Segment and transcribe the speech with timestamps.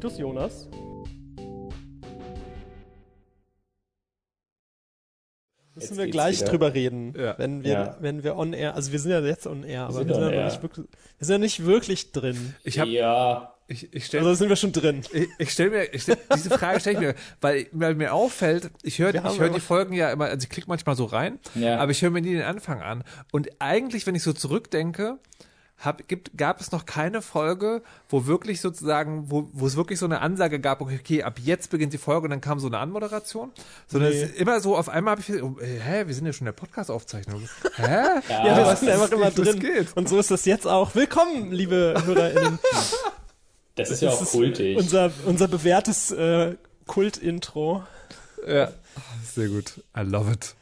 [0.00, 0.66] Titus Jonas.
[5.74, 6.50] Müssen Jetzt wir gleich wieder.
[6.50, 7.34] drüber reden, Ja.
[7.38, 7.96] wenn wir, Ja.
[8.00, 10.32] wenn wir on air, also wir sind ja jetzt on air, aber sind wir sind,
[10.32, 10.86] ja nicht wirklich,
[11.18, 12.54] wir sind ja nicht wirklich drin.
[12.64, 15.02] Ich habe, ja, ich, ich stelle Also sind wir schon drin.
[15.12, 18.70] Ich, ich stelle mir, ich stell, diese Frage stelle ich mir, weil, weil mir auffällt,
[18.82, 21.04] ich höre Wir ich höre aber- die Folgen ja immer, also ich klicke manchmal so
[21.04, 21.76] rein, Ja.
[21.78, 23.04] aber ich höre mir nie den Anfang an.
[23.32, 25.18] Und eigentlich, wenn ich so zurückdenke,
[25.80, 30.04] hab, gibt, gab es noch keine Folge, wo wirklich sozusagen, wo, wo es wirklich so
[30.04, 32.78] eine Ansage gab, okay, okay, ab jetzt beginnt die Folge und dann kam so eine
[32.78, 33.50] Anmoderation.
[33.86, 34.20] Sondern Nee.
[34.22, 36.52] es ist immer so, auf einmal habe ich, oh, hä, wir sind ja schon in
[36.54, 37.48] der Podcast-Aufzeichnung.
[37.76, 37.82] Hä?
[38.28, 39.58] Ja, Ja, wir sind einfach immer drin.
[39.58, 39.96] geht?
[39.96, 40.94] Und so ist das jetzt auch.
[40.94, 42.58] Willkommen, liebe HörerInnen.
[43.74, 44.76] das ist ja Das auch kultig.
[44.76, 47.84] Unser, unser bewährtes äh, Kult-Intro.
[48.46, 48.70] Ja.
[49.34, 49.82] Sehr gut.
[49.96, 50.54] I love it.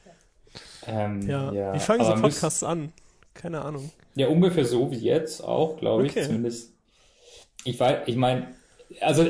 [0.87, 1.53] ähm, Ja.
[1.53, 1.75] ja.
[1.75, 2.92] Wie fangen so Podcasts an?
[3.41, 3.91] Keine Ahnung.
[4.17, 6.25] Ja, ungefähr so wie jetzt auch, glaube ich, Okay.
[6.27, 6.72] zumindest.
[7.64, 8.48] Ich weiß, ich meine,
[9.00, 9.25] also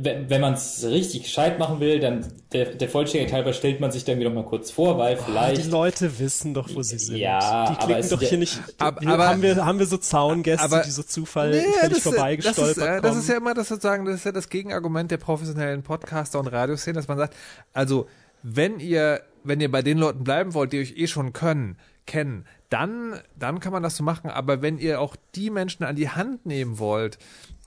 [0.00, 3.90] wenn, wenn man es richtig gescheit machen will, dann der, der Vollständigkeit halber stellt man
[3.92, 5.70] sich dann wieder mal kurz vor, weil Die vielleicht.
[5.70, 7.16] Leute wissen doch, wo sie sind.
[7.16, 7.38] Ja,
[7.70, 8.60] die aber klicken es doch ja- hier nicht.
[8.78, 11.80] Ab- wir, aber- haben, wir, haben wir so Zaungäste, aber- die so Zufall Nee, völlig
[11.80, 13.02] das, das, vorbeigestolpert ist, kommen.
[13.02, 16.48] das ist ja immer das sozusagen, das ist ja das Gegenargument der professionellen Podcaster und
[16.48, 17.34] Radioszene, dass man sagt,
[17.72, 18.08] also
[18.42, 22.44] wenn ihr, wenn ihr bei den Leuten bleiben wollt, die euch eh schon können, kennen,
[22.70, 24.30] dann, dann kann man das so machen.
[24.30, 27.18] Aber wenn ihr auch die Menschen an die Hand nehmen wollt,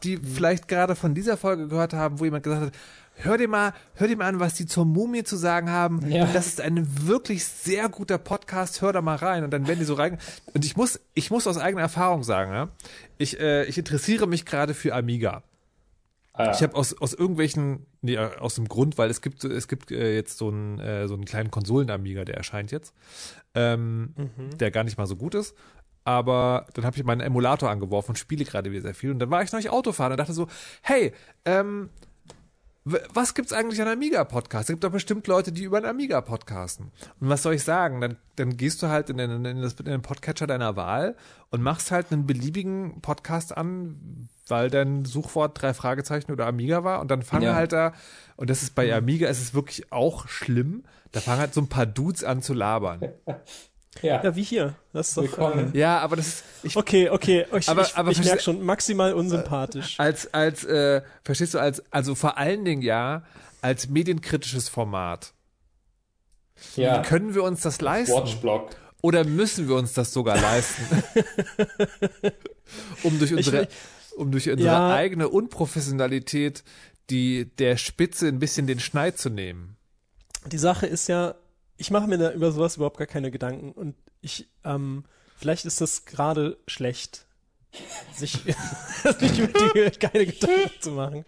[0.03, 2.73] die vielleicht gerade von dieser Folge gehört haben, wo jemand gesagt hat,
[3.19, 6.09] hör dir mal, hör dir mal an, was die zur Mumie zu sagen haben.
[6.11, 6.25] Ja.
[6.33, 8.81] Das ist ein wirklich sehr guter Podcast.
[8.81, 9.43] Hör da mal rein.
[9.43, 10.19] Und dann werden die so rein.
[10.53, 12.69] Und ich muss, ich muss aus eigener Erfahrung sagen, ja,
[13.17, 15.41] ich, äh, ich interessiere mich gerade für Amiga.
[16.33, 19.89] Ah, Ich habe aus, aus irgendwelchen, nee, aus dem Grund, weil es gibt, es gibt
[19.89, 22.93] äh, jetzt so einen, äh, so einen kleinen Konsolen-Amiga, der erscheint jetzt,
[23.57, 24.13] ähm,
[24.59, 25.55] der gar nicht mal so gut ist.
[26.03, 29.11] Aber dann habe ich meinen Emulator angeworfen und spiele gerade wieder sehr viel.
[29.11, 30.47] Und dann war ich noch nicht Autofahren und dachte so,
[30.81, 31.11] hey,
[31.43, 31.89] ähm,
[33.13, 34.69] was gibt's eigentlich an Amiga-Podcasts?
[34.69, 36.91] Es gibt doch bestimmt Leute, die über einen Amiga podcasten.
[37.19, 38.01] Und was soll ich sagen?
[38.01, 41.15] Dann, dann gehst du halt in den, in den Podcatcher deiner Wahl
[41.49, 47.01] und machst halt einen beliebigen Podcast an, weil dein Suchwort drei Fragezeichen oder Amiga war.
[47.01, 47.55] Und dann fangen Ja.
[47.55, 47.93] halt da,
[48.35, 51.69] und das ist bei Amiga, ist es wirklich auch schlimm, da fangen halt so ein
[51.69, 53.01] paar Dudes an zu labern.
[54.01, 54.23] ja.
[54.23, 54.75] ja, wie hier.
[54.93, 55.23] Das ist doch.
[55.23, 55.71] Willkommen.
[55.73, 57.45] Ja, aber das ist, ich, Äh, okay, okay.
[57.57, 59.99] Ich, Aber- ich, aber ich merke schon, maximal unsympathisch.
[59.99, 63.23] als, als, äh, verstehst du, als, also vor allen Dingen ja,
[63.61, 65.33] als medienkritisches Format.
[66.75, 67.01] ja.
[67.01, 68.13] Können wir uns das leisten?
[68.13, 68.69] Watchblock.
[69.01, 70.83] Oder müssen wir uns das sogar leisten?
[73.03, 73.67] um durch unsere,
[74.15, 74.89] um durch unsere Ja.
[74.93, 76.63] eigene Unprofessionalität
[77.09, 79.77] die, der Spitze ein bisschen den Schneid zu nehmen.
[80.45, 81.35] Die Sache ist ja,
[81.77, 85.05] ich mache mir da über sowas überhaupt gar keine Gedanken und ich, ähm,
[85.37, 87.25] vielleicht ist das gerade schlecht,
[88.15, 88.31] sich
[89.19, 91.25] sich über die keine Gedanken zu machen.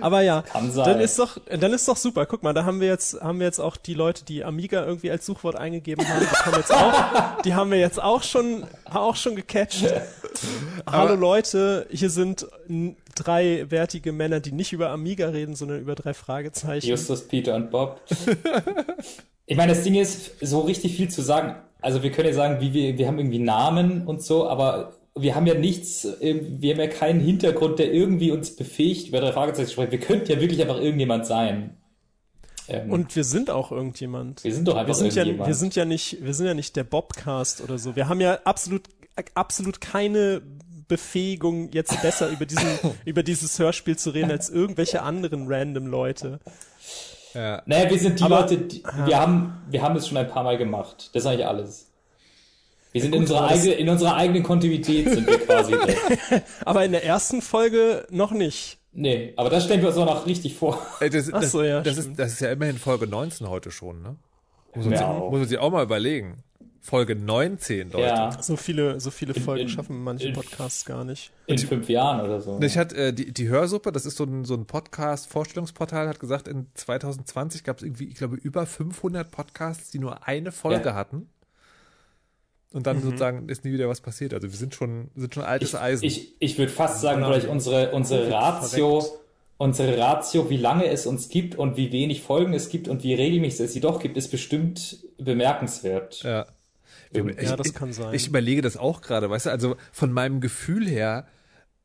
[0.00, 2.26] Aber ja, dann ist doch, dann ist doch super.
[2.26, 5.10] Guck mal, da haben wir jetzt, haben wir jetzt auch die Leute, die Amiga irgendwie
[5.10, 9.16] als Suchwort eingegeben haben, die haben jetzt auch, die haben wir jetzt auch schon, auch
[9.16, 9.92] schon gecatcht.
[10.86, 12.46] Hallo Leute, hier sind
[13.16, 16.86] drei wertige Männer, die nicht über Amiga reden, sondern über drei Fragezeichen.
[16.86, 18.00] Justus, Peter und Bob.
[19.48, 21.56] ich meine, das Ding ist, so richtig viel zu sagen.
[21.80, 25.34] Also wir können ja sagen, wie wir, wir haben irgendwie Namen und so, aber wir
[25.34, 29.32] haben ja nichts, ähm, wir haben ja keinen Hintergrund, der irgendwie uns befähigt, über drei
[29.32, 29.92] Fragezeichen zu sprechen.
[29.92, 31.78] Wir könnten ja wirklich einfach irgendjemand sein.
[32.68, 34.44] Ähm, Und wir sind auch irgendjemand.
[34.44, 35.48] wir sind doch einfach Wir sind ja, irgendjemand.
[35.48, 37.96] wir sind ja nicht, wir sind ja nicht der Bobcast oder so.
[37.96, 38.82] Wir haben ja absolut,
[39.34, 40.42] absolut keine
[40.88, 42.68] Befähigung, jetzt besser über diesen,
[43.06, 46.38] über dieses Hörspiel zu reden als irgendwelche anderen random Leute.
[47.34, 47.62] Ja.
[47.66, 50.42] naja, wir sind die Aber- Leute, die, wir haben, wir haben es schon ein paar
[50.44, 51.10] Mal gemacht.
[51.12, 51.86] Das ist eigentlich alles.
[52.92, 55.72] Wir sind in, gut, unserer aber das- eigene, in unserer eigenen Kontinuität sind wir quasi
[55.78, 55.96] drin.
[56.64, 58.78] Aber in der ersten Folge noch nicht.
[58.92, 60.78] Nee, aber das stellen wir uns auch noch richtig vor.
[61.00, 63.70] Äh, Das, Ach das, so, ja, das, ist, das ist ja immerhin Folge 19 heute
[63.70, 64.16] schon, ne?
[64.74, 66.42] Muss man, Ja, sich, muss man sich auch mal überlegen.
[66.80, 68.04] Folge 19, Leute.
[68.06, 71.30] Ja, So viele, so viele Folgen in- schaffen manche in- Podcasts gar nicht.
[71.46, 72.58] in fünf Jahren oder so.
[72.62, 76.48] Ich hatte äh, die, die Hörsuppe, das ist so ein, so ein Podcast-Vorstellungsportal, hat gesagt,
[76.48, 80.94] in 2020 gab es irgendwie, ich glaube, über 500 Podcasts, die nur eine Folge Ja.
[80.94, 81.28] hatten.
[82.72, 84.34] Und dann sozusagen ist nie wieder was passiert.
[84.34, 86.04] Also wir sind schon, sind schon altes ich, Eisen.
[86.04, 87.32] ich, ich würde fast sagen, Genau.
[87.32, 89.02] vielleicht unsere, unsere Ratio,
[89.56, 93.14] unsere Ratio, wie lange es uns gibt und wie wenig Folgen es gibt und wie
[93.14, 96.22] regelmäßig es sie doch gibt, ist bestimmt bemerkenswert.
[96.22, 96.46] ja.
[97.10, 98.14] Ich, Ja, das ich, kann sein.
[98.14, 101.26] Ich überlege das auch gerade, weißt du, also von meinem Gefühl her,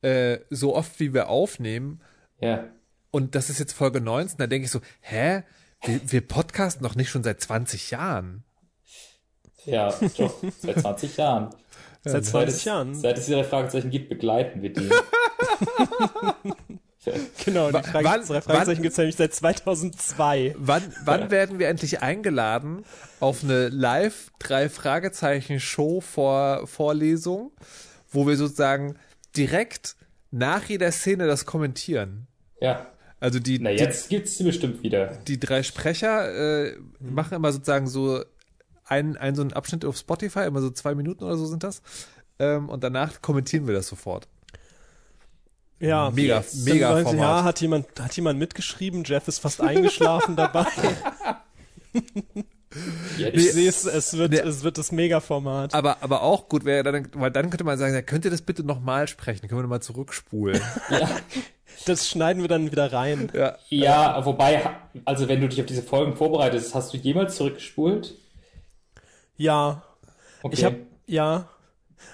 [0.01, 2.01] äh, so oft wie wir aufnehmen,
[2.39, 2.65] Ja.
[3.11, 5.43] und das ist jetzt Folge 19, da denke ich so, hä?
[5.85, 8.43] Wir, wir podcasten noch nicht schon seit 20 Jahren.
[9.65, 11.49] Ja, doch, seit 20 Jahren.
[12.05, 12.95] Seit Seit 20 es, Jahren.
[12.95, 14.89] Seit es ihre Fragezeichen gibt, begleiten wir die.
[17.45, 20.55] Genau, die Frage, wann- drei Fragezeichen gibt es nämlich seit 2002.
[20.57, 22.83] Wann, wann werden wir endlich eingeladen
[23.19, 27.51] auf eine live drei Fragezeichen Show vor Vorlesung,
[28.11, 28.95] wo wir sozusagen
[29.35, 29.95] direkt
[30.31, 32.27] nach jeder Szene das kommentieren?
[32.61, 32.87] Ja.
[33.19, 35.17] Also die, Na, jetzt gibt's sie bestimmt wieder.
[35.27, 38.21] die, drei Sprecher äh, machen immer sozusagen so
[38.85, 41.81] einen, einen so einen Abschnitt auf Spotify, immer so zwei Minuten oder so sind das.
[42.39, 44.27] Ähm, und danach kommentieren wir das sofort.
[45.83, 47.13] Ja, Mega, mega Format.
[47.15, 49.03] Ja, hat jemand, hat jemand mitgeschrieben?
[49.03, 50.65] Jeff ist fast eingeschlafen dabei.
[53.17, 53.35] Jetzt.
[53.37, 54.39] Ich sehe es, es wird, Nee.
[54.39, 55.75] es wird das Mega-Format.
[55.75, 58.41] Aber, aber auch gut wäre dann, weil dann könnte man sagen, ja, könnt ihr das
[58.41, 59.47] bitte nochmal sprechen?
[59.47, 60.59] Können wir nochmal zurückspulen?
[61.85, 63.29] Das schneiden wir dann wieder rein.
[63.33, 63.57] ja.
[63.69, 64.67] Ja, wobei,
[65.05, 68.15] also wenn du dich auf diese Folgen vorbereitest, hast du jemals zurückgespult?
[69.37, 69.83] Ja,
[70.41, 70.55] Okay.
[70.57, 71.47] ich habe, ja,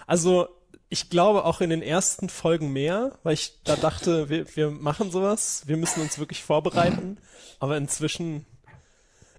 [0.08, 0.48] also
[0.90, 5.12] ich glaube auch in den ersten Folgen mehr, weil ich da dachte, wir, wir machen
[5.12, 7.18] sowas, wir müssen uns wirklich vorbereiten.
[7.60, 8.46] Aber inzwischen,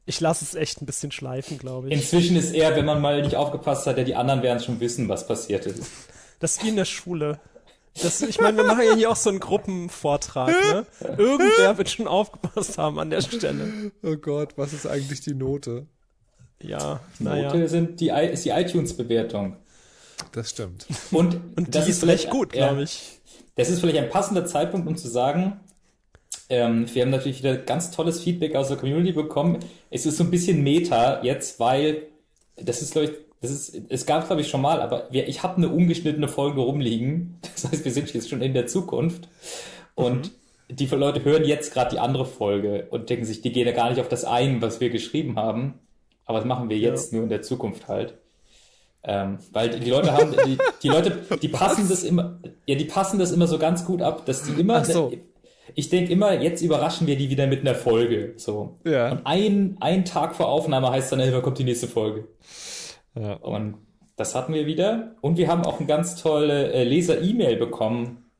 [0.06, 1.94] ich lasse es echt ein bisschen schleifen, glaube ich.
[1.94, 5.08] Inzwischen ist eher, wenn man mal nicht aufgepasst hat, ja, die anderen werden schon wissen,
[5.08, 5.82] was passiert ist.
[6.38, 7.40] Das ist wie in der Schule.
[8.00, 10.86] Das, ich meine, wir machen ja hier auch so einen Gruppenvortrag, ne?
[11.18, 13.90] Irgendwer wird schon aufgepasst haben an der Stelle.
[14.04, 15.86] Oh Gott, was ist eigentlich die Note?
[16.62, 17.68] Ja, Note naja.
[17.68, 19.56] sind die, ist die iTunes-Bewertung.
[20.32, 20.86] Das stimmt.
[21.10, 23.18] Und, Und das die ist vielleicht- recht gut, ja, glaube ich.
[23.56, 25.60] Das ist vielleicht ein passender Zeitpunkt, um zu sagen,
[26.48, 29.58] ähm, wir haben natürlich wieder ganz tolles Feedback aus der Community bekommen.
[29.90, 32.02] Es ist so ein bisschen Meta jetzt, weil
[32.56, 35.42] das ist, glaube ich, das ist, es gab glaube ich schon mal, aber wir, ich
[35.42, 37.38] habe eine ungeschnittene Folge rumliegen.
[37.54, 39.28] Das heißt, wir sind jetzt schon in der Zukunft
[39.94, 40.30] und
[40.70, 43.90] die Leute hören jetzt gerade die andere Folge und denken sich, die gehen ja gar
[43.90, 45.74] nicht auf das ein, was wir geschrieben haben.
[46.24, 48.14] Aber das machen wir jetzt nur in der Zukunft halt.
[49.02, 53.18] Ähm, weil die Leute haben, die, die Leute, die passen das immer, ja, die passen
[53.18, 55.10] das immer so ganz gut ab, dass die immer, so.
[55.74, 58.78] ich denke immer, jetzt überraschen wir die wieder mit einer Folge, so.
[58.84, 59.12] Ja.
[59.12, 62.28] Und ein, ein Tag vor Aufnahme heißt dann, immer kommt die nächste Folge.
[63.14, 63.34] Ja.
[63.34, 63.76] Und
[64.16, 65.16] das hatten wir wieder.
[65.22, 68.30] Und wir haben auch eine ganz tolle äh, Leser-E-Mail bekommen.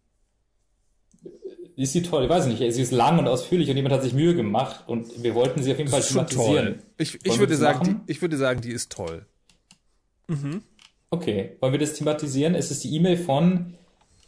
[1.75, 2.25] Ist sie toll?
[2.25, 2.59] Ich weiß nicht.
[2.59, 5.73] Sie ist lang und ausführlich und jemand hat sich Mühe gemacht und wir wollten sie
[5.73, 6.83] auf jeden Fall Das thematisieren.
[6.99, 9.25] Ich, ich, würde sagen, die, ich würde sagen, die ist toll.
[11.11, 12.55] Okay, wollen wir das thematisieren?
[12.55, 13.75] Es ist die E-Mail von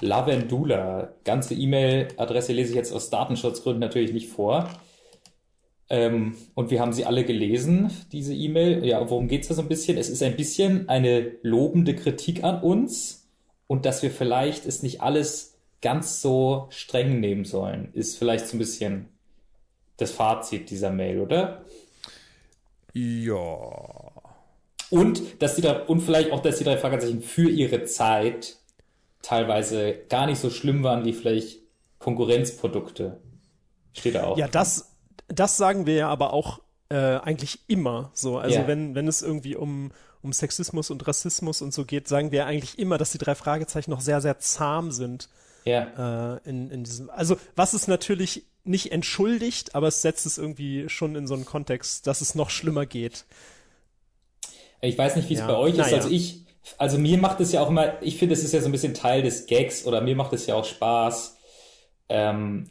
[0.00, 1.14] Lavendula.
[1.25, 4.69] Ganze E-Mail-Adresse lese ich jetzt aus Datenschutzgründen natürlich nicht vor.
[5.88, 8.84] Ähm, und wir haben sie alle gelesen, diese E-Mail.
[8.84, 9.96] Ja, worum geht's da so ein bisschen?
[9.99, 13.28] Es ist ein bisschen eine lobende Kritik an uns
[13.66, 18.56] und dass wir vielleicht es nicht alles ganz so streng nehmen sollen, ist vielleicht so
[18.56, 19.08] ein bisschen
[19.98, 21.64] das Fazit dieser Mail, oder?
[22.94, 24.12] Ja.
[24.93, 28.56] Und dass die da, und vielleicht auch, dass die drei Fragezeichen für ihre Zeit
[29.23, 31.61] teilweise gar nicht so schlimm waren wie vielleicht
[31.99, 33.21] Konkurrenzprodukte.
[33.94, 34.39] Steht da auch.
[34.39, 34.93] Ja, das,
[35.29, 38.39] das sagen wir ja aber auch äh, eigentlich immer so.
[38.39, 38.67] Also Ja.
[38.67, 39.93] wenn, wenn es irgendwie um,
[40.23, 43.34] um Sexismus und Rassismus und so geht, sagen wir ja eigentlich immer, dass die drei
[43.34, 45.29] Fragezeichen noch sehr, sehr zahm sind
[45.65, 46.34] Ja.
[46.37, 47.08] äh, in, in diesem.
[47.11, 51.44] Also was es natürlich nicht entschuldigt, aber es setzt es irgendwie schon in so einen
[51.44, 53.25] Kontext, dass es noch schlimmer geht.
[54.82, 55.46] Ich weiß nicht, wie es Ja.
[55.46, 55.79] bei euch ist.
[55.79, 55.96] Naja.
[55.96, 56.43] Also ich,
[56.79, 58.94] also mir macht es ja auch immer, ich finde, es ist ja so ein bisschen
[58.94, 61.36] Teil des Gags oder mir macht es ja auch Spaß,
[62.08, 62.69] ähm,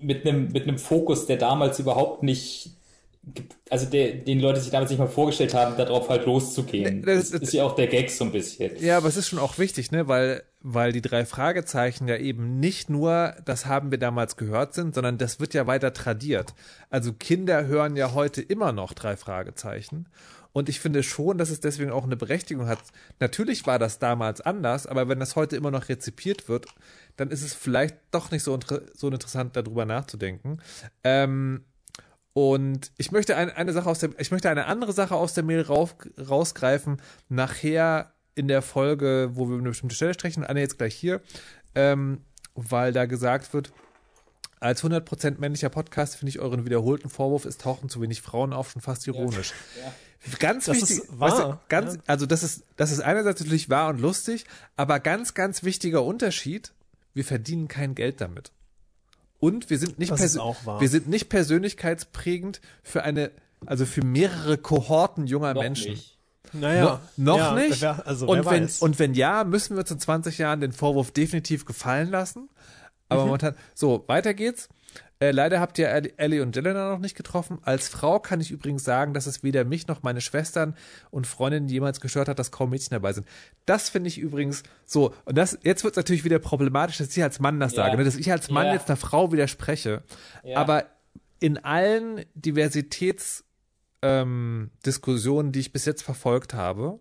[0.00, 2.70] mit einem, mit einem Fokus, der damals überhaupt nicht,
[3.68, 7.02] also der, den Leute sich damals nicht mal vorgestellt haben, darauf halt loszugehen.
[7.02, 8.72] Das- Das, ist ja auch der Gag so ein bisschen.
[8.80, 12.58] Ja, aber es ist schon auch wichtig, ne, weil, weil die drei Fragezeichen ja eben
[12.60, 16.54] nicht nur, das haben wir damals gehört sind, sondern das wird ja weiter tradiert.
[16.88, 20.06] Also Kinder hören ja heute immer noch drei Fragezeichen.
[20.52, 22.80] Und ich finde schon, dass es deswegen auch eine Berechtigung hat.
[23.20, 26.66] Natürlich war das damals anders, aber wenn das heute immer noch rezipiert wird,
[27.16, 30.60] dann ist es vielleicht doch nicht so, inter so interessant, darüber nachzudenken.
[31.04, 31.64] Ähm,
[32.32, 35.44] und ich möchte ein, eine Sache aus der, ich möchte eine andere Sache aus der
[35.44, 37.00] Mail rauf, rausgreifen.
[37.28, 41.20] Nachher in der Folge, wo wir eine bestimmte Stelle sprechen, Anne jetzt gleich hier,
[41.74, 43.72] ähm, weil da gesagt wird,
[44.60, 48.70] als 100% männlicher Podcast finde ich euren wiederholten Vorwurf, es tauchen zu wenig Frauen auf,
[48.70, 49.54] schon fast ironisch.
[50.38, 52.00] Ganz Das wichtig, ist wahr, weißt du, ganz, ja.
[52.06, 54.44] also das ist, das ist einerseits natürlich wahr und lustig,
[54.76, 56.72] aber ganz, ganz wichtiger Unterschied,
[57.14, 58.52] wir verdienen kein Geld damit.
[59.38, 63.30] Und wir sind nicht, wir sind nicht persönlichkeitsprägend für eine,
[63.64, 65.92] also für mehrere Kohorten junger Noch Menschen.
[65.92, 66.18] nicht.
[66.52, 67.00] Naja.
[67.16, 67.80] No, noch ja, nicht.
[67.80, 68.80] Wer, also und, wer wenn, weiß.
[68.80, 72.42] und wenn ja, müssen wir uns in 20 Jahren den Vorwurf definitiv gefallen lassen.
[72.42, 72.48] Mhm.
[73.08, 74.68] Aber momentan, so, weiter geht's.
[75.22, 77.58] Äh, leider habt ihr Ellie und Jelena noch nicht getroffen.
[77.62, 80.74] Als Frau kann ich übrigens sagen, dass es weder mich noch meine Schwestern
[81.10, 83.26] und Freundinnen jemals gestört hat, dass kaum Mädchen dabei sind.
[83.66, 85.14] Das finde ich übrigens so.
[85.26, 87.84] Und das, jetzt wird es natürlich wieder problematisch, dass ich als Mann das Ja.
[87.84, 88.04] sage, ne?
[88.04, 88.72] dass ich als Mann Ja.
[88.72, 90.02] jetzt einer Frau widerspreche.
[90.42, 90.56] Ja.
[90.56, 90.86] Aber
[91.38, 93.44] in allen Diversitäts,
[94.00, 96.98] ähm, Diskussionen, die ich bis jetzt verfolgt habe,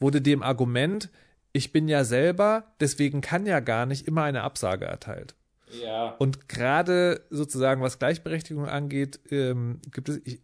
[0.00, 1.10] wurde dem Argument,
[1.52, 5.36] ich bin ja selber, deswegen kann ja gar nicht immer eine Absage erteilt.
[5.82, 6.14] Ja.
[6.18, 10.40] Und gerade sozusagen, was Gleichberechtigung angeht, ähm, gibt es, ich,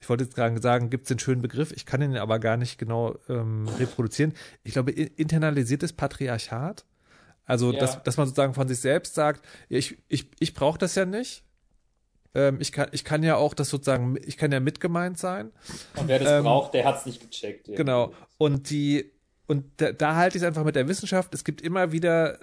[0.00, 2.56] ich wollte jetzt gerade sagen, gibt es den schönen Begriff, ich kann ihn aber gar
[2.56, 4.32] nicht genau ähm, reproduzieren.
[4.64, 6.84] Ich glaube, internalisiertes Patriarchat.
[7.44, 7.78] Also, Ja.
[7.80, 11.44] dass, dass man sozusagen von sich selbst sagt, ich, ich, ich brauche das ja nicht.
[12.34, 15.52] Ähm, ich, kann, ich kann ja auch das sozusagen, ich kann ja mitgemeint sein.
[15.94, 17.68] Und wer das ähm, braucht, der hat's nicht gecheckt.
[17.68, 17.76] irgendwie.
[17.76, 18.12] Genau.
[18.36, 19.12] Und die,
[19.46, 21.32] und da, da halte ich es einfach mit der Wissenschaft.
[21.34, 22.38] Es gibt immer wieder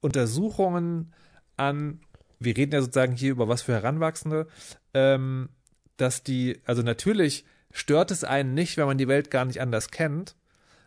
[0.00, 1.12] Untersuchungen
[1.60, 2.00] an,
[2.38, 4.46] wir reden ja sozusagen hier über was für Heranwachsende,
[4.94, 5.50] ähm,
[5.96, 9.90] dass die, also natürlich stört es einen nicht, wenn man die Welt gar nicht anders
[9.90, 10.34] kennt.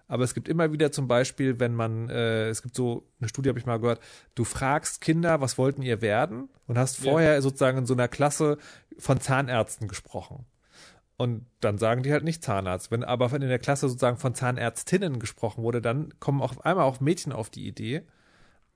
[0.08, 3.50] Aber es gibt immer wieder zum Beispiel, wenn man, äh, es gibt so eine Studie,
[3.50, 4.02] habe ich mal gehört,
[4.36, 6.50] du fragst Kinder, was wollten ihr werden?
[6.68, 7.12] Und hast Ja.
[7.12, 8.58] vorher sozusagen in so einer Klasse
[9.00, 10.46] von Zahnärzten gesprochen.
[11.16, 12.92] Und dann sagen die halt nicht Zahnarzt.
[12.92, 16.86] Wenn aber in der Klasse sozusagen von Zahnärztinnen gesprochen wurde, dann kommen auch auf einmal
[16.86, 18.02] auch Mädchen auf die Idee,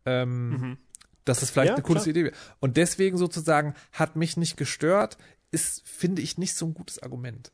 [0.06, 0.78] ähm,
[1.28, 2.08] dass das vielleicht Ja, eine coole klar.
[2.08, 2.36] Idee wäre.
[2.60, 5.18] Und deswegen sozusagen hat mich nicht gestört,
[5.52, 7.52] ist, finde ich, nicht so ein gutes Argument.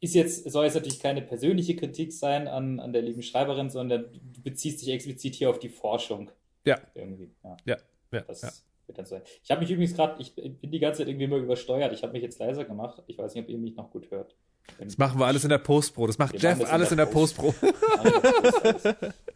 [0.00, 4.06] Ist jetzt, soll jetzt natürlich keine persönliche Kritik sein an, an der lieben Schreiberin, sondern
[4.12, 6.30] du beziehst dich explizit hier auf die Forschung.
[6.64, 6.80] Ja.
[6.94, 7.30] Irgendwie.
[7.44, 7.76] Ja, Ja,
[8.12, 8.50] ja, das ja.
[8.86, 9.22] wird dann sein.
[9.42, 11.92] Ich habe mich übrigens gerade, ich bin die ganze Zeit irgendwie immer übersteuert.
[11.92, 13.02] Ich habe mich jetzt leiser gemacht.
[13.06, 14.34] Ich weiß nicht, ob ihr mich noch gut hört.
[14.78, 16.06] Das machen wir alles in der Postpro.
[16.06, 17.54] Das macht Wir Jeff das alles in der Postpro.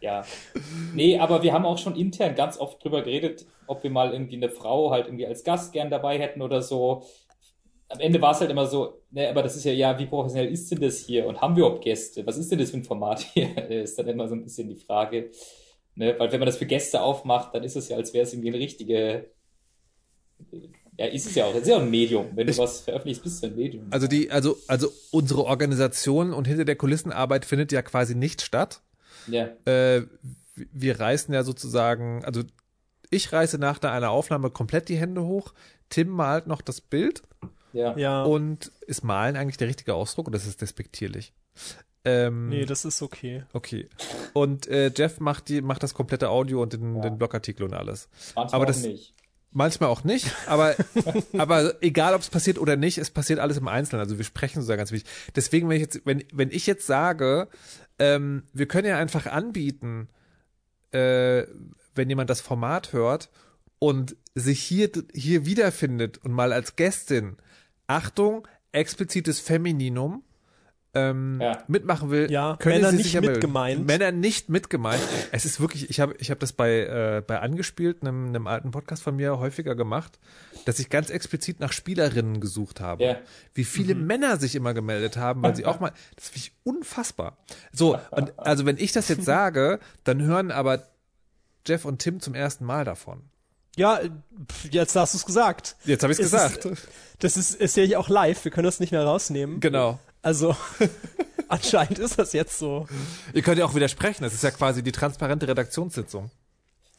[0.01, 0.25] ja.
[0.95, 4.37] Nee, aber wir haben auch schon intern ganz oft drüber geredet, ob wir mal irgendwie
[4.37, 7.05] eine Frau halt irgendwie als Gast gern dabei hätten oder so.
[7.89, 10.51] Am Ende war es halt immer so, ne, aber das ist ja, ja, wie professionell
[10.53, 11.27] ist denn das hier?
[11.27, 12.27] Und haben wir überhaupt Gäste?
[12.27, 13.57] Was ist denn das für ein Format hier?
[13.71, 15.31] ist dann immer so ein bisschen die Frage.
[15.95, 18.33] Ne, weil wenn man das für Gäste aufmacht, dann ist es ja, als wäre es
[18.33, 19.31] irgendwie eine richtige,
[20.99, 22.27] ja, ist es ja auch, es ist ja auch ein Medium.
[22.35, 23.87] Wenn Ich- du was veröffentlichst, bist du ein Medium.
[23.91, 28.83] Also die, also, also unsere Organisation und hinter der Kulissenarbeit findet ja quasi nicht statt.
[29.27, 30.03] ja, Äh,
[30.73, 32.43] wir reißen ja sozusagen, also
[33.11, 35.53] ich reiße nach einer Aufnahme komplett die Hände hoch.
[35.91, 37.23] Tim malt noch das Bild
[37.73, 37.97] ja.
[37.97, 38.23] Ja.
[38.25, 41.33] und ist malen eigentlich der richtige Ausdruck oder ist es despektierlich?
[42.05, 43.43] Ähm, nee, das ist okay.
[43.53, 43.89] okay.
[44.33, 47.03] Und äh, Jeff macht die, macht das komplette Audio und den, Ja.
[47.03, 48.09] den Blogartikel und alles.
[48.35, 49.13] Manchmal aber das- nicht.
[49.53, 50.75] Manchmal auch nicht, aber,
[51.39, 54.01] aber egal, ob es passiert oder nicht, es passiert alles im Einzelnen.
[54.01, 55.11] Also wir sprechen sozusagen ganz wichtig.
[55.35, 57.49] Deswegen, wenn ich jetzt, wenn, wenn ich jetzt sage,
[57.99, 60.09] ähm, wir können ja einfach anbieten,
[60.93, 61.45] äh,
[61.95, 63.31] wenn jemand das Format hört
[63.79, 67.37] und sich hier, hier wiederfindet und mal als Gästin,
[67.87, 70.23] Achtung, explizites Femininum,
[70.97, 71.63] ähm, Ja.
[71.69, 73.35] mitmachen will, Ja, können Männer Sie nicht sich ja melden.
[73.35, 73.87] mitgemeint.
[73.87, 75.03] Männer nicht mitgemeint.
[75.33, 78.71] Es ist wirklich, ich habe ich hab das bei, äh, bei Angespielt, einem, einem alten
[78.71, 80.19] Podcast von mir, häufiger gemacht,
[80.65, 83.05] dass ich ganz explizit nach Spielerinnen gesucht habe.
[83.05, 83.17] Ja.
[83.55, 87.37] Wie viele Männer sich immer gemeldet haben, weil sie auch mal, das finde ich unfassbar.
[87.73, 90.83] So, und also wenn ich das jetzt sage, dann hören aber
[91.67, 93.23] Jeff und Tim zum ersten Mal davon.
[93.77, 94.09] Ja, äh,
[94.71, 95.77] jetzt hast du es gesagt.
[95.85, 96.65] Jetzt habe ich es Es gesagt.
[96.65, 96.89] Ist,
[97.19, 99.61] das ist, ist ja hier auch live, wir können das nicht mehr rausnehmen.
[99.61, 99.99] genau.
[100.27, 100.57] Also,
[101.49, 102.89] anscheinend ist das jetzt so.
[103.33, 104.25] Ihr könnt ja auch widersprechen.
[104.25, 106.33] Das ist ja quasi die transparente Redaktionssitzung.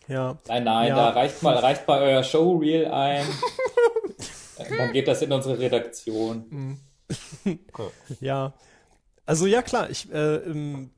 [0.08, 0.38] Ja.
[0.48, 0.96] Nein, nein, Ja.
[0.96, 3.26] da reicht mal, reicht mal euer Showreel ein.
[4.78, 6.80] Dann geht das in unsere Redaktion.
[8.22, 8.54] Ja.
[9.26, 10.90] Also ja klar, ich äh, ähm,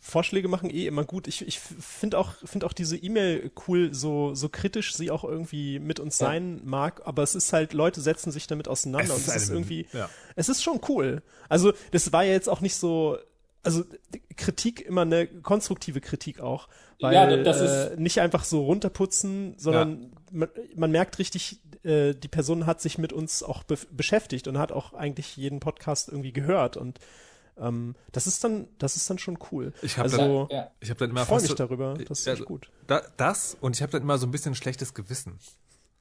[0.00, 1.26] Vorschläge machen eh immer gut.
[1.28, 5.78] Ich, ich finde auch, finde auch diese E-Mail cool, so, so kritisch sie auch irgendwie
[5.78, 6.26] mit uns Ja.
[6.28, 9.42] sein mag, aber es ist halt, Leute setzen sich damit auseinander Es und ist es
[9.44, 10.08] ist irgendwie, ja.
[10.36, 11.22] es ist schon cool.
[11.48, 13.18] Also das war ja jetzt auch nicht so,
[13.62, 13.84] also
[14.36, 16.68] Kritik immer eine konstruktive Kritik auch,
[17.00, 22.28] weil Ja, das äh, nicht einfach so runterputzen, sondern man, man merkt richtig, äh, die
[22.28, 26.32] Person hat sich mit uns auch be beschäftigt und hat auch eigentlich jeden Podcast irgendwie
[26.32, 26.98] gehört und
[27.60, 29.72] ähm, das ist dann, das ist dann schon cool.
[29.82, 30.70] Ich hab also, Ja.
[30.80, 31.94] Ich habe dann immer ich freue mich so- darüber.
[32.08, 32.68] Das ist Ja, echt gut.
[32.86, 35.38] Da, das und ich habe dann immer so ein bisschen ein schlechtes Gewissen.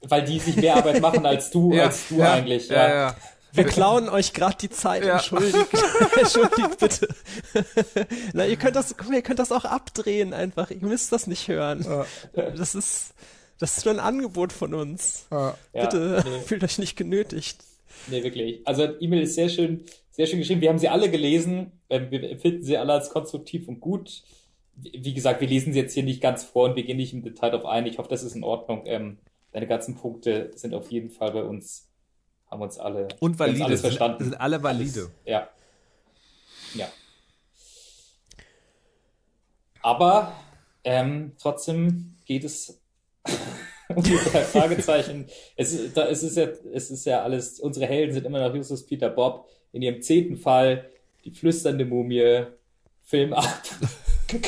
[0.01, 2.67] Weil die sich mehr Arbeit machen als du, als du eigentlich.
[2.69, 2.95] Ja, Ja.
[2.95, 3.15] ja.
[3.55, 5.05] Wir klauen euch gerade die Zeit.
[5.05, 5.13] Ja.
[5.17, 5.67] Entschuldigt,
[6.17, 7.07] entschuldigt bitte.
[8.33, 10.71] Na, ihr könnt das, guck mal, ihr könnt das auch abdrehen einfach.
[10.71, 11.85] Ihr müsst das nicht hören.
[12.33, 13.13] Das ist,
[13.59, 15.27] das ist nur ein Angebot von uns.
[15.29, 16.39] Ja, Bitte nee.
[16.41, 17.63] fühlt euch nicht genötigt.
[18.07, 18.67] Nee, wirklich.
[18.67, 20.61] Also E-Mail ist sehr schön, sehr schön geschrieben.
[20.61, 21.71] Wir haben sie alle gelesen.
[21.89, 24.23] Ähm, Wir empfinden sie alle als konstruktiv und gut.
[24.75, 27.21] Wie gesagt, wir lesen sie jetzt hier nicht ganz vor und wir gehen nicht im
[27.23, 27.85] Detail darauf ein.
[27.85, 28.83] Ich hoffe, das ist in Ordnung.
[28.85, 29.17] Ähm,
[29.51, 31.89] deine ganzen Punkte sind auf jeden Fall bei uns,
[32.49, 33.65] haben uns alle, Und haben uns valide.
[33.65, 34.23] alles verstanden.
[34.23, 35.01] sind alle valide.
[35.01, 35.49] Alles, ja.
[36.75, 36.87] Ja.
[39.81, 40.33] Aber
[40.83, 42.81] ähm, trotzdem geht es
[43.95, 45.27] um die drei Fragezeichen.
[45.55, 48.55] Es, ist- da, es, ist ja, es ist ja alles, unsere Helden sind immer noch
[48.55, 49.49] Justus, Peter, Bob.
[49.73, 50.89] In ihrem zehnten Fall
[51.25, 52.45] die flüsternde Mumie.
[53.01, 53.63] Film ab.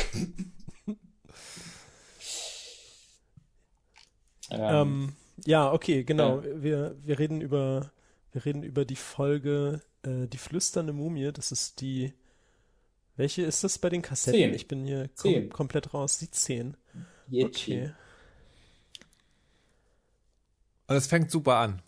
[4.50, 5.14] ähm, Ähm,
[5.46, 6.42] ja, okay, genau.
[6.44, 7.92] Wir, wir reden über,
[8.32, 11.32] wir reden über die Folge äh, Die flüsternde Mumie.
[11.34, 12.14] Das ist die.
[13.18, 14.40] Welche ist das bei den Kassetten?
[14.40, 14.54] Zehn.
[14.54, 15.50] Ich bin hier kom Zehn.
[15.50, 16.18] komplett raus.
[16.18, 16.78] Die 10.
[17.30, 17.74] Yetschi.
[17.74, 17.92] Okay.
[20.88, 21.82] Und es fängt super an.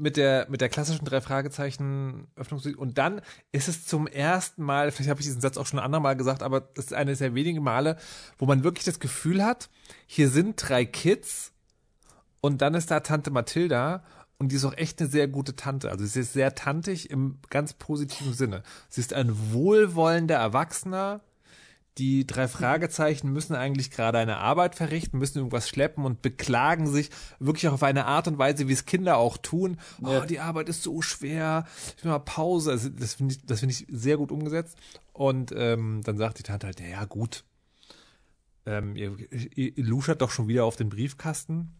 [0.00, 2.78] Mit der, mit der klassischen drei Fragezeichen Öffnungsmusik.
[2.78, 5.84] Und dann ist es zum ersten Mal, vielleicht habe ich diesen Satz auch schon ein
[5.84, 7.96] andermal gesagt, aber das ist eines der wenigen Male,
[8.38, 9.70] wo man wirklich das Gefühl hat,
[10.06, 11.52] hier sind drei Kids
[12.40, 14.04] und dann ist da Tante Mathilda
[14.38, 15.90] und die ist auch echt eine sehr gute Tante.
[15.90, 18.62] Also sie ist sehr tantig im ganz positiven Sinne.
[18.88, 21.20] Sie ist ein wohlwollender Erwachsener,
[21.98, 27.10] die drei Fragezeichen müssen eigentlich gerade eine Arbeit verrichten, müssen irgendwas schleppen und beklagen sich
[27.40, 29.78] wirklich auch auf eine Art und Weise, wie es Kinder auch tun.
[30.02, 30.26] Oh, Ja.
[30.26, 31.66] die Arbeit ist so schwer.
[31.96, 32.70] Ich will mal Pause.
[32.70, 34.76] Also das finde ich, das finde ich sehr gut umgesetzt.
[35.12, 37.44] Und ähm, dann sagt die Tante halt, ja, ja gut.
[38.66, 39.16] Ähm, ihr,
[39.56, 41.74] ihr, luschert doch schon wieder auf den Briefkasten.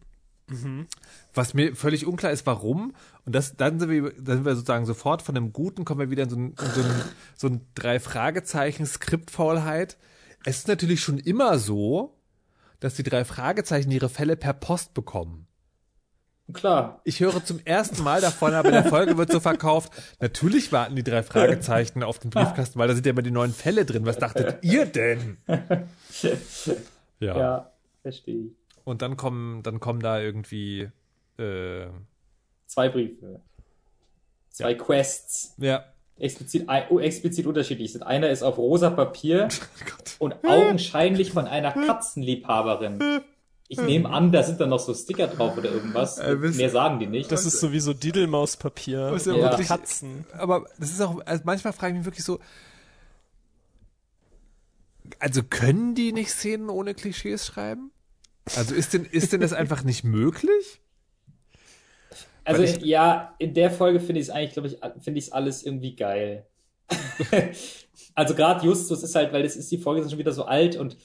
[1.35, 2.95] Was mir völlig unklar ist, warum.
[3.23, 6.09] Und das, dann sind wir, dann sind wir sozusagen sofort von dem Guten, kommen wir
[6.09, 7.01] wieder in so ein, in so ein,
[7.37, 9.97] so ein drei Fragezeichen Skriptfaulheit.
[10.45, 12.15] Es ist natürlich schon immer so,
[12.79, 15.47] dass die drei Fragezeichen ihre Fälle per Post bekommen.
[16.53, 17.01] Klar.
[17.03, 19.91] Ich höre zum ersten Mal davon, aber in der Folge wird so verkauft.
[20.19, 23.53] Natürlich warten die drei Fragezeichen auf den Briefkasten, weil da sind ja immer die neuen
[23.53, 24.05] Fälle drin.
[24.05, 25.37] Was dachtet ihr denn?
[27.19, 27.37] Ja.
[27.37, 28.51] Ja, verstehe ich.
[28.83, 30.89] Und dann kommen, dann kommen da irgendwie,
[31.37, 31.87] äh,
[32.65, 33.41] Zwei Briefe.
[34.49, 35.53] Zwei Quests.
[35.57, 35.83] ja.
[36.19, 38.03] Explizit, oh, explizit unterschiedlich sind.
[38.03, 39.47] Einer ist auf rosa Papier
[39.85, 40.15] Gott.
[40.19, 43.21] und augenscheinlich von einer Katzenliebhaberin.
[43.71, 46.17] Ich nehme an, da sind dann noch so Sticker drauf oder irgendwas.
[46.17, 47.31] Äh, wisst- Mehr sagen die nicht.
[47.31, 47.93] Das ist sowieso
[49.15, 50.25] ist ja wirklich- Katzen.
[50.37, 52.39] aber das ist auch, also manchmal frage ich mich wirklich so,
[55.19, 57.91] also können die nicht Szenen ohne Klischees schreiben?
[58.55, 60.81] Also ist denn, ist denn das einfach nicht möglich?
[62.49, 65.31] Also ich- ja, in der Folge finde ich es eigentlich, glaube ich, finde ich es
[65.31, 66.45] alles irgendwie geil.
[68.15, 70.75] also gerade Justus ist halt, weil das ist die Folge ist schon wieder so alt
[70.75, 70.97] und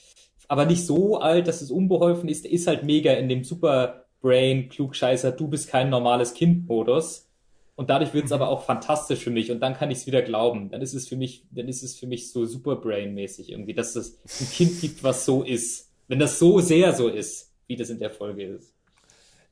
[0.48, 2.44] aber nicht so alt, dass es unbeholfen ist.
[2.44, 7.28] Der ist halt mega in dem Superbrain Klugscheißer, du bist kein normales Kind Modus.
[7.76, 10.22] Und dadurch wird es aber auch fantastisch für mich und dann kann ich es wieder
[10.22, 10.70] glauben.
[10.70, 14.20] Dann ist es für mich, dann ist es für mich so Superbrain-mäßig irgendwie, dass es
[14.40, 15.90] ein Kind gibt, was so ist.
[16.06, 18.73] Wenn das so sehr so ist, wie das in der Folge ist.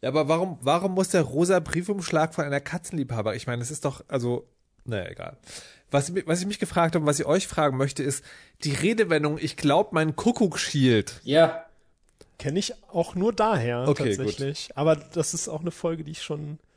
[0.03, 3.35] Ja, aber warum, warum muss der rosa Briefumschlag von einer Katzenliebhaber?
[3.35, 4.47] Ich meine, es ist doch, also,
[4.85, 5.39] naja, egal.
[5.91, 8.25] Was, was ich mich gefragt habe und was ich euch fragen möchte, ist
[8.65, 11.21] die Redewendung, ich glaube, mein Kuckuck schielt.
[11.23, 11.67] Ja,
[12.43, 14.71] Kenne ich auch nur daher Okay, tatsächlich.
[14.75, 16.72] Aber das ist auch eine Folge, die ich schon äh,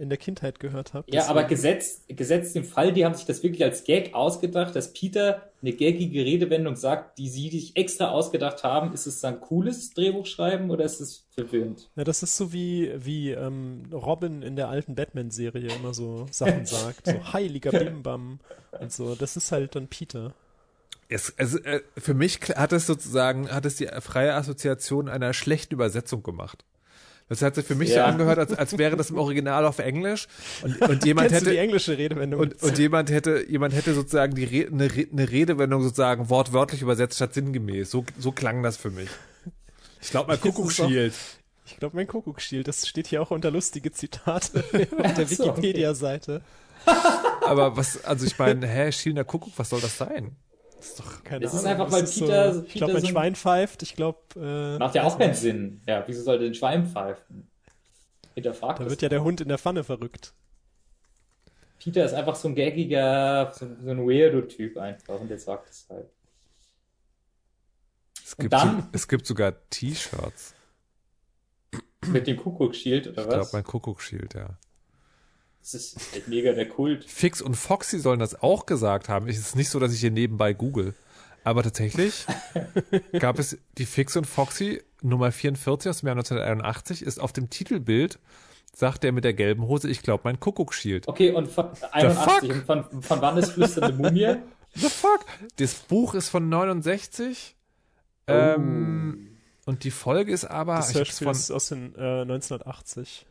[0.00, 1.10] in der Kindheit gehört habe.
[1.10, 4.92] Ja, aber gesetzt, gesetzt im Fall, die haben sich das wirklich als Gag ausgedacht, dass
[4.92, 8.92] Peter eine gaggige Redewendung sagt, die sie sich extra ausgedacht haben.
[8.92, 11.90] Ist es dann cooles Drehbuch schreiben oder ist es verwirrend?
[11.96, 16.64] Ja, das ist so wie, wie ähm, Robin in der alten Batman-Serie immer so Sachen
[16.66, 17.06] sagt.
[17.06, 18.40] So heiliger Bimbam
[18.78, 19.14] und so.
[19.14, 20.34] Das ist halt dann Peter.
[21.08, 25.74] Es, also, äh, für mich hat es sozusagen, hat es die freie Assoziation einer schlechten
[25.74, 26.64] Übersetzung gemacht.
[27.30, 28.06] Das hat sich für mich so Ja.
[28.06, 30.26] angehört, als, als wäre das im Original auf Englisch
[30.62, 32.40] und, und jemand du die hätte englische Redewendung?
[32.40, 36.82] und, und jemand hätte jemand hätte sozusagen die Re eine, Re eine Redewendung sozusagen wortwörtlich
[36.82, 37.90] übersetzt statt sinngemäß.
[37.90, 39.08] So so klang das für mich.
[40.02, 41.14] Ich glaube, mein Kuckuck schielt.
[41.66, 42.66] ich glaube, mein Kuckuck schielt.
[42.66, 44.64] Das steht hier auch unter lustige Zitate
[44.98, 45.56] auf der so, okay.
[45.56, 46.42] Wikipedia-Seite.
[47.46, 50.34] Aber was, also ich meine, hä, schielender Kuckuck, was soll das sein?
[50.80, 51.82] Das ist doch, Keine Es ist Ahnung.
[51.82, 53.82] einfach, weil Peter- So, ich Peter glaube, mein Schwein pfeift.
[53.82, 55.82] Ich glaube, äh, Macht ja auch keinen Sinn.
[55.86, 57.48] Ja, wieso sollte ein Schwein pfeifen?
[58.34, 60.32] Peter fragt da wird ja der Hund in der Pfanne verrückt.
[61.78, 65.86] Peter ist einfach so ein gaggiger, so, so ein Weirdo-Typ einfach und der sagt es
[65.90, 66.08] halt.
[68.24, 68.80] es, Und gibt dann?
[68.82, 70.54] so, es gibt sogar T-Shirts.
[72.06, 73.52] Mit dem Kuckuck-Shield oder Ich glaube, was?
[73.52, 74.56] mein Kuckuck schielt, ja.
[75.60, 77.04] Das ist echt mega der Kult.
[77.04, 79.28] Fix und Foxy sollen das auch gesagt haben.
[79.28, 80.94] Es ist nicht so, dass ich hier nebenbei google.
[81.44, 82.26] Aber tatsächlich
[83.18, 87.48] gab es die Fix und Foxy Nummer 44 aus dem Jahr 1981 ist auf dem
[87.48, 88.18] Titelbild,
[88.74, 91.08] sagt der mit der gelben Hose, ich glaube, mein Kuckuck schielt.
[91.08, 94.36] Okay, und von 81, und von, von wann ist flüsternde Mumie?
[94.74, 95.24] The fuck?
[95.56, 97.56] Das Buch ist von 69.
[98.28, 98.32] Oh.
[98.32, 103.26] Ähm, Und die Folge ist aber, Das ich Hörspiel von, ist aus den äh, 1980.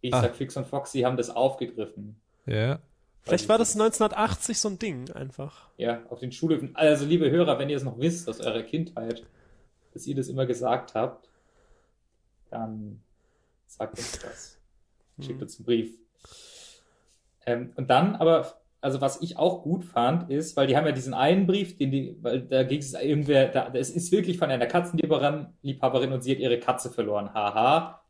[0.00, 0.22] Ich Ah.
[0.22, 2.20] sag, Fix und Foxy haben das aufgegriffen.
[2.46, 2.78] ja,
[3.22, 5.68] Vielleicht war das 1980 so ein Ding einfach.
[5.76, 6.74] Ja, auf den Schulhöfen.
[6.74, 9.22] Also, liebe Hörer, wenn ihr es noch wisst aus eurer Kindheit,
[9.92, 11.28] dass ihr das immer gesagt habt,
[12.50, 13.02] dann
[13.66, 14.58] sagt uns das.
[15.20, 15.98] Schickt uns einen Brief.
[17.44, 20.92] Ähm, und dann aber, also was ich auch gut fand, ist, weil die haben ja
[20.92, 24.50] diesen einen Brief, den die, weil da ging es irgendwer, da, es ist wirklich von
[24.50, 27.34] einer Katzenliebhaberin Liebhaberin und sie hat ihre Katze verloren.
[27.34, 28.00] Haha.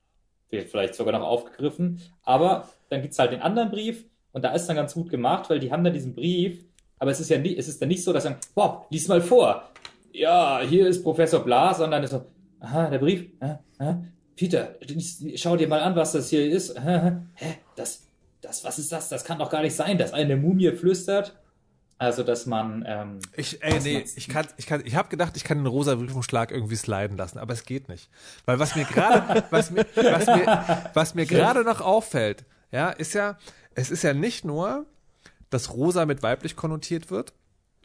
[0.50, 2.00] Vielleicht sogar noch aufgegriffen.
[2.24, 5.58] Aber dann gibt's halt den anderen Brief und da ist dann ganz gut gemacht, weil
[5.58, 6.64] die haben dann diesen Brief,
[6.98, 9.20] aber es ist ja nicht, es ist dann nicht so, dass sagen, Bob, lies mal
[9.20, 9.70] vor.
[10.12, 12.24] Ja, hier ist Professor Bla, sondern ist so,
[12.60, 13.94] aha, der Brief, äh, äh,
[14.36, 14.76] Peter,
[15.36, 16.70] schau dir mal an, was das hier ist.
[16.70, 18.06] Äh, hä, das,
[18.40, 19.08] das, was ist das?
[19.08, 21.36] Das kann doch gar nicht sein, dass eine Mumie flüstert.
[21.98, 25.42] Also, dass man, ähm, Ich, ey, nee, ich kann, ich kann, ich habe gedacht, ich
[25.44, 28.08] kann den rosa Briefumschlag irgendwie sliden lassen, aber es geht nicht.
[28.46, 33.14] Weil was mir gerade, was mir, was mir, was mir gerade noch auffällt, ja, ist
[33.14, 33.36] ja,
[33.74, 34.86] es ist ja nicht nur,
[35.50, 37.32] dass rosa mit weiblich konnotiert wird,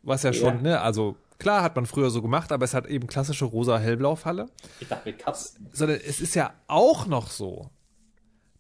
[0.03, 0.61] was ja schon, Ja.
[0.61, 4.47] ne, also klar hat man früher so gemacht, aber es hat eben klassische rosa-hellblau-Falle,
[4.79, 5.69] ich dachte mit Katzen.
[5.73, 7.69] sondern es ist ja auch noch so,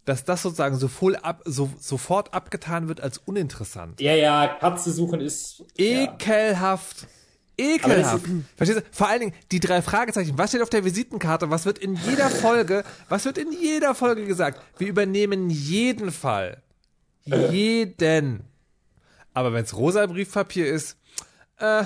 [0.05, 4.01] dass das sozusagen so voll ab, so, sofort abgetan wird als uninteressant.
[4.01, 6.03] Ja, ja, Katze suchen ist, ja.
[6.03, 7.03] Ekelhaft.
[7.03, 7.11] Aber
[7.57, 8.25] Ekelhaft.
[8.55, 8.83] Verstehst du?
[8.91, 10.37] Vor allen Dingen die drei Fragezeichen.
[10.37, 11.49] Was steht auf der Visitenkarte?
[11.49, 14.59] Was wird in jeder Folge, was wird in jeder Folge gesagt?
[14.77, 16.63] Wir übernehmen jeden Fall.
[17.25, 18.41] Jeden.
[19.33, 20.97] Aber wenn es rosa Briefpapier ist,
[21.59, 21.83] äh,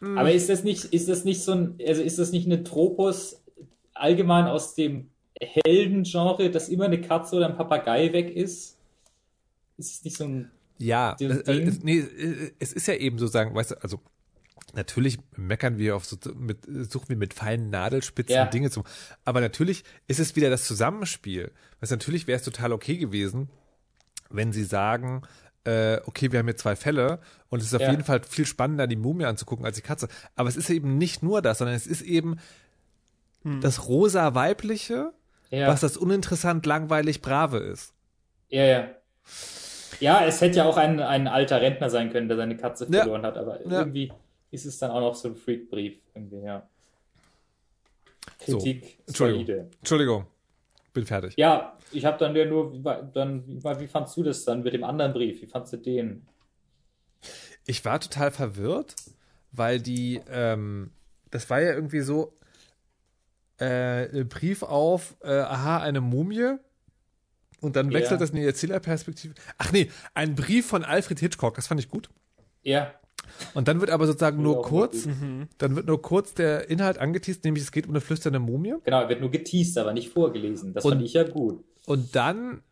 [0.00, 3.42] Aber ist das nicht, ist das nicht so ein, also ist das nicht ein Tropos
[3.94, 5.10] allgemein aus dem
[5.44, 8.76] Heldengenre, dass immer eine Katze oder ein Papagei weg ist?
[9.76, 11.68] Ist es nicht so ein, ja, äh, äh, Ding?
[11.68, 14.00] es, nee, äh, es ist ja eben so sagen, weißt du, also
[14.74, 18.46] natürlich meckern wir auf so, mit, suchen wir mit feinen Nadelspitzen Ja.
[18.46, 18.82] Dinge zu,
[19.24, 21.52] aber natürlich ist es wieder das Zusammenspiel.
[21.80, 23.48] Weißt, du, natürlich wäre es total okay gewesen,
[24.30, 25.22] wenn sie sagen,
[25.64, 27.90] äh, okay, wir haben hier zwei Fälle und es ist auf Ja.
[27.90, 30.08] jeden Fall viel spannender, die Mumie anzugucken als die Katze.
[30.34, 32.36] Aber es ist eben nicht nur das, sondern es ist eben
[33.60, 35.12] das rosa weibliche,
[35.54, 37.92] ja, was das uninteressant, langweilig, brave ist.
[38.48, 38.88] ja, ja.
[40.00, 43.02] Ja, es hätte ja auch ein, ein alter Rentner sein können, der seine Katze Ja.
[43.02, 43.80] verloren hat, aber Ja.
[43.80, 44.12] irgendwie
[44.50, 46.68] ist es dann auch noch so ein Freakbrief, irgendwie, ja.
[48.46, 49.46] So, Kritik, Entschuldigung.
[49.46, 49.70] solide.
[49.78, 50.26] Entschuldigung,
[50.92, 51.34] bin fertig.
[51.36, 52.72] Ja, ich habe dann ja nur,
[53.12, 55.40] dann, wie fandst du das dann mit dem anderen Brief?
[55.40, 56.26] Wie fandst du den?
[57.66, 58.96] Ich war total verwirrt,
[59.52, 60.90] weil die, ähm,
[61.30, 62.34] das war ja irgendwie so,
[63.58, 66.56] äh, Brief auf, äh, aha, eine Mumie.
[67.60, 68.16] Und dann wechselt Ja.
[68.18, 69.34] das in die Erzählerperspektive.
[69.58, 72.10] Ach nee, ein Brief von Alfred Hitchcock, das fand ich gut.
[72.62, 72.92] Ja,
[73.54, 75.14] Und dann wird aber sozusagen nur kurz, gut.
[75.58, 78.74] dann wird nur kurz der Inhalt angeteased, nämlich es geht um eine flüsternde Mumie.
[78.84, 80.74] genau, er wird nur geteased, aber nicht vorgelesen.
[80.74, 81.64] Das Und- fand ich ja gut.
[81.86, 82.62] Und dann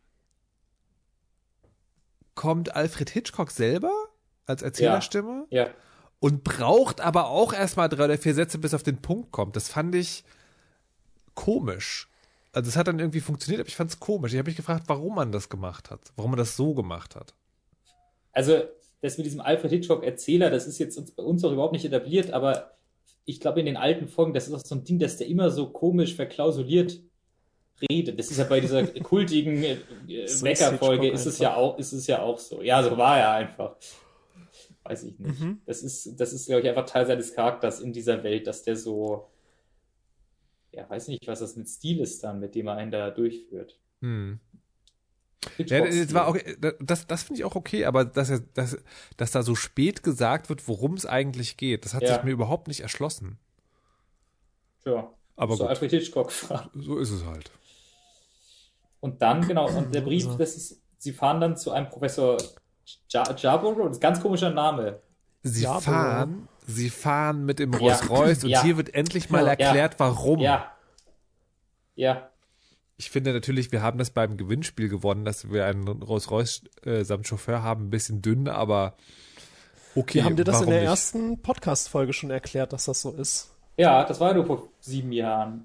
[2.35, 3.92] kommt Alfred Hitchcock selber
[4.47, 5.47] als Erzählerstimme.
[5.51, 5.68] Ja,
[6.18, 9.57] und braucht aber auch erstmal drei oder vier Sätze, bis auf den Punkt kommt.
[9.57, 10.25] Das fand ich
[11.35, 12.09] komisch.
[12.53, 14.33] Also es hat dann irgendwie funktioniert, aber ich fand es komisch.
[14.33, 17.35] Ich habe mich gefragt, warum man das gemacht hat, warum man das so gemacht hat.
[18.33, 18.62] also
[19.01, 22.31] das mit diesem Alfred Hitchcock Erzähler, das ist jetzt bei uns auch überhaupt nicht etabliert,
[22.31, 22.77] aber
[23.25, 25.51] ich glaube in den alten Folgen, das ist auch so ein Ding, dass der immer
[25.51, 27.01] so komisch verklausuliert
[27.90, 28.18] redet.
[28.18, 32.07] Das ist ja bei dieser kultigen äh, äh, Wecker-Folge ist es ja auch, ist es
[32.07, 32.62] ja auch so.
[32.62, 33.77] Ja, so war er einfach.
[34.85, 35.40] Weiß ich nicht.
[35.66, 38.77] Das ist, das ist, glaube ich, einfach Teil seines Charakters in dieser Welt, dass der
[38.77, 39.29] so,
[40.72, 43.78] ja, weiß nicht, was das mit Stil ist dann, mit dem er einen da durchführt.
[44.00, 44.40] Hm.
[45.58, 46.37] Ja, das war auch,
[46.80, 48.78] das, das finde ich auch okay, aber dass, er, dass,
[49.16, 52.14] dass da so spät gesagt wird, worum es eigentlich geht, das hat Ja.
[52.14, 53.38] sich mir überhaupt nicht erschlossen.
[54.85, 56.32] Ja, Aber so gut, Alfred Hitchcock.
[56.74, 57.50] so ist es halt.
[59.00, 62.37] Und dann, genau, und der Brief, das ist, sie fahren dann zu einem Professor
[63.08, 65.00] Ja- Jaboro, das ist ein ganz komischer Name.
[65.42, 67.79] Sie Ja, aber- fahren, sie fahren mit dem Ja.
[67.79, 68.62] Rolls Royce und Ja.
[68.62, 69.51] hier wird endlich mal Ja.
[69.55, 70.38] erklärt, warum.
[70.40, 70.70] Ja.
[71.94, 72.29] Ja,
[72.98, 77.27] Ich finde natürlich, wir haben das beim Gewinnspiel gewonnen, dass wir einen Rolls-Royce äh, samt
[77.27, 78.96] Chauffeur haben, ein bisschen dünn, aber
[79.96, 80.14] okay.
[80.18, 80.88] Wir haben dir das in der nicht?
[80.88, 83.51] ersten Podcast-Folge schon erklärt, dass das so ist.
[83.77, 85.64] ja, das war nur vor sieben Jahren.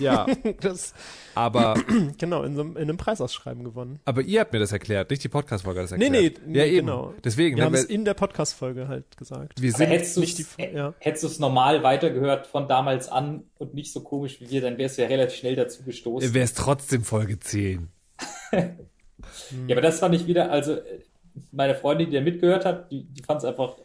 [0.00, 0.26] Ja,
[0.60, 0.94] Das,
[1.34, 1.74] aber,
[2.18, 4.00] genau, in, so, einem- in einem Preisausschreiben gewonnen.
[4.04, 6.40] aber ihr habt mir das erklärt, nicht die Podcast-Folge hat das Nee, erklärt.
[6.46, 6.86] nee, ja, nee, eben.
[6.86, 7.14] genau.
[7.24, 9.60] Deswegen, Wir haben es in der Podcast-Folge halt gesagt.
[9.60, 10.94] wir Aber sind, hättest du nicht die- ja.
[10.98, 14.78] hättest du es normal weitergehört von damals an und nicht so komisch wie wir, dann
[14.78, 16.32] wärst du ja relativ schnell dazu gestoßen.
[16.32, 17.88] wäre es trotzdem Folge 10.
[19.66, 20.76] Ja, aber das fand ich wieder, also
[21.52, 23.76] meine Freundin, die da mitgehört hat, die, die fand es einfach,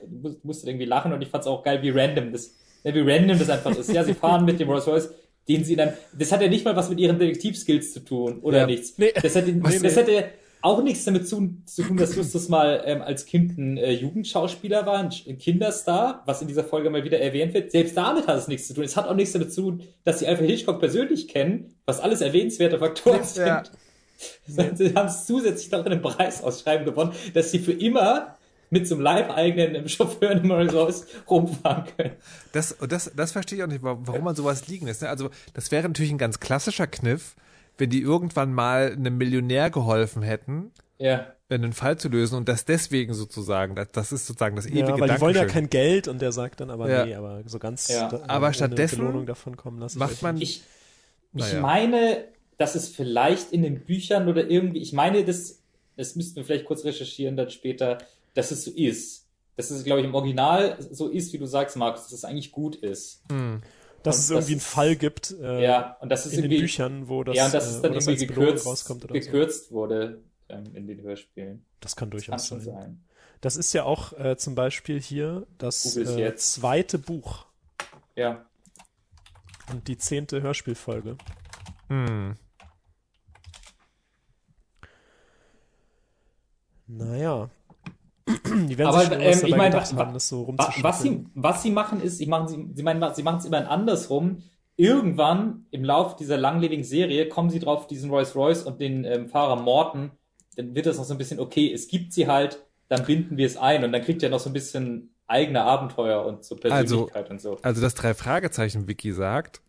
[0.44, 3.40] musste irgendwie lachen und ich fand es auch geil, wie random das Ja, wie random
[3.40, 3.92] das einfach ist.
[3.92, 5.14] Ja, sie fahren mit dem Rolls Royce,
[5.48, 8.60] den sie dann, das hat ja nicht mal was mit ihren Detektivskills zu tun, oder
[8.60, 8.66] Ja.
[8.66, 8.98] nichts.
[8.98, 9.12] Nee.
[9.22, 9.90] Das, hat, Nee, das nee.
[9.90, 10.26] hätte
[10.62, 14.86] auch nichts damit zu, zu tun, dass Justus mal ähm, als Kind ein äh, Jugendschauspieler
[14.86, 17.72] war, ein, Kinderstar, was in dieser Folge mal wieder erwähnt wird.
[17.72, 18.84] Selbst damit hat es nichts zu tun.
[18.84, 22.22] Es hat auch nichts damit zu tun, dass sie Alfred Hitchcock persönlich kennen, was alles
[22.22, 23.48] erwähnenswerte Faktoren sind.
[23.48, 23.64] Ja.
[24.76, 28.36] Sie haben es zusätzlich noch in einem Preisausschreiben gewonnen, dass sie für immer
[28.72, 32.14] mit so einem leibeigenen Chauffeur Rolls Royce rumfahren können.
[32.54, 35.04] Das, und das, das verstehe ich auch nicht, wa- warum man sowas liegen lässt.
[35.04, 35.10] ne?
[35.10, 37.36] Also, das wäre natürlich ein ganz klassischer Kniff,
[37.78, 41.28] wenn die irgendwann mal einem Millionär geholfen hätten, Ja.
[41.50, 45.00] einen Fall zu lösen und das deswegen sozusagen, das, das ist sozusagen das ewige Ja,
[45.00, 47.06] weil die wollen ja kein Geld und der sagt dann aber Ja.
[47.06, 48.08] nee, aber so ganz Ja.
[48.08, 50.00] da, Aber stattdessen Belohnung davon kommen lassen.
[50.00, 50.64] macht man, Ich,
[51.34, 51.56] Naja.
[51.56, 52.24] ich meine,
[52.58, 55.60] dass es vielleicht in den Büchern oder irgendwie, ich meine, das,
[55.98, 57.98] das müssten wir vielleicht kurz recherchieren dann später,
[58.34, 59.28] dass es so ist.
[59.58, 62.52] Dass es, glaube ich, im Original so ist, wie du sagst, Markus, dass es eigentlich
[62.52, 63.24] gut ist.
[63.30, 66.50] dass und es irgendwie einen das- Fall gibt äh, ja, und dass es in den
[66.50, 69.72] Büchern, wo das, ja, und dass es äh, dann das irgendwie gekürzt, rauskommt oder gekürzt
[69.72, 71.60] wurde ähm, in den Hörspielen.
[71.60, 71.66] so.
[71.82, 72.74] Das kann Kann durchaus schon sein.
[72.74, 73.04] sein.
[73.42, 76.54] Das ist ja auch äh, zum Beispiel hier das äh, jetzt.
[76.54, 77.46] zweite Buch
[78.16, 78.46] Ja.
[79.72, 81.18] und die zehnte Hörspielfolge.
[81.90, 82.36] hm,
[86.88, 87.50] Naja.
[88.46, 91.26] Die werden Aber, sich schon was ähm, ich wa- haben, das so Wa- Was sie,
[91.36, 94.44] was sie machen ist, ich machen sie, sie meinen, sie machen es immer andersrum.
[94.78, 99.28] Irgendwann im Lauf dieser langlebigen Serie kommen sie drauf, diesen Rolls Royce und den ähm,
[99.28, 100.12] Fahrer Morton.
[100.56, 103.46] Dann wird das noch so ein bisschen, okay, es gibt sie halt, dann binden wir
[103.46, 107.30] es ein und dann kriegt er noch so ein bisschen eigene Abenteuer und so Persönlichkeit
[107.30, 107.58] und so.
[107.62, 109.62] also das drei Fragezeichen Wiki sagt,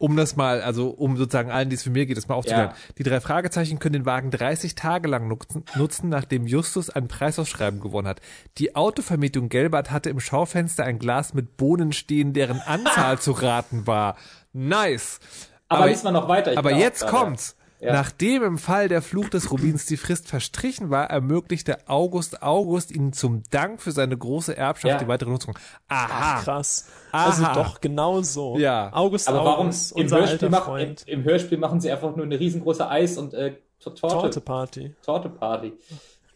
[0.00, 2.70] um das mal, also um sozusagen allen, die es für mir geht, das mal aufzuklären.
[2.70, 2.76] Ja.
[2.96, 7.80] Die drei Fragezeichen können den Wagen 30 Tage lang nutzen, nutzen, nachdem Justus ein Preisausschreiben
[7.80, 8.22] gewonnen hat.
[8.56, 13.86] Die Autovermietung Gelbert hatte im Schaufenster ein Glas mit Bohnen stehen, deren Anzahl zu raten
[13.86, 14.16] war.
[14.54, 15.20] Nice.
[15.68, 16.56] Aber, diesmal noch weiter.
[16.56, 17.56] Aber jetzt kommt's.
[17.80, 17.94] Ja.
[17.94, 23.14] Nachdem im Fall der Fluch des Rubins die Frist verstrichen war, ermöglichte August August ihnen
[23.14, 24.98] zum Dank für seine große Erbschaft Ja.
[24.98, 25.58] die weitere Nutzung.
[25.88, 26.08] Aha.
[26.38, 26.88] Ach, krass.
[27.10, 27.54] Also Aha.
[27.54, 28.58] doch, genau so.
[28.58, 28.90] Ja.
[28.92, 31.02] August Aber warum August, im unser Hörspiel, alter machen, im, Freund.
[31.08, 34.94] im Hörspiel machen sie einfach nur eine riesengroße Eis- und äh, Torte, Torte, Torte-Party.
[35.02, 35.72] Torte-Party.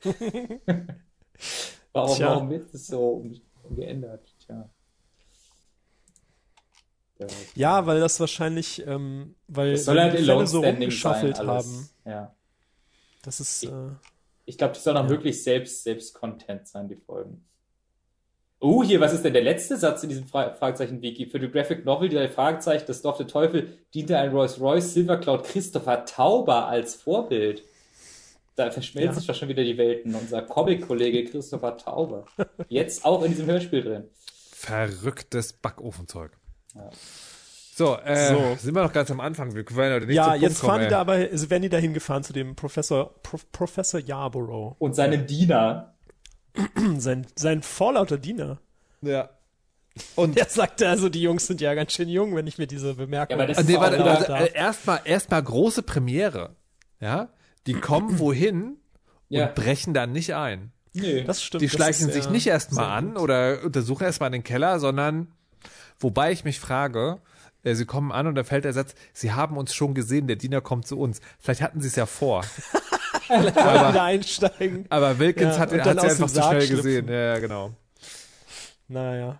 [1.92, 2.26] warum, Tja.
[2.30, 4.22] warum wird das so um- umgeändert?
[4.46, 4.68] Tja.
[7.54, 7.86] Ja.
[7.86, 11.48] Weil das wahrscheinlich, ähm, weil Das soll halt die Fälle so sein, rumgeschaffelt alles.
[11.66, 11.88] haben.
[12.04, 12.34] Ja.
[13.22, 13.68] Das ist, äh,
[14.46, 15.10] Ich glaube, die sollen auch Ja.
[15.10, 17.44] wirklich selbst, selbst Content sein, die Folgen.
[18.60, 21.26] Oh, hier, was ist denn der letzte Satz in diesem Fra Fragezeichen-Wiki?
[21.26, 25.18] Für die Graphic Novel, die drei Fragezeichen, das Dorf der Teufel, diente ein Rolls-Royce Silver
[25.18, 27.62] Cloud Christopher Tauber als Vorbild.
[28.56, 29.14] Da verschmelzen Ja.
[29.18, 30.14] sich doch schon wieder die Welten.
[30.14, 32.24] Unser Comic-Kollege Christopher Tauber.
[32.68, 34.04] Jetzt auch in diesem Hörspiel drin.
[34.52, 36.30] Verrücktes Backofenzeug.
[36.74, 36.90] Ja.
[37.76, 38.56] So, äh, So.
[38.60, 39.54] sind wir noch ganz am Anfang.
[39.54, 41.78] Wir können ja nicht ja, jetzt fahren kommen, die da aber, also werden die da
[41.78, 44.76] hingefahren zu dem Professor, Pro, Professor Yarborough.
[44.78, 45.94] Und seinem Diener.
[46.98, 48.60] Sein, sein vorlauter Diener.
[49.02, 49.30] Ja.
[50.14, 52.94] Und Der sagte also, die Jungs sind ja ganz schön jung, wenn ich mir diese
[52.94, 53.38] Bemerkung.
[53.38, 56.54] Ja, aber das ist nee, warte, also, äh, erstmal erstmal große Premiere.
[57.00, 57.28] Ja?
[57.66, 58.76] Die kommen wohin
[59.28, 59.46] Ja.
[59.48, 60.70] und brechen dann nicht ein.
[60.92, 61.24] Nö.
[61.24, 61.62] das stimmt.
[61.62, 63.22] Die schleichen ist sich sehr- nicht erstmal an gut.
[63.22, 65.32] oder untersuchen erstmal den Keller, sondern
[65.98, 67.18] wobei ich mich frage,
[67.62, 70.36] äh, sie kommen an und da fällt der Satz, sie haben uns schon gesehen, der
[70.36, 71.20] Diener kommt zu uns.
[71.38, 72.44] Vielleicht hatten sie es ja vor.
[73.28, 74.86] Wollen wieder einsteigen.
[74.90, 76.76] Aber Wilkins Ja, hat, hat sie einfach zu schnell schlüpfen.
[76.76, 77.08] gesehen.
[77.08, 77.70] Ja, ja, genau.
[78.88, 79.38] Naja,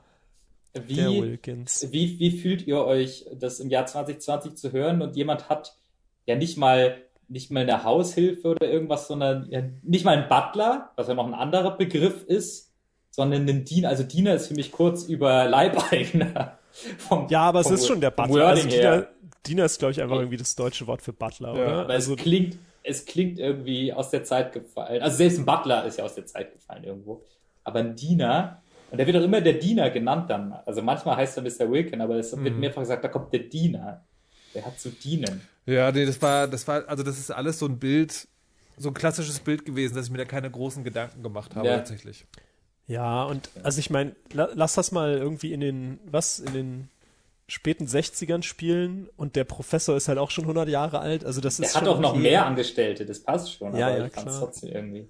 [0.75, 1.87] der Wie, Wilkins.
[1.91, 5.77] Wie, wie fühlt ihr euch, das im Jahr 2020 zu hören und jemand hat
[6.27, 6.97] ja nicht mal,
[7.29, 11.27] nicht mal eine Haushilfe oder irgendwas, sondern ja, nicht mal ein Butler, was ja noch
[11.27, 12.64] ein anderer Begriff ist,
[13.15, 16.59] sondern einen Diener, also Diener ist für mich kurz über Leibeigener.
[16.99, 18.49] Vom, Ja, aber es ist schon der Butler.
[18.49, 19.07] Also Diener.
[19.47, 21.67] Diener ist, glaube ich, einfach irgendwie das deutsche Wort für Butler, oder?
[21.83, 25.01] Aber Also, es klingt, es klingt irgendwie aus der Zeit gefallen.
[25.01, 27.23] Also selbst ein Butler ist ja aus der Zeit gefallen irgendwo.
[27.63, 30.53] Aber ein Diener, und der wird auch immer der Diener genannt dann.
[30.67, 31.71] Also manchmal heißt er Mr.
[31.71, 34.05] Wilkin, aber es wird mehrfach gesagt, da kommt der Diener.
[34.55, 35.41] Der hat zu dienen.
[35.67, 38.27] Ja, nee, das war, das war, also das ist alles so ein Bild,
[38.77, 41.77] so ein klassisches Bild gewesen, dass ich mir da keine großen Gedanken gemacht habe, Ja.
[41.79, 42.25] tatsächlich.
[42.87, 46.89] Ja, und also ich meine, la, lass das mal irgendwie in den, was, in den
[47.47, 51.25] späten 60ern spielen und der Professor ist halt auch schon 100 Jahre alt.
[51.25, 53.77] Also das Der ist hat auch noch mehr Angestellte, das passt schon.
[53.77, 55.09] Ja, aber ja, ich fand es trotzdem irgendwie.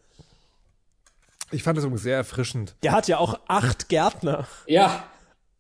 [1.53, 2.75] Ich fand das übrigens sehr erfrischend.
[2.83, 4.47] Der hat ja auch acht Gärtner.
[4.67, 5.05] Ja.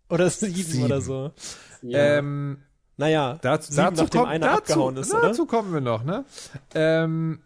[0.09, 0.85] Oder sieben, Sieben.
[0.85, 1.31] oder so.
[1.83, 2.19] ja.
[2.19, 2.63] Ähm,
[2.97, 5.29] Naja, dazu, sieben, dazu, nachdem kommt, einer dazu, abgehauen ist, oder?
[5.29, 6.25] dazu kommen wir noch, ne?
[6.75, 7.41] Ähm,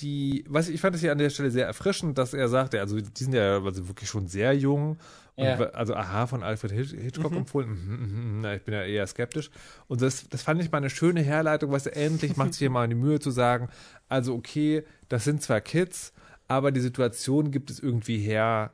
[0.00, 3.00] die, was ich, fand es hier an der Stelle sehr erfrischend, dass er sagte, also
[3.00, 4.98] die sind ja also wirklich schon sehr jung
[5.38, 5.56] Ja.
[5.56, 7.68] Und, also Aha von Alfred Hitch- Hitchcock empfohlen.
[7.70, 9.50] Mhm, mhm, mhm, na, ich bin ja eher skeptisch.
[9.86, 12.70] Und das, das fand ich mal eine schöne Herleitung, weißt du, endlich macht sich hier
[12.70, 13.68] mal die Mühe zu sagen,
[14.08, 16.12] also okay, das sind zwar Kids,
[16.48, 18.70] aber die Situation gibt es irgendwie her,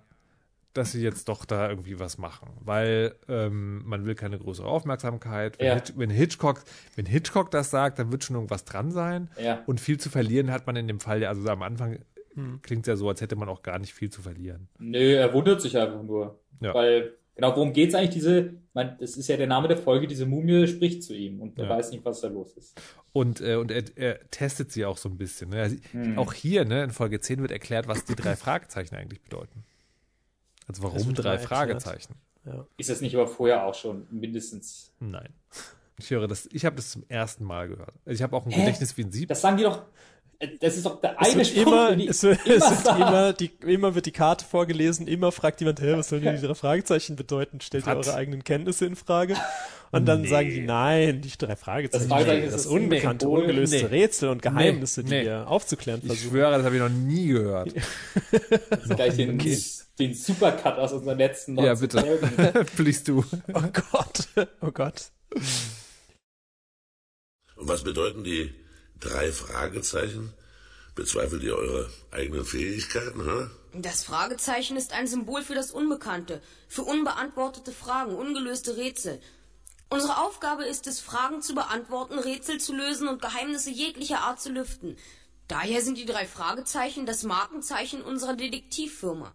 [0.74, 2.48] dass sie jetzt doch da irgendwie was machen.
[2.60, 5.58] Weil ähm, man will keine größere Aufmerksamkeit.
[5.58, 5.74] Wenn, Ja.
[5.74, 6.64] Hitch, wenn, Hitchcock,
[6.96, 9.30] wenn Hitchcock das sagt, dann wird schon irgendwas dran sein.
[9.42, 9.62] Ja.
[9.66, 11.98] Und viel zu verlieren hat man in dem Fall ja, also am Anfang
[12.62, 14.66] klingt es ja so, als hätte man auch gar nicht viel zu verlieren.
[14.78, 16.38] Nö, er wundert sich einfach nur.
[16.60, 16.72] Ja.
[16.72, 18.14] Weil, genau, worum geht's eigentlich?
[18.14, 21.58] Diese, man, das ist ja der Name der Folge, diese Mumie spricht zu ihm und
[21.58, 21.70] er Ja.
[21.76, 22.80] weiß nicht, was da los ist.
[23.12, 25.50] Und, äh, und er, er testet sie auch so ein bisschen.
[25.50, 25.60] Ne?
[25.60, 26.16] Also, Hm.
[26.18, 29.64] Auch hier, ne, in Folge 10 wird erklärt, was die drei Fragezeichen eigentlich bedeuten.
[30.80, 31.38] Also warum drei.
[31.38, 32.14] Fragezeichen?
[32.44, 32.66] Ja.
[32.76, 34.92] Ist das nicht aber vorher auch schon mindestens.
[34.98, 35.28] Nein.
[35.98, 37.94] Ich höre das, ich habe das zum ersten Mal gehört.
[38.04, 38.60] Also Ich habe auch ein Hä?
[38.60, 39.28] Gedächtnis wie ein Sieb.
[39.28, 39.82] Das sagen die doch.
[40.60, 43.50] Das ist doch der Es eine Spruch, immer, die es wird, es wird immer, die,
[43.66, 47.14] immer wird die Karte vorgelesen, immer fragt jemand, hä, was sollen denn die drei Fragezeichen
[47.16, 47.60] bedeuten?
[47.60, 49.36] Stellt ihr eure eigenen Kenntnisse in Frage?
[49.92, 53.40] Und dann sagen die, nein, die drei Fragezeichen, Das nee, ist das das unbekannte, Symbol.
[53.42, 53.84] ungelöste Nee.
[53.84, 55.24] Rätsel und Geheimnisse, Nee, die nee.
[55.26, 56.30] wir aufzuklären Ich versuchen.
[56.30, 57.72] schwöre, das habe ich noch nie gehört.
[58.88, 59.58] gleich den, Okay.
[59.98, 62.64] den Supercut aus unseren letzten Ja, 19 bitte.
[62.76, 63.22] Please du.
[63.52, 63.60] Oh
[63.92, 64.28] Gott,
[64.62, 65.10] oh Gott.
[67.56, 68.50] Und was bedeuten die
[69.02, 70.32] drei Fragezeichen?
[70.94, 73.48] Bezweifelt ihr eure eigenen Fähigkeiten, hä?
[73.74, 79.20] Das Fragezeichen ist ein Symbol für das Unbekannte, für unbeantwortete Fragen, ungelöste Rätsel.
[79.88, 84.50] Unsere Aufgabe ist es, Fragen zu beantworten, Rätsel zu lösen und Geheimnisse jeglicher Art zu
[84.50, 84.96] lüften.
[85.48, 89.34] Daher sind die drei Fragezeichen das Markenzeichen unserer Detektivfirma.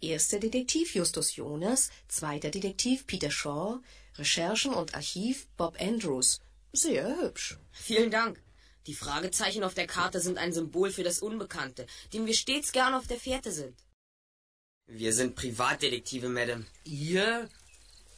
[0.00, 3.80] Erster Detektiv Justus Jonas, zweiter Detektiv Peter Shaw,
[4.16, 6.40] Recherchen und Archiv Bob Andrews.
[6.76, 7.56] Sehr hübsch.
[7.72, 8.42] Vielen Dank.
[8.86, 12.92] Die Fragezeichen auf der Karte sind ein Symbol für das Unbekannte, dem wir stets gern
[12.92, 13.74] auf der Fährte sind.
[14.86, 16.66] Wir sind Privatdetektive, Madame.
[16.84, 17.48] Ihr?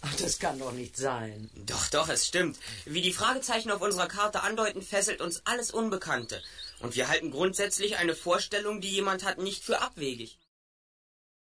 [0.01, 1.51] Ach, das kann doch nicht sein.
[1.67, 2.59] Doch, doch, es stimmt.
[2.85, 6.43] Wie die Fragezeichen auf unserer Karte andeuten, fesselt uns alles Unbekannte.
[6.81, 10.39] Und wir halten grundsätzlich eine Vorstellung, die jemand hat, nicht für abwegig.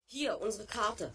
[0.06, 1.12] Hier, unsere Karte.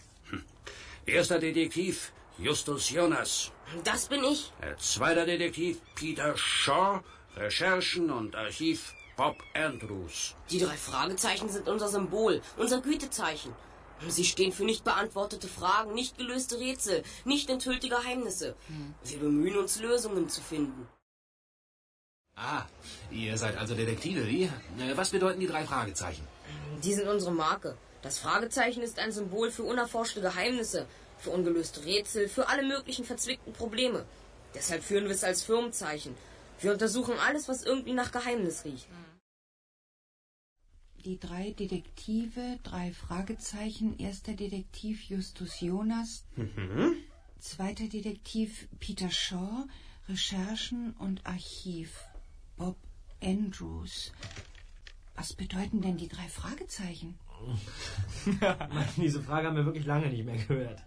[1.06, 3.52] Erster Detektiv Justus Jonas.
[3.84, 4.52] Das bin ich.
[4.78, 7.02] Zweiter Detektiv Peter Shaw.
[7.36, 10.36] Recherchen und Archiv Bob Andrews.
[10.52, 13.54] Die drei Fragezeichen sind unser Symbol, unser Gütezeichen.
[14.08, 18.56] Sie stehen für nicht beantwortete Fragen, nicht gelöste Rätsel, nicht enthüllte Geheimnisse.
[19.04, 20.88] Wir bemühen uns, Lösungen zu finden.
[22.36, 22.64] Ah,
[23.12, 24.44] ihr seid also Detektive, wie?
[24.44, 26.28] Äh, Was bedeuten die drei Fragezeichen?
[26.84, 27.78] Die sind unsere Marke.
[28.02, 30.88] Das Fragezeichen ist ein Symbol für unerforschte Geheimnisse,
[31.24, 34.06] für ungelöste Rätsel, für alle möglichen verzwickten Probleme.
[34.54, 36.16] Deshalb führen wir es als Firmenzeichen.
[36.60, 38.88] Wir untersuchen alles, was irgendwie nach Geheimnis riecht.
[41.06, 46.24] Die drei Detektive, drei Fragezeichen, erster Detektiv Justus Jonas,
[47.40, 49.66] zweiter Detektiv Peter Shaw,
[50.08, 52.06] Recherchen und Archiv
[52.58, 52.78] Bob
[53.22, 54.14] Andrews.
[55.16, 57.20] Was bedeuten denn die drei Fragezeichen?
[58.98, 60.82] Diese Frage haben wir wirklich lange nicht mehr gehört.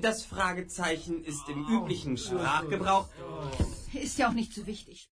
[0.00, 3.08] Das Fragezeichen ist im üblichen Sprachgebrauch.
[3.92, 5.10] Ist ja auch nicht so wichtig.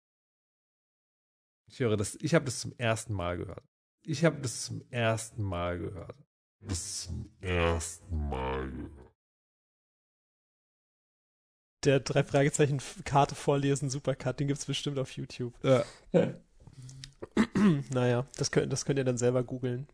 [1.68, 3.64] Ich höre das, ich habe das zum ersten Mal gehört.
[4.02, 6.16] Ich habe das zum ersten Mal gehört.
[6.60, 9.12] Das zum ersten Mal gehört.
[11.84, 15.54] Der drei Fragezeichen Karte vorlesen, Supercut, den gibt's bestimmt auf YouTube.
[15.62, 15.84] Ja.
[17.90, 19.86] naja, das könnt, das könnt ihr dann selber googeln.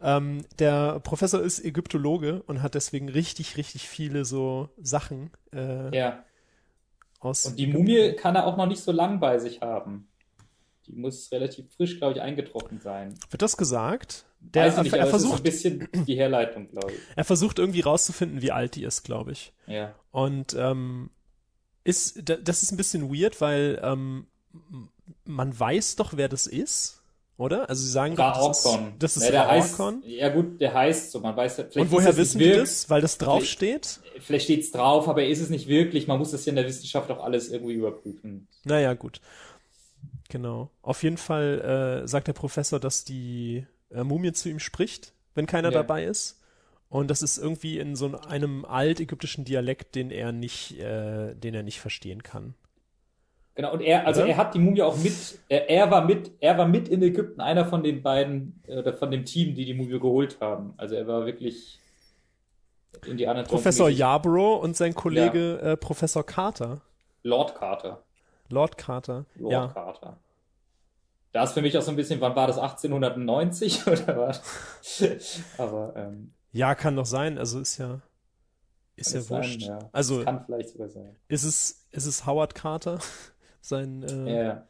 [0.00, 6.24] Ähm, der Professor ist Ägyptologe und hat deswegen richtig, richtig viele so Sachen äh, Ja.
[7.20, 7.46] aus.
[7.46, 10.08] Und die Mumie kann er auch noch nicht so lang bei sich haben.
[10.86, 13.14] Die muss relativ frisch, glaube ich, eingetroffen sein.
[13.30, 14.26] Wird das gesagt?
[14.40, 16.98] Der, Weiß ich nicht, er, er so ein versucht, bisschen die Herleitung, glaube ich.
[17.16, 19.54] er versucht irgendwie rauszufinden, wie alt die ist, glaube ich.
[19.66, 19.94] Ja.
[20.10, 21.08] Und ähm,
[21.84, 24.26] ist, da- das ist ein bisschen weird, weil ähm,
[25.24, 27.02] man weiß doch, wer das ist,
[27.36, 27.68] oder?
[27.68, 29.80] Also sie sagen doch, das ist, das ist ja, der heißt.
[30.04, 32.88] Ja gut, der heißt so, man weiß ja, vielleicht Und woher wissen wirk- das?
[32.90, 34.00] Weil das draufsteht?
[34.20, 36.06] Vielleicht steht's drauf, aber ist es nicht wirklich.
[36.06, 38.46] Man muss das ja in der Wissenschaft auch alles irgendwie überprüfen.
[38.64, 39.20] Naja, gut.
[40.28, 40.70] Genau.
[40.82, 45.46] Auf jeden Fall äh, sagt der Professor, dass die äh, Mumie zu ihm spricht, wenn
[45.46, 45.78] keiner Ja.
[45.78, 46.40] dabei ist.
[46.88, 51.62] Und das ist irgendwie in so einem altägyptischen Dialekt, den er nicht, äh, den er
[51.64, 52.54] nicht verstehen kann.
[53.56, 54.30] Genau, und er, also Oder?
[54.30, 57.40] er hat die Mumie auch mit, er, er war mit, er war mit in Ägypten,
[57.40, 60.74] einer von den beiden, äh, oder von dem Team, die die Mumie geholt haben.
[60.76, 61.78] Also er war wirklich
[63.06, 63.50] Indiana Jones.
[63.50, 64.00] Professor mäßig.
[64.00, 66.80] Yarborough und sein Kollege äh, Professor Carter.
[67.22, 68.02] Lord Carter.
[68.48, 69.24] Lord Carter.
[69.36, 69.68] Lord ja.
[69.68, 70.18] Carter.
[71.32, 74.42] Da ist für mich auch so ein bisschen, wann war das, 1890 oder was?
[75.58, 77.38] Aber, ähm, Ja, kann doch sein.
[77.38, 78.00] Also ist ja,
[78.96, 79.62] ist ja es sein, wurscht.
[79.62, 79.78] ja.
[79.92, 81.16] Also kann vielleicht sogar sein.
[81.28, 82.98] ist es, ist es Howard Carter,
[83.64, 84.66] sein, äh, Ja.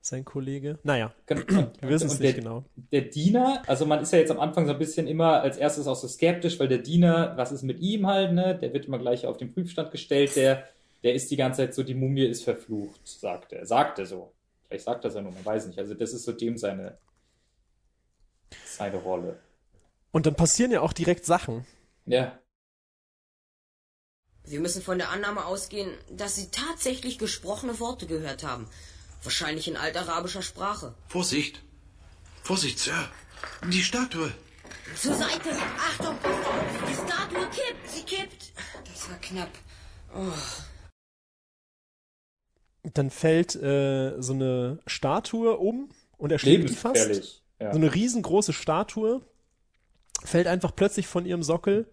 [0.00, 0.78] sein Kollege?
[0.82, 1.44] Naja, Gen-
[1.80, 2.64] wir wissen es nicht der, genau.
[2.92, 5.86] Der Diener, also man ist ja jetzt am Anfang so ein bisschen immer als erstes
[5.86, 8.56] auch so skeptisch, weil der Diener, was ist mit ihm halt, ne?
[8.58, 10.68] Der wird immer gleich auf den Prüfstand gestellt, der,
[11.02, 13.66] der ist die ganze Zeit so, die Mumie ist verflucht, sagt er.
[13.66, 14.32] Sagt er so.
[14.68, 15.78] Vielleicht sagt er es ja nur, man weiß nicht.
[15.78, 16.96] Also das ist so dem seine,
[18.64, 19.38] seine Rolle.
[20.12, 21.66] Und dann passieren ja auch direkt Sachen.
[22.06, 22.38] Ja.
[24.50, 28.66] Wir müssen von der Annahme ausgehen, dass Sie tatsächlich gesprochene Worte gehört haben.
[29.22, 30.92] Wahrscheinlich in altarabischer Sprache.
[31.06, 31.62] Vorsicht!
[32.42, 33.08] Vorsicht, Sir!
[33.68, 34.32] Die Statue!
[34.96, 35.50] Zur Seite!
[35.78, 36.64] Achtung, passt auf!
[36.88, 37.90] Die Statue kippt!
[37.90, 38.52] Sie kippt!
[38.86, 39.50] Das war knapp.
[40.16, 40.32] Oh.
[42.82, 47.44] Dann fällt äh, so eine Statue um und erschlägt die fast.
[47.60, 47.72] Ja.
[47.72, 49.22] So eine riesengroße Statue
[50.24, 51.88] fällt einfach plötzlich von ihrem Sockel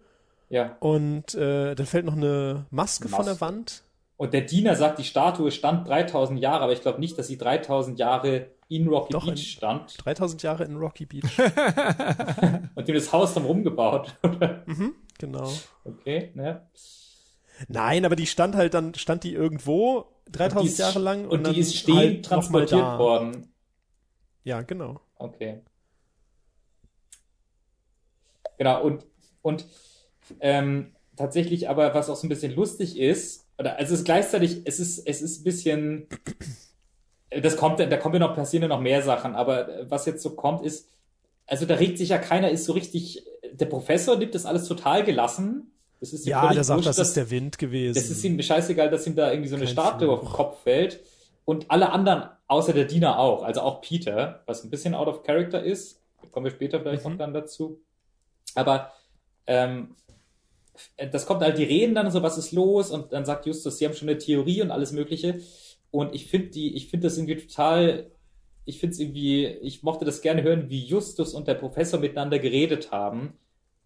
[0.48, 0.76] ja.
[0.80, 3.40] und äh, dann fällt noch eine Maske, von der Maske.
[3.46, 3.82] Wand.
[4.16, 7.38] Und der Diener sagt, die Statue stand 3000 Jahre, aber ich glaube nicht, dass sie
[7.38, 9.96] 3000 Jahre in Rocky Doch, Beach in- stand.
[10.04, 11.22] 3000 Jahre in Rocky Beach.
[12.74, 14.16] Und dem das Haus dann rumgebaut.
[14.66, 15.50] mhm, genau.
[15.84, 16.66] okay, ne?
[17.68, 21.30] Nein, aber die stand halt dann, stand die irgendwo 3000 die ist- Jahre lang und,
[21.30, 23.52] und dann die ist stehend halt transportiert worden.
[24.44, 25.00] Ja, genau.
[25.16, 25.62] Okay.
[28.58, 29.06] Genau, und,
[29.42, 29.64] und
[30.40, 34.62] ähm, tatsächlich aber, was auch so ein bisschen lustig ist, oder also es ist gleichzeitig,
[34.64, 36.08] es ist, es ist ein bisschen,
[37.30, 40.06] äh, das kommt, da kommen ja noch, passieren ja noch mehr Sachen, aber äh, was
[40.06, 40.88] jetzt so kommt, ist,
[41.46, 45.02] also da regt sich ja keiner, ist so richtig, der Professor nimmt das alles total
[45.04, 45.72] gelassen.
[46.00, 47.94] Das ist Ja, der sagt, wurscht, das dass- ist der Wind gewesen.
[47.94, 50.62] das ist ihm scheißegal, dass ihm da irgendwie so eine Kein Statue auf den Kopf
[50.62, 51.00] fällt.
[51.44, 55.22] Und alle anderen, außer der Diener auch, also auch Peter, was ein bisschen out of
[55.24, 56.00] character ist.
[56.30, 57.12] Kommen wir später vielleicht Mhm.
[57.12, 57.80] noch dann dazu.
[58.54, 58.92] Aber
[59.46, 59.96] ähm,
[61.12, 62.90] das kommt halt, die reden dann so, was ist los?
[62.90, 65.40] Und dann sagt Justus, sie haben schon eine Theorie und alles Mögliche.
[65.90, 68.10] Und ich finde die, ich finde das irgendwie total,
[68.64, 72.38] ich finde es irgendwie, ich mochte das gerne hören, wie Justus und der Professor miteinander
[72.38, 73.34] geredet haben,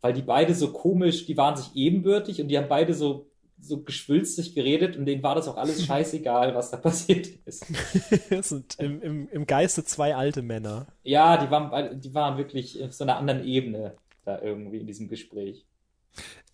[0.01, 3.31] weil die beide so komisch, die waren sich ebenbürtig und die haben beide so,
[3.61, 7.67] so geschwülstig geredet und denen war das auch alles scheißegal, was da passiert ist.
[8.31, 10.89] das sind im, im, im Geiste zwei alte Männer.
[11.05, 15.09] Ja, die waren, die waren wirklich auf so einer anderen Ebene da irgendwie in diesem
[15.09, 15.65] Gespräch.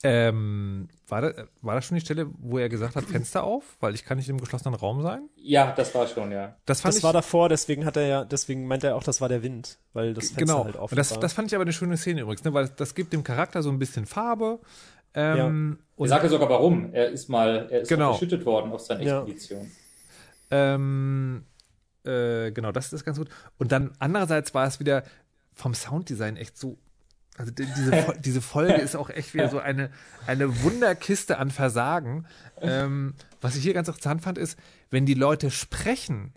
[0.05, 3.77] Ähm, war, da, war das schon die Stelle, wo er gesagt hat, Fenster auf?
[3.81, 5.29] Weil ich kann nicht im geschlossenen Raum sein?
[5.35, 6.55] Ja, das war schon, ja.
[6.67, 9.21] Das fand Das ich, war davor, deswegen hat er ja, deswegen meint er auch, das
[9.21, 10.65] war der Wind, weil das Fenster genau.
[10.65, 11.19] halt offen und das, war.
[11.19, 12.55] das fand ich aber eine schöne Szene übrigens, ne?
[12.55, 14.61] weil das, das gibt dem Charakter so ein bisschen Farbe.
[15.15, 16.93] Ähm, Ich sage sogar warum.
[16.93, 18.13] Er ist mal, er ist Genau.
[18.13, 19.19] verschüttet worden auf seiner Ja.
[19.23, 19.69] Expedition.
[20.51, 21.45] Ähm,
[22.05, 23.29] äh, genau, das ist ganz gut.
[23.59, 25.03] Und dann andererseits war es wieder
[25.55, 26.79] vom Sounddesign echt so.
[27.39, 29.91] Also die- diese, diese Folge ist auch echt wieder so eine,
[30.27, 32.27] eine Wunderkiste an Versagen.
[32.61, 34.59] Ähm, was ich hier ganz interessant fand, ist,
[34.91, 36.35] wenn die Leute sprechen,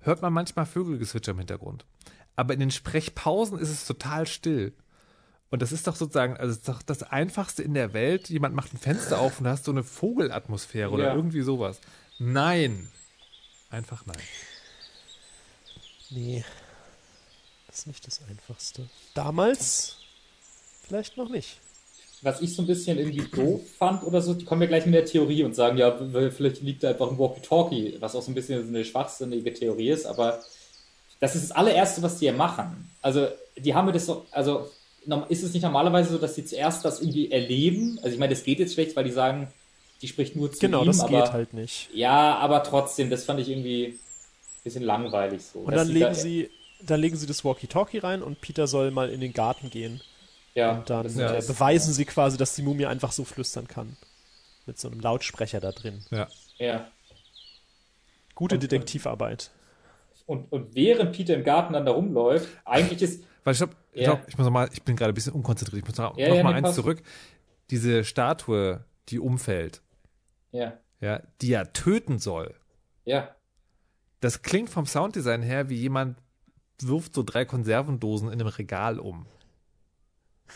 [0.00, 1.84] hört man manchmal Vögelgezwitscher im Hintergrund.
[2.36, 4.74] Aber in den Sprechpausen ist es total still.
[5.48, 8.28] Und das ist doch sozusagen, also doch das Einfachste in der Welt.
[8.28, 11.14] Jemand macht ein Fenster auf und hast so eine Vogelatmosphäre oder Ja.
[11.14, 11.80] irgendwie sowas.
[12.18, 12.90] Nein.
[13.70, 14.16] Einfach nein.
[16.10, 16.44] Nee.
[17.68, 18.88] Das ist nicht das Einfachste.
[19.14, 19.96] Damals
[20.86, 21.60] vielleicht noch nicht.
[22.22, 24.94] Was ich so ein bisschen irgendwie doof fand oder so, die kommen ja gleich mit
[24.94, 25.96] der Theorie und sagen, ja,
[26.30, 30.06] vielleicht liegt da einfach ein Walkie-Talkie, was auch so ein bisschen eine schwachsinnige Theorie ist,
[30.06, 30.44] aber
[31.20, 32.96] das ist das allererste, was die ja machen.
[33.00, 33.28] Also,
[33.58, 34.70] die haben mir das so, also,
[35.28, 37.98] ist es nicht normalerweise so, dass die zuerst das irgendwie erleben?
[38.02, 39.52] Also, ich meine, das geht jetzt schlecht, weil die sagen,
[40.02, 41.90] die spricht nur zu Genau, ihm, das aber, geht halt nicht.
[41.94, 44.00] Ja, aber trotzdem, das fand ich irgendwie ein
[44.64, 45.60] bisschen langweilig so.
[45.60, 49.10] Und dann legen da- sie, dann legen sie das Walkie-Talkie rein und Peter soll mal
[49.10, 50.02] in den Garten gehen.
[50.56, 53.96] Ja, Und dann das äh, beweisen sie quasi, dass die Mumie einfach so flüstern kann.
[54.66, 56.04] Mit so einem Lautsprecher da drin.
[56.10, 56.26] Ja.
[56.58, 56.88] Ja.
[58.34, 59.50] Gute Und- Detektivarbeit.
[60.26, 64.02] Und, und während Peter im Garten dann da rumläuft, eigentlich ist, Weil ich glaube, ich,
[64.02, 64.14] Ja.
[64.16, 65.82] glaub, ich muss noch mal, ich bin gerade ein bisschen unkonzentriert.
[65.84, 67.00] Ich muss noch, Ja, noch ja, mal nee, eins zurück.
[67.70, 69.82] Diese Statue, die umfällt,
[70.50, 72.54] ja, ja, die ja töten soll.
[73.04, 73.34] ja,
[74.20, 76.18] Das klingt vom Sounddesign her wie jemand
[76.82, 79.26] wirft so drei Konservendosen in einem Regal um.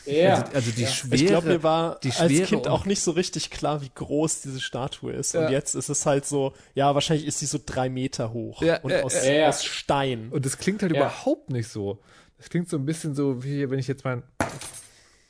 [0.06, 0.34] Ja.
[0.36, 0.88] Also, also die ja.
[0.88, 1.14] Schwere.
[1.16, 4.60] Ich glaube, mir war die als Kind auch nicht so richtig klar, wie groß diese
[4.60, 5.34] Statue ist.
[5.34, 5.46] Ja.
[5.46, 8.78] Und jetzt ist es halt so, ja, wahrscheinlich ist sie so drei Meter hoch Ja,
[8.80, 9.48] und ja, aus, ja, ja.
[9.48, 10.28] aus Stein.
[10.30, 10.98] Und das klingt halt Ja.
[11.00, 11.98] überhaupt nicht so.
[12.38, 14.22] Das klingt so ein bisschen so, wie wenn ich jetzt mein.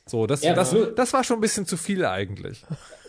[0.05, 2.63] So, das, Ja, das, nur- das war schon ein bisschen zu viel eigentlich.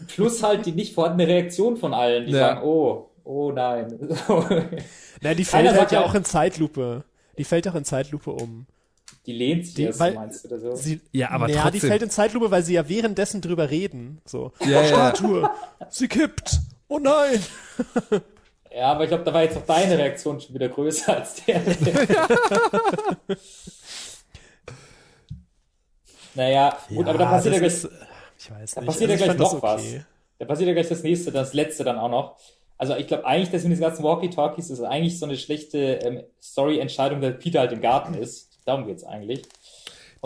[0.09, 2.39] Plus halt die nicht vorhandene Reaktion von allen, die Ja.
[2.39, 3.99] sagen, oh, oh nein.
[5.21, 7.05] Na, die fällt halt ja- auch in Zeitlupe.
[7.39, 8.67] Die fällt auch in Zeitlupe um.
[9.27, 10.75] Die lehnt sich Die, erst, weil meinst du, oder so?
[10.75, 11.91] sie, Ja, aber ja, die trotzdem.
[11.91, 14.21] fällt in Zeitlupe, weil sie ja währenddessen drüber reden.
[14.25, 14.85] So, Ja, ja.
[14.85, 15.49] Statue,
[15.91, 16.61] sie kippt.
[16.89, 17.41] Oh nein.
[18.75, 21.61] Ja, aber ich glaube, da war jetzt auch deine Reaktion schon wieder größer als der.
[26.35, 27.89] naja, gut, aber da passiert ja gleich, ist,
[28.39, 28.87] ich weiß da nicht.
[28.89, 29.83] passiert ja Also ich gleich noch was.
[29.83, 30.05] okay.
[30.39, 32.37] Da passiert ja gleich das nächste, das letzte dann auch noch.
[32.79, 36.23] Also ich glaube eigentlich, dass mit diesen ganzen Walkie-Talkies ist eigentlich so eine schlechte ähm,
[36.43, 38.52] Story-Entscheidung, dass Peter halt im Garten ist.
[38.65, 39.43] Darum geht's eigentlich.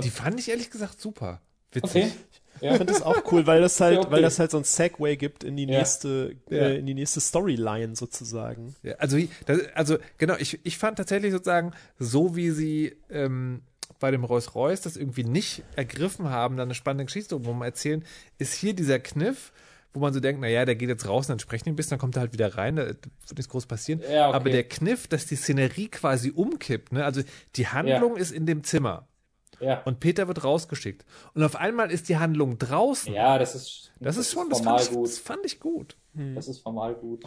[0.03, 1.41] Die fand ich ehrlich gesagt super.
[1.73, 2.05] Witzig.
[2.05, 2.13] Okay.
[2.61, 4.11] Ich finde das auch cool, weil das halt, Ja, okay.
[4.13, 5.79] weil das halt so ein Segway gibt in die Ja.
[5.79, 6.57] nächste, Ja.
[6.69, 8.75] äh, in die nächste Storyline sozusagen.
[8.83, 13.61] Ja, also, das, also genau, ich, ich fand tatsächlich sozusagen, so wie sie ähm,
[14.01, 18.05] bei dem Rolls-Royce das irgendwie nicht ergriffen haben, dann eine spannende Geschichte drumherum erzählen,
[18.39, 19.53] ist hier dieser Kniff,
[19.97, 21.91] wo man so denkt, naja, der geht jetzt raus und dann sprechen die ein bisschen,
[21.91, 22.99] dann kommt er halt wieder rein, da wird
[23.33, 24.01] nichts groß passieren.
[24.11, 24.37] Ja, okay.
[24.37, 27.05] Aber der Kniff, dass die Szenerie quasi umkippt, ne?
[27.05, 27.23] also
[27.57, 29.09] die Handlung ist in dem Zimmer
[29.61, 29.83] Ja.
[29.85, 31.05] und Peter wird rausgeschickt.
[31.35, 33.13] Und auf einmal ist die Handlung draußen.
[33.13, 35.07] Ja, das ist, Das ist schon, das formal fand, ich, gut.
[35.09, 35.97] das fand ich gut.
[36.35, 37.25] Das ist formal gut.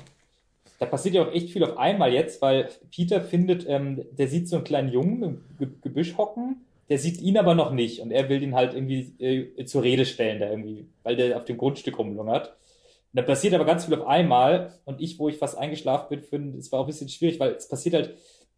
[0.79, 4.47] Da passiert ja auch echt viel auf einmal jetzt, weil Peter findet, ähm, der sieht
[4.47, 8.11] so einen kleinen Jungen im Ge Gebüsch hocken, der sieht ihn aber noch nicht und
[8.11, 11.57] er will ihn halt irgendwie äh, zur Rede stellen, da irgendwie, weil der auf dem
[11.57, 12.49] Grundstück rumlungert.
[12.49, 16.21] Und da passiert aber ganz viel auf einmal und ich, wo ich fast eingeschlafen bin,
[16.21, 18.17] finde, es war auch ein bisschen schwierig, weil es passiert halt,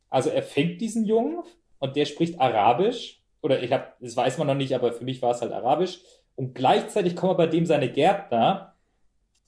[0.10, 1.44] also er fängt diesen Jungen
[1.80, 5.22] und der spricht Arabisch oder ich habe, das weiß man noch nicht, aber für mich
[5.22, 6.00] war es halt Arabisch
[6.36, 8.72] und gleichzeitig kommen bei dem seine Gärtner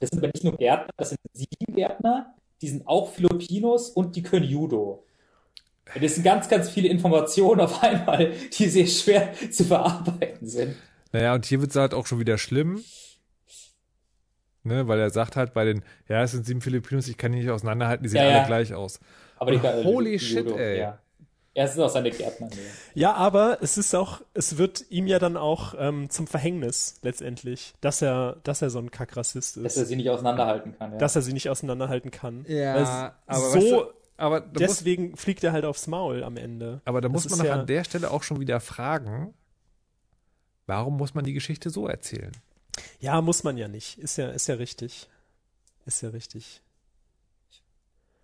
[0.03, 4.17] das sind aber nicht nur Gärtner, das sind sieben Gärtner, die sind auch Filipinos und
[4.17, 5.05] die können Judo.
[5.93, 10.75] Und Das sind ganz, ganz viele Informationen auf einmal, die sehr schwer zu verarbeiten sind.
[11.11, 12.83] Naja, und hier wird es halt auch schon wieder schlimm.
[14.65, 17.39] Ne, weil er sagt halt bei den, ja, es sind sieben Filipinos, ich kann die
[17.39, 18.37] nicht auseinanderhalten, die sehen Ja, ja.
[18.37, 18.99] alle gleich aus.
[19.37, 20.79] Aber die Und holy die shit, Judo, ey.
[20.79, 20.99] Ja.
[21.53, 22.49] ja, es sind auch seine Gärtner.
[22.93, 27.73] Ja, aber es ist auch, es wird ihm ja dann auch ähm, zum Verhängnis letztendlich,
[27.81, 29.65] dass er, dass er so ein Kackrassist ist.
[29.65, 30.93] Dass er sie nicht auseinanderhalten kann.
[30.93, 30.97] Ja.
[30.97, 32.45] dass er sie nicht auseinanderhalten kann.
[32.47, 33.83] Ja, Weil aber so, weißt du,
[34.17, 36.81] aber da muss, deswegen fliegt er halt aufs Maul am Ende.
[36.85, 39.33] aber da muss Das man ist doch ja- an der Stelle auch schon wieder fragen,
[40.67, 42.31] warum muss man die Geschichte so erzählen?
[42.99, 43.99] Ja, muss man ja nicht.
[43.99, 45.07] Ist ja, ist ja richtig.
[45.85, 46.61] Ist ja richtig.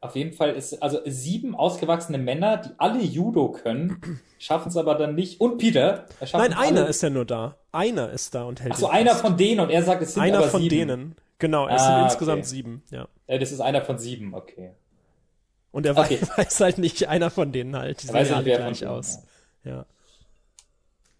[0.01, 4.95] Auf jeden Fall ist, also sieben ausgewachsene Männer, die alle Judo können, schaffen es aber
[4.95, 5.41] dann nicht.
[5.41, 6.89] Und Peter, er schafft Nein, einer alle.
[6.89, 7.57] ist ja nur da.
[7.73, 9.21] Einer ist da und hält Ach so, ihn einer fest.
[9.21, 10.87] von denen und er sagt, es sind Einer aber von sieben.
[10.87, 11.15] denen.
[11.37, 12.47] Genau, es Ah, sind insgesamt okay.
[12.49, 13.07] sieben, ja.
[13.27, 14.71] Äh, Das ist einer von sieben, okay.
[15.71, 16.19] Und er Okay.
[16.21, 18.03] weiß, weiß halt nicht, einer von denen halt.
[18.03, 19.19] Die Er sehen ja alle gleich aus.
[19.63, 19.85] Ja.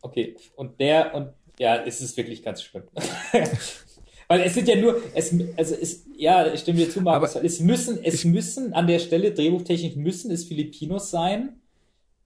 [0.01, 1.29] Okay, und der, und
[1.59, 2.83] ja, es ist wirklich ganz schlimm.
[4.29, 7.45] Weil es sind ja nur, es, also es, ja, ich stimme dir zu, Markus, weil
[7.47, 11.59] es müssen, es müssen an der Stelle, drehbuchtechnisch müssen es Filipinos sein,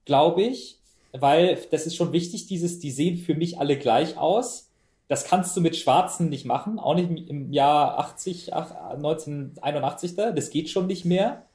[0.04, 0.78] glaube ich,
[1.12, 4.68] weil das ist schon wichtig, dieses, die sehen für mich alle gleich aus.
[5.08, 10.30] Das kannst du mit Schwarzen nicht machen, auch nicht im Jahr 80, ach, 1981 da,
[10.30, 11.46] das geht schon nicht mehr.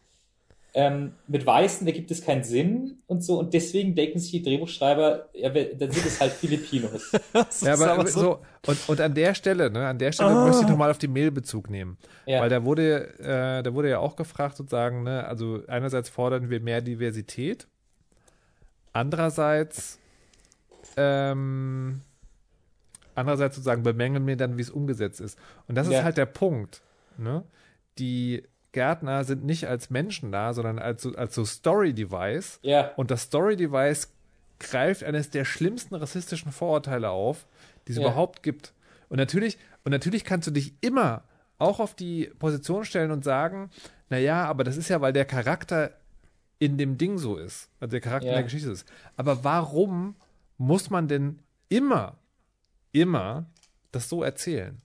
[0.75, 4.43] Ähm, mit Weißen, da gibt es keinen Sinn und so, und deswegen denken sich die
[4.43, 7.11] Drehbuchschreiber, ja, dann sind es halt Filipinos.
[7.61, 10.45] Ja, aber, aber so, und, und an der Stelle, ne, an der Stelle Ah.
[10.45, 11.97] möchte ich nochmal auf die Mail Bezug nehmen.
[12.27, 12.41] Ja.
[12.41, 16.59] Weil da wurde, äh, da wurde ja auch gefragt, sozusagen, ne, also einerseits fordern wir
[16.59, 17.67] mehr Diversität,
[18.93, 19.99] andererseits,
[20.97, 22.01] ähm,
[23.15, 25.37] andererseits sozusagen bemängeln wir dann, wie es umgesetzt ist.
[25.67, 25.99] Und das Ja.
[25.99, 26.81] ist halt der Punkt,
[27.17, 27.43] ne?
[27.97, 32.59] Die Gärtner sind nicht als Menschen da, sondern als so, als so Story-Device.
[32.61, 32.91] Ja.
[32.97, 34.13] Und das Story-Device
[34.59, 37.47] greift eines der schlimmsten rassistischen Vorurteile auf,
[37.87, 38.03] die es Ja.
[38.03, 38.73] überhaupt gibt.
[39.09, 41.23] Und natürlich, und natürlich kannst du dich immer
[41.57, 43.69] auch auf die Position stellen und sagen,
[44.09, 45.91] naja, aber das ist ja, weil der Charakter
[46.59, 48.33] in dem Ding so ist, also der Charakter Ja.
[48.33, 48.87] in der Geschichte ist.
[49.15, 50.15] Aber warum
[50.57, 51.39] muss man denn
[51.69, 52.17] immer,
[52.91, 53.45] immer
[53.91, 54.77] das so erzählen?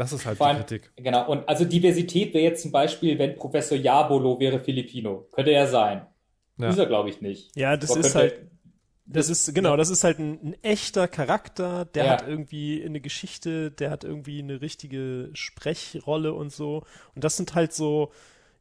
[0.00, 0.90] Das ist halt Vor die allem, Kritik.
[0.96, 5.28] genau, und also Diversität wäre jetzt zum Beispiel, wenn Professor Jabolo wäre Filipino.
[5.30, 6.06] Könnte er sein.
[6.56, 6.70] Ja.
[6.70, 7.54] Ist er, glaube ich, nicht.
[7.54, 8.50] Ja, das Aber ist könnte- halt,
[9.04, 12.10] das ist, genau, das ist halt ein, ein echter Charakter, der Ja.
[12.12, 16.82] hat irgendwie eine Geschichte, der hat irgendwie eine richtige Sprechrolle und so.
[17.14, 18.10] Und das sind halt so,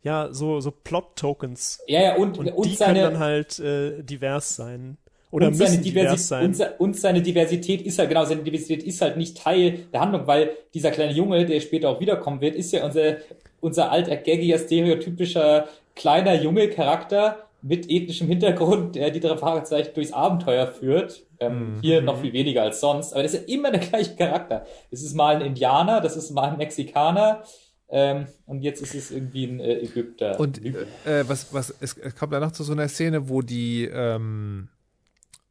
[0.01, 1.79] ja, so, so Plot-Tokens.
[1.87, 4.97] Ja, ja, und, Und und die seine, können dann halt äh, divers sein.
[5.31, 6.45] Oder und seine, divers sein.
[6.45, 10.25] und, und seine Diversität ist halt, genau, seine Diversität ist halt nicht Teil der Handlung,
[10.25, 13.17] weil dieser kleine Junge, der später auch wiederkommen wird, ist ja unser,
[13.59, 20.13] unser alter, gaggiger, stereotypischer, kleiner Junge Charakter mit ethnischem Hintergrund, der die drei Fragezeichen durchs
[20.13, 21.23] Abenteuer führt.
[21.39, 21.81] Ähm, Mhm.
[21.81, 24.65] Hier noch viel weniger als sonst, aber das ist ja immer der gleiche Charakter.
[24.91, 27.43] Das ist mal ein Indianer, das ist mal ein Mexikaner,
[27.91, 30.39] ähm, und jetzt ist es irgendwie ein äh, Ägypter.
[30.39, 34.69] Und äh, was, was, es, es kommt danach zu so einer Szene, wo die, ähm,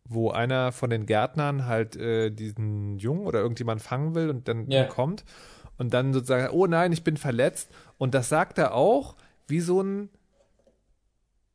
[0.08, 4.70] wo einer von den Gärtnern halt äh, diesen Jungen oder irgendjemand fangen will und dann
[4.70, 4.84] Ja.
[4.84, 5.24] kommt
[5.76, 7.70] und dann sozusagen, oh nein, ich bin verletzt.
[7.98, 10.08] Und das sagt er auch wie so ein,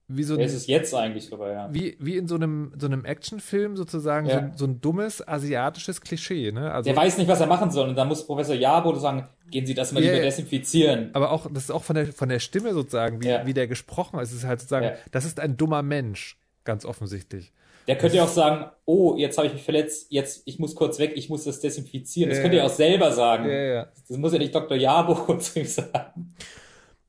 [0.09, 1.73] wie so ist ein, es jetzt eigentlich sogar, ja.
[1.73, 4.33] wie, wie in so einem, so einem Actionfilm sozusagen, Ja.
[4.33, 6.71] so, ein- so ein dummes asiatisches Klischee, ne?
[6.71, 7.87] Also, Der weiß nicht, was er machen soll.
[7.89, 10.29] Und dann muss Professor Jabo sagen, gehen Sie das mal Ja, lieber ja.
[10.29, 11.09] desinfizieren.
[11.13, 13.45] aber auch, das ist auch von der, von der Stimme sozusagen, wie, Ja.
[13.47, 14.31] wie der gesprochen ist.
[14.31, 14.93] Es ist halt sozusagen, Ja.
[15.11, 17.53] das ist ein dummer Mensch, ganz offensichtlich.
[17.87, 20.99] Der könnte ja auch sagen, oh, jetzt habe ich mich verletzt, jetzt, ich muss kurz
[20.99, 22.29] weg, ich muss das desinfizieren.
[22.29, 22.69] Das Ja, könnte er ja.
[22.69, 23.49] auch selber sagen.
[23.49, 23.87] Ja, ja.
[24.07, 24.77] Das muss ja nicht Dr.
[24.77, 26.35] Jabo zu ihm sagen.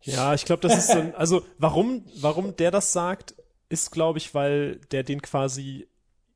[0.03, 3.35] Ja, ich glaube, das ist so ein, also warum, warum der das sagt,
[3.69, 5.89] ist, glaube ich, weil der den quasi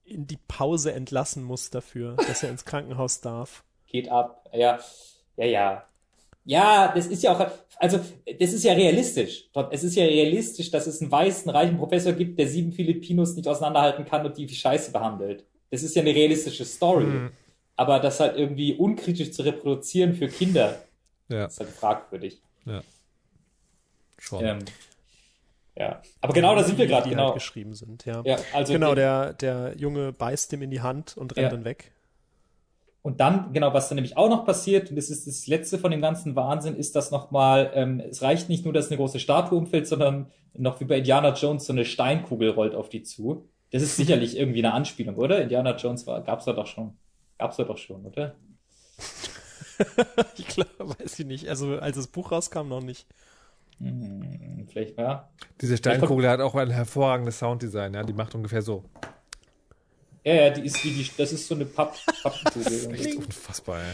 [0.05, 3.65] in die Pause entlassen muss dafür, dass er ins Krankenhaus darf.
[3.87, 4.49] Geht ab.
[4.55, 4.79] Ja,
[5.37, 5.85] ja, ja.
[6.49, 7.47] Ja, das ist ja auch,
[7.77, 8.01] also,
[8.41, 9.45] das ist ja realistisch.
[9.71, 13.47] Es ist ja realistisch, dass es einen weißen, reichen Professor gibt, der sieben Filipinos nicht
[13.47, 15.45] auseinanderhalten kann und die wie Scheiße behandelt.
[15.71, 17.05] Das ist ja eine realistische Story.
[17.05, 17.31] Mhm.
[17.77, 20.79] Aber das halt irgendwie unkritisch zu reproduzieren für Kinder,
[21.29, 22.41] Ja, ist halt fragwürdig.
[22.65, 22.83] ja.
[24.19, 24.45] Schon.
[24.45, 24.59] Ähm,
[25.77, 26.01] ja.
[26.23, 27.27] Aber genau da sind wir gerade, die genau.
[27.27, 28.23] Halt geschrieben sind, ja.
[28.25, 31.51] Ja, also genau, der- der, der Junge beißt ihm in die Hand und rennt Ja.
[31.51, 31.93] dann weg.
[33.09, 35.91] Und dann, genau, was dann nämlich auch noch passiert, und das ist das Letzte von
[35.91, 39.57] dem ganzen Wahnsinn, ist, dass nochmal, ähm, es reicht nicht nur, dass eine große Statue
[39.57, 43.49] umfällt, sondern noch wie bei Indiana Jones so eine Steinkugel rollt auf die zu.
[43.71, 45.41] Das ist sicherlich irgendwie eine Anspielung, oder?
[45.41, 46.99] Indiana Jones war, gab's da doch schon.
[47.39, 48.35] Gab's da doch schon, oder?
[50.37, 51.49] Ich glaube, weiß ich nicht.
[51.49, 53.07] Also als das Buch rauskam, noch nicht.
[53.79, 55.31] Hm, vielleicht, ja.
[55.63, 58.03] Diese Steinkugel hat auch ein hervorragendes Sounddesign, ja.
[58.03, 58.85] Die macht ungefähr so.
[60.29, 62.95] Ja, ja, die ist wie die, das ist so eine Papp, Pappkugel.
[62.95, 63.85] Echt unfassbar, ey.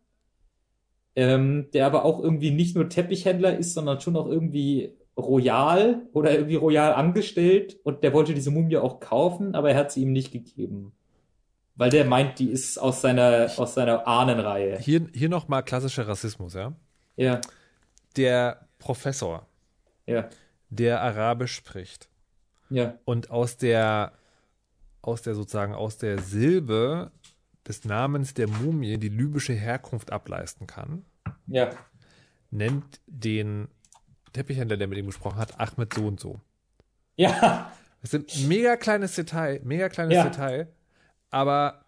[1.15, 6.31] ähm, der aber auch irgendwie nicht nur Teppichhändler ist, sondern schon auch irgendwie royal oder
[6.33, 10.11] irgendwie royal angestellt und der wollte diese Mumie auch kaufen, aber er hat sie ihm
[10.11, 10.91] nicht gegeben.
[11.77, 14.77] Weil der meint, die ist aus seiner, aus seiner Ahnenreihe.
[14.79, 16.73] Hier, hier nochmal klassischer Rassismus, ja.
[17.17, 17.39] Ja,
[18.17, 19.47] Der Professor,
[20.05, 20.29] ja,
[20.69, 22.09] der Arabisch spricht
[22.69, 24.13] ja, und aus der,
[25.01, 27.11] aus der sozusagen, aus der Silbe
[27.67, 31.05] des Namens der Mumie die libysche Herkunft ableisten kann,
[31.47, 31.71] ja,
[32.51, 33.67] nennt den
[34.33, 36.41] Teppichhändler, der mit ihm gesprochen hat, Ahmed so und so.
[37.15, 40.23] ja, Das ist ein mega kleines Detail, mega kleines Ja.
[40.25, 40.67] Detail,
[41.31, 41.85] aber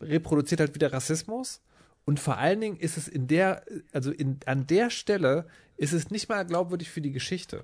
[0.00, 1.60] reproduziert halt wieder Rassismus.
[2.04, 3.62] Und vor allen Dingen ist es in der,
[3.92, 5.46] also in, an der Stelle
[5.76, 7.62] ist es nicht mal glaubwürdig für die Geschichte.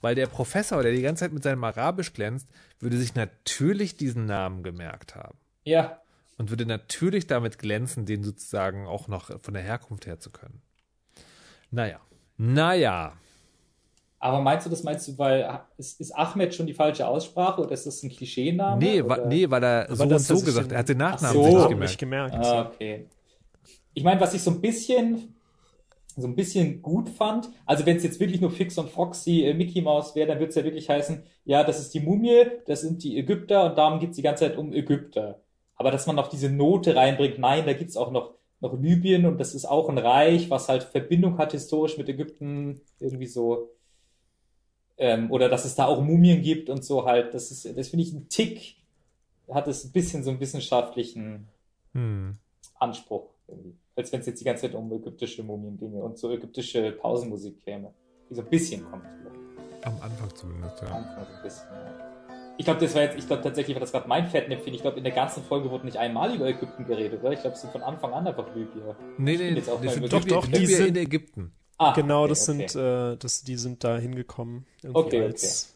[0.00, 2.48] Weil der Professor, der die ganze Zeit mit seinem Arabisch glänzt,
[2.80, 5.38] würde sich natürlich diesen Namen gemerkt haben.
[5.64, 6.01] ja.
[6.42, 10.60] Und würde natürlich damit glänzen, den sozusagen auch noch von der Herkunft her zu können.
[11.70, 12.00] Naja.
[12.36, 13.12] Naja.
[14.18, 17.70] Aber meinst du, das meinst du, weil ist, ist Ahmed schon die falsche Aussprache oder
[17.70, 18.76] ist das ein Klischeename?
[18.76, 20.72] Nee, wa, nee, weil er so und so gesagt hat.
[20.72, 21.44] Er hat den Nachnamen so.
[21.44, 21.90] sich nicht gemerkt.
[21.90, 22.34] nicht gemerkt.
[22.34, 23.06] Ah, okay.
[23.94, 25.36] Ich meine, was ich so ein bisschen,
[26.16, 27.50] so ein bisschen gut fand.
[27.66, 30.48] Also wenn es jetzt wirklich nur Fix und Foxy äh, Mickey Mouse wäre, dann würde
[30.48, 34.00] es ja wirklich heißen, ja, das ist die Mumie, das sind die Ägypter und darum
[34.00, 35.40] geht's die ganze Zeit um Ägypter.
[35.82, 39.38] Aber dass man noch diese Note reinbringt, nein, da gibt's auch noch, noch Libyen und
[39.38, 43.70] das ist auch ein Reich, was halt Verbindung hat historisch mit Ägypten, irgendwie so.
[44.96, 47.34] Ähm, oder dass es da auch Mumien gibt und so halt.
[47.34, 48.76] Das ist, das finde ich ein Tick,
[49.50, 51.48] hat es ein bisschen so einen wissenschaftlichen
[51.94, 52.36] Hm.
[52.78, 53.30] Anspruch.
[53.48, 53.74] Irgendwie.
[53.96, 57.60] Als wenn es jetzt die ganze Zeit um ägyptische Mumien ginge und so ägyptische Pausenmusik
[57.64, 57.92] käme.
[58.30, 59.04] Die so ein bisschen kommt.
[59.82, 60.90] Am Anfang zumindest, ja.
[60.90, 62.11] Am Anfang so ein bisschen, ja.
[62.58, 64.74] Ich glaube, das war jetzt, ich glaube tatsächlich war das gerade mein Fettnäpfchen.
[64.74, 67.32] Ich glaube, in der ganzen Folge wurde nicht einmal über Ägypten geredet, oder?
[67.32, 68.94] Ich glaube, es sind von Anfang an einfach Libyer.
[69.18, 71.52] Nee, nee, jetzt auch die mal sind über- Doch, doch, die Libyen sind- in Ägypten.
[71.78, 72.68] Ah, genau, okay, das okay.
[72.68, 74.66] sind, äh, das, die sind da hingekommen.
[74.82, 75.26] Irgendwie Okay, okay.
[75.26, 75.74] als,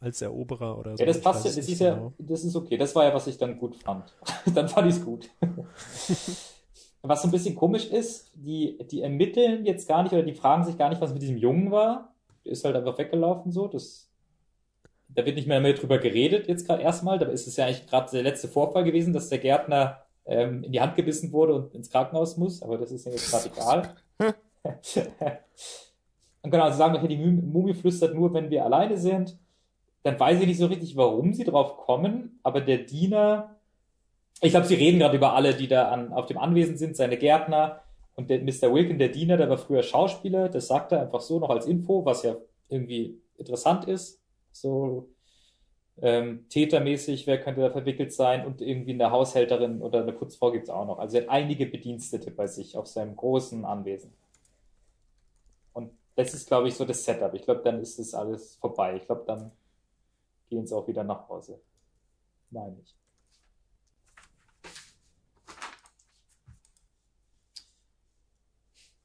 [0.00, 1.02] als Eroberer oder so.
[1.02, 2.12] Ja, das passt das ist nicht ja, genau.
[2.18, 2.78] das ist okay.
[2.78, 4.14] Das war ja, was ich dann gut fand.
[4.54, 5.28] dann fand ich es gut.
[7.02, 10.64] was so ein bisschen komisch ist, die, die ermitteln jetzt gar nicht oder die fragen
[10.64, 12.14] sich gar nicht, was mit diesem Jungen war.
[12.44, 13.66] Der ist halt einfach weggelaufen so.
[13.66, 14.08] Das,
[15.14, 17.18] da wird nicht mehr, mehr drüber geredet jetzt gerade erstmal.
[17.18, 20.72] Da ist es ja eigentlich gerade der letzte Vorfall gewesen, dass der Gärtner ähm, in
[20.72, 22.62] die Hand gebissen wurde und ins Krankenhaus muss.
[22.62, 23.94] Aber das ist ja jetzt gerade egal.
[26.42, 29.38] Und genau, sie sagen, die Mumie Mumie flüstert nur, wenn wir alleine sind.
[30.02, 33.56] Dann weiß ich nicht so richtig, warum sie drauf kommen, aber der Diener,
[34.42, 37.16] ich glaube, sie reden gerade über alle, die da an, auf dem Anwesen sind, seine
[37.16, 37.80] Gärtner
[38.14, 38.74] und der Mr.
[38.74, 42.04] Wilkin, der Diener, der war früher Schauspieler, das sagt er einfach so noch als Info,
[42.04, 42.36] was ja
[42.68, 44.20] irgendwie interessant ist,
[44.54, 45.08] so
[46.00, 50.70] ähm, tätermäßig, wer könnte da verwickelt sein und irgendwie eine Haushälterin oder eine Putzfrau gibt's
[50.70, 50.98] auch noch.
[50.98, 54.12] Also er hat einige Bedienstete bei sich auf seinem großen Anwesen.
[55.72, 57.32] Und das ist, glaube ich, so das Setup.
[57.34, 58.96] Ich glaube, dann ist das alles vorbei.
[58.96, 59.52] Ich glaube, dann
[60.48, 61.60] gehen sie auch wieder nach Hause.
[62.50, 62.94] Meine ich.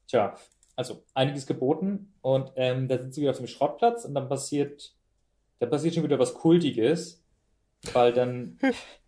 [0.08, 0.34] Tja,
[0.74, 4.92] also einiges geboten und ähm, da sind sie wieder auf dem Schrottplatz und dann passiert,
[5.60, 7.22] da passiert schon wieder was Kultiges,
[7.92, 8.58] weil dann,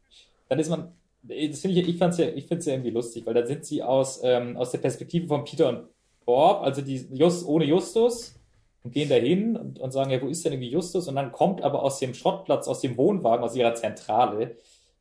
[0.48, 0.92] dann ist man,
[1.22, 3.64] das finde ich, ich fand's ja, ich finde es ja irgendwie lustig, weil da sind
[3.64, 5.88] sie aus, ähm, aus der Perspektive von Peter und
[6.24, 8.38] Bob, also die Just, ohne Justus
[8.84, 11.09] und gehen dahin und, und sagen, ja, wo ist denn irgendwie Justus?
[11.09, 14.57] Und dann kommt aber aus dem Schrottplatz, aus dem Wohnwagen, aus ihrer Zentrale,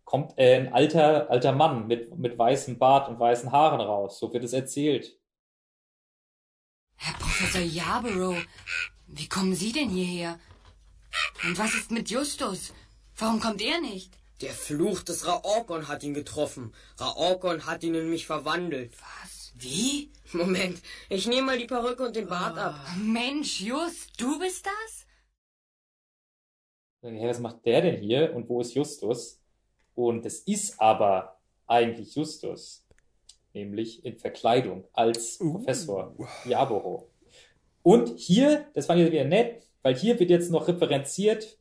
[0.06, 4.20] kommt äh, ein alter, alter Mann mit, mit weißem Bart und weißen Haaren raus.
[4.20, 5.18] So wird es erzählt.
[6.96, 8.46] Herr Professor Yarborough,
[9.08, 10.40] wie kommen Sie denn hierher?
[11.44, 12.72] Und was ist mit Justus?
[13.18, 14.14] Warum kommt er nicht?
[14.42, 16.74] Der Fluch des Raorkon hat ihn getroffen.
[16.98, 18.94] Raorkon hat ihn in mich verwandelt.
[19.00, 19.54] Was?
[19.56, 20.12] Wie?
[20.34, 22.76] Moment, ich nehme mal die Perücke und den Bart ab.
[22.98, 25.06] Mensch, Just, du bist das?
[27.02, 29.40] Hey, was macht der denn hier und wo ist Justus?
[29.96, 32.86] Und es ist aber eigentlich Justus,
[33.54, 36.16] nämlich in Verkleidung als Professor
[36.46, 37.10] Jaboro.
[37.82, 41.58] Und hier, das fand ich wieder nett, weil hier wird jetzt noch referenziert,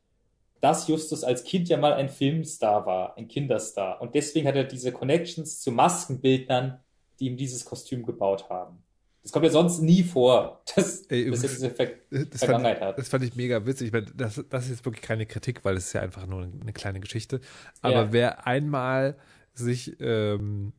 [0.61, 3.99] dass Justus als Kind ja mal ein Filmstar war, ein Kinderstar.
[4.01, 6.79] Und deswegen hat er diese Connections zu Maskenbildnern,
[7.19, 8.83] die ihm dieses Kostüm gebaut haben.
[9.23, 12.89] Das kommt ja sonst nie vor, dass, Ey, dass er diese Ver Das Vergangenheit fand,
[12.89, 12.97] hat.
[12.99, 13.87] das fand ich mega witzig.
[13.87, 16.43] Ich meine, das, das ist jetzt wirklich keine Kritik, weil es ist ja einfach nur
[16.43, 17.39] eine kleine Geschichte.
[17.81, 18.13] Aber Ja.
[18.13, 19.17] wer einmal
[19.53, 20.73] sich ähm,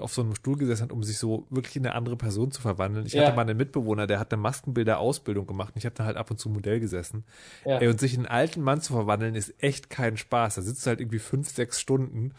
[0.00, 2.60] auf so einem Stuhl gesessen hat, um sich so wirklich in eine andere Person zu
[2.60, 3.06] verwandeln.
[3.06, 3.22] Ich Ja.
[3.26, 6.30] hatte mal einen Mitbewohner, der hat eine Maskenbilder-Ausbildung gemacht und ich habe da halt ab
[6.30, 7.24] und zu Modell gesessen.
[7.64, 7.78] Ja.
[7.78, 10.56] Ey, und sich in einen alten Mann zu verwandeln, ist echt kein Spaß.
[10.56, 12.32] Da sitzt du halt irgendwie fünf, sechs Stunden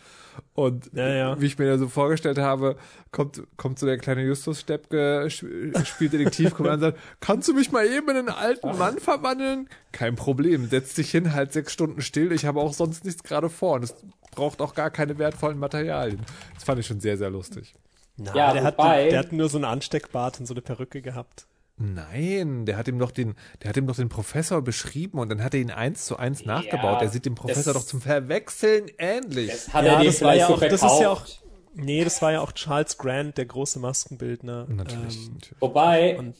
[0.53, 2.77] und Ja, wie ich mir da so vorgestellt habe,
[3.11, 7.47] kommt, kommt so der kleine Justus Steppke, sp- spielt Detektiv, kommt an und sagt, kannst
[7.49, 9.67] du mich mal eben in einen alten Mann verwandeln?
[9.91, 13.49] Kein Problem, setz dich hin, halt sechs Stunden still, ich habe auch sonst nichts gerade
[13.49, 13.95] vor und es
[14.39, 16.21] braucht auch gar keine wertvollen Materialien.
[16.55, 17.75] Das fand ich schon sehr, sehr lustig.
[18.17, 21.45] Na, Ja, der, hat, der hat nur so einen Ansteckbart und so eine Perücke gehabt.
[21.77, 25.41] Nein, der hat ihm doch den, der hat ihm doch den Professor beschrieben und dann
[25.43, 26.99] hat er ihn eins zu eins nachgebaut.
[27.01, 29.49] Der sieht dem Professor das- doch zum Verwechseln ähnlich.
[29.51, 31.25] Das hat ja, er das war ja auch, das ist ja auch,
[31.73, 34.65] nee, das war ja auch Charles Grant, der große Maskenbildner.
[34.67, 35.17] Natürlich.
[35.27, 35.61] Ähm, natürlich.
[35.61, 36.35] Wobei, Und-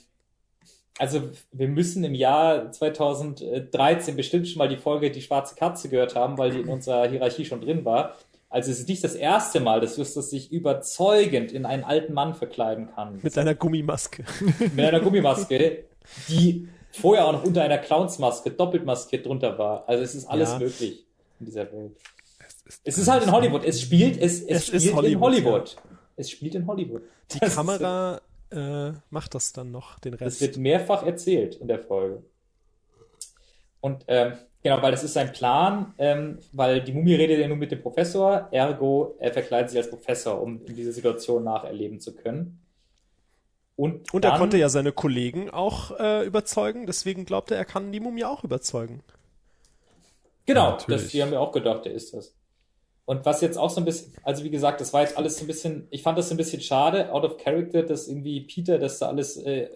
[0.99, 6.13] also wir müssen im Jahr 2013 bestimmt schon mal die Folge Die schwarze Katze gehört
[6.15, 8.15] haben, weil die in unserer Hierarchie schon drin war.
[8.49, 12.33] Also es ist nicht das erste Mal, dass Justus sich überzeugend in einen alten Mann
[12.33, 13.19] verkleiden kann.
[13.21, 14.23] mit seiner Gummimaske.
[14.75, 15.85] Mit einer Gummimaske,
[16.27, 19.83] die vorher auch noch unter einer Clownsmaske doppelt maskiert drunter war.
[19.87, 20.59] Also es ist alles Ja.
[20.59, 21.05] möglich
[21.39, 21.91] in dieser Welt.
[22.83, 23.63] Es ist halt in Hollywood.
[23.63, 25.77] Es spielt, es, es, Es spielt ist in Hollywood, Hollywood.
[26.17, 27.03] Es spielt in Hollywood.
[27.31, 28.19] Die Das Kamera
[28.51, 30.41] äh, macht das dann noch, den Das Rest.
[30.41, 32.23] wird mehrfach erzählt in der Folge.
[33.81, 37.57] Und ähm, genau, weil das ist sein Plan, ähm, weil die Mumie redet ja nur
[37.57, 42.13] mit dem Professor, ergo er verkleidet sich als Professor, um in dieser Situation nacherleben zu
[42.15, 42.61] können.
[43.75, 47.65] Und, Und er dann, konnte ja seine Kollegen auch äh, überzeugen, deswegen glaubt er, er
[47.65, 49.01] kann die Mumie auch überzeugen.
[50.45, 51.03] Genau, Natürlich.
[51.03, 52.35] das, die haben wir auch gedacht, der ist das.
[53.09, 55.43] Und was jetzt auch so ein bisschen, also wie gesagt, das war jetzt alles so
[55.43, 58.99] ein bisschen, ich fand das ein bisschen schade, out of character, dass irgendwie Peter, dass
[58.99, 59.67] da alles äh,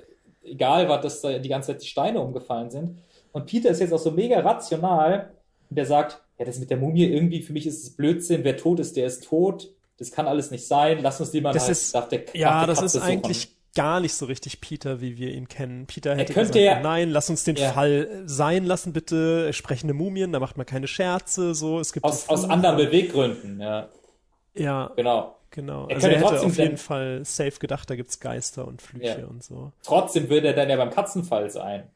[0.44, 3.00] egal war, dass da die ganze Zeit die Steine umgefallen sind.
[3.32, 5.32] Und Peter ist jetzt auch so mega rational
[5.68, 8.56] und der sagt, ja, das mit der Mumie irgendwie, für mich ist es Blödsinn, wer
[8.56, 9.68] tot ist, der ist tot,
[9.98, 12.66] das kann alles nicht sein, lass uns lieber Das halt ist, nach der, nach ja,
[12.68, 13.36] der das ist suchen.
[13.76, 15.86] Gar nicht so richtig Peter, wie wir ihn kennen.
[15.88, 17.72] Peter hätte gesagt, ja- nein, lass uns den Ja.
[17.72, 19.52] Fall sein lassen, bitte.
[19.54, 21.80] Sprechende Mumien, da macht man keine Scherze, so.
[21.80, 23.90] Es gibt Aus, aus anderen Beweggründen, ja,
[24.56, 25.38] Ja, genau.
[25.50, 25.88] genau.
[25.88, 29.22] Er Also er hätte trotzdem auf jeden Fall safe gedacht, da gibt's Geister und Flüche
[29.22, 29.28] Ja.
[29.28, 29.72] und so.
[29.84, 31.90] Trotzdem würde er dann ja beim Katzenfall sein.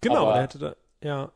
[0.00, 1.32] Genau, Aber- er hätte da, ja,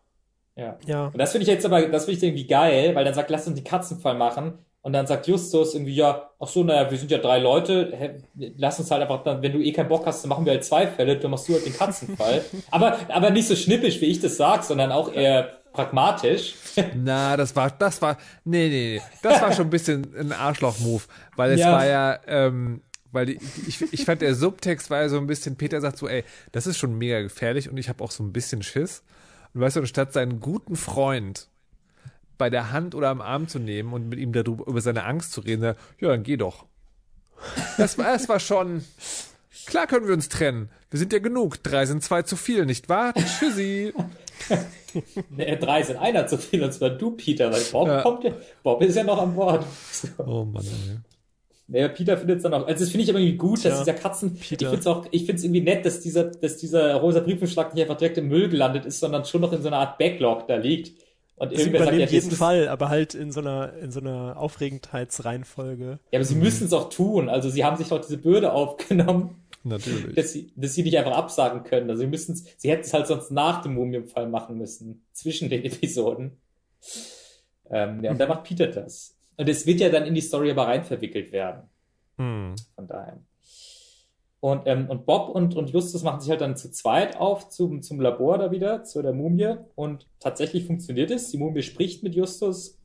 [0.54, 0.76] Ja.
[0.86, 1.06] ja.
[1.06, 3.46] Und das finde ich jetzt aber, das finde ich irgendwie geil, weil dann sagt, lass
[3.48, 4.58] uns die Katzenfall machen.
[4.80, 8.10] Und dann sagt Justus irgendwie, ja, ach so, naja, wir sind ja drei Leute, hä,
[8.56, 10.64] lass uns halt einfach dann, wenn du eh keinen Bock hast, dann machen wir halt
[10.64, 12.44] zwei Fälle, dann machst du halt den Katzenfall.
[12.70, 16.54] aber, aber nicht so schnippisch, wie ich das sag, sondern auch eher pragmatisch.
[16.94, 21.02] Na, das war, das war, nee, nee, nee, das war schon ein bisschen ein Arschloch-Move,
[21.36, 21.72] weil es Ja.
[21.72, 25.56] war ja, ähm, weil die, ich, ich fand der Subtext war ja so ein bisschen,
[25.56, 28.32] Peter sagt so, ey, das ist schon mega gefährlich und ich habe auch so ein
[28.32, 29.02] bisschen Schiss.
[29.54, 31.48] Und weißt du, statt seinen guten Freund
[32.38, 35.32] bei der Hand oder am Arm zu nehmen und mit ihm darüber über seine Angst
[35.32, 35.74] zu reden, ja,
[36.08, 36.64] dann geh doch.
[37.76, 38.84] Das war, das war schon,
[39.66, 40.70] klar können wir uns trennen.
[40.90, 41.62] Wir sind ja genug.
[41.62, 43.12] Drei sind zwei zu viel, nicht wahr?
[43.14, 43.92] Tschüssi.
[45.30, 48.00] Nee, drei sind einer zu viel, und zwar du, Peter, weil Bob Ja.
[48.02, 48.32] kommt ja,
[48.62, 49.64] Bob ist ja noch an Bord.
[50.16, 50.96] Oh Mann, ey.
[51.70, 53.78] Naja, Peter findet es dann auch, also das finde ich aber irgendwie gut, dass Tja,
[53.80, 54.52] dieser Katzen, Peter.
[54.62, 57.74] ich finde es auch, ich finde es irgendwie nett, dass dieser, dass dieser rosa Briefumschlag
[57.74, 60.48] nicht einfach direkt im Müll gelandet ist, sondern schon noch in so einer Art Backlog
[60.48, 60.92] da liegt.
[61.38, 64.00] Und Sie irgendwer sagt, ja, übernehmen jeden Fall, aber halt in so einer, in so
[64.00, 66.00] einer Aufregendheitsreihenfolge.
[66.10, 67.28] ja, aber sie müssen es auch tun.
[67.28, 70.14] Also sie haben sich doch diese Bürde aufgenommen, Natürlich.
[70.16, 71.88] dass sie, dass sie nicht einfach absagen können.
[71.90, 75.48] Also sie müssen es, sie hätten es halt sonst nach dem Mumienfall machen müssen, zwischen
[75.48, 76.40] den Episoden.
[77.70, 79.16] Ähm, ja, und da macht Peter das.
[79.36, 81.62] Und es wird ja dann in die Story aber rein verwickelt werden.
[82.16, 82.56] Hm.
[82.74, 83.20] Von daher.
[84.40, 87.82] Und, ähm, und Bob und, und Justus machen sich halt dann zu zweit auf zum,
[87.82, 89.56] zum Labor da wieder, zu der Mumie.
[89.74, 91.30] Und tatsächlich funktioniert es.
[91.30, 92.78] Die Mumie spricht mit Justus.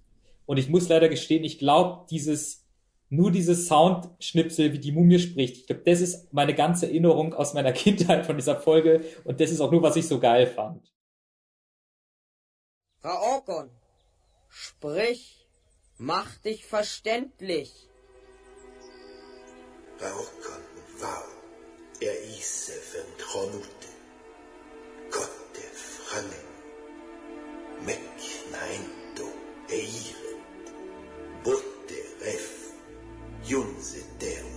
[0.46, 2.66] Und ich muss leider gestehen, ich glaube, dieses,
[3.10, 7.54] nur dieses Soundschnipsel, wie die Mumie spricht, ich glaube, das ist meine ganze Erinnerung aus
[7.54, 9.04] meiner Kindheit von dieser Folge.
[9.24, 10.92] Und das ist auch nur, was ich so geil fand.
[13.00, 13.70] Frau Orkon,
[14.50, 15.46] sprich,
[15.98, 17.90] mach dich verständlich.
[20.02, 20.64] Raukon
[20.98, 21.43] vau,
[22.08, 22.78] er ise
[23.22, 23.92] tronute,
[25.12, 26.50] kotte frangen,
[27.88, 29.28] mek nainto
[29.70, 30.74] eiret,
[31.44, 32.50] botte ref,
[33.50, 34.54] junse teo,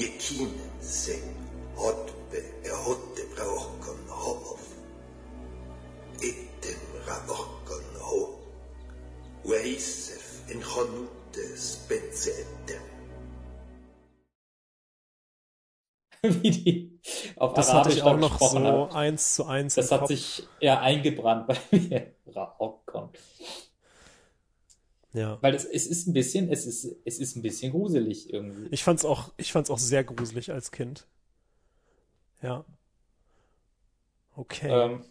[0.00, 1.16] Jekinen se,
[1.76, 4.62] hotbe er hotte braokon homov,
[6.30, 8.22] etem raokon ho,
[9.44, 12.89] weisef in honute spezetem.
[16.42, 17.00] wie die
[17.36, 18.94] auf Das Arabisch hatte ich auch noch so hat.
[18.94, 20.08] eins zu eins Das im hat Kopf.
[20.08, 22.12] sich ja eingebrannt bei mir.
[22.34, 23.08] Raokon.
[25.12, 25.38] ja.
[25.40, 28.68] Weil es, es ist ein bisschen, es ist, es ist ein bisschen gruselig irgendwie.
[28.70, 31.06] Ich fand's auch, ich fand's auch sehr gruselig als Kind.
[32.42, 32.64] Ja.
[34.36, 34.68] Okay.
[34.70, 35.04] Ähm,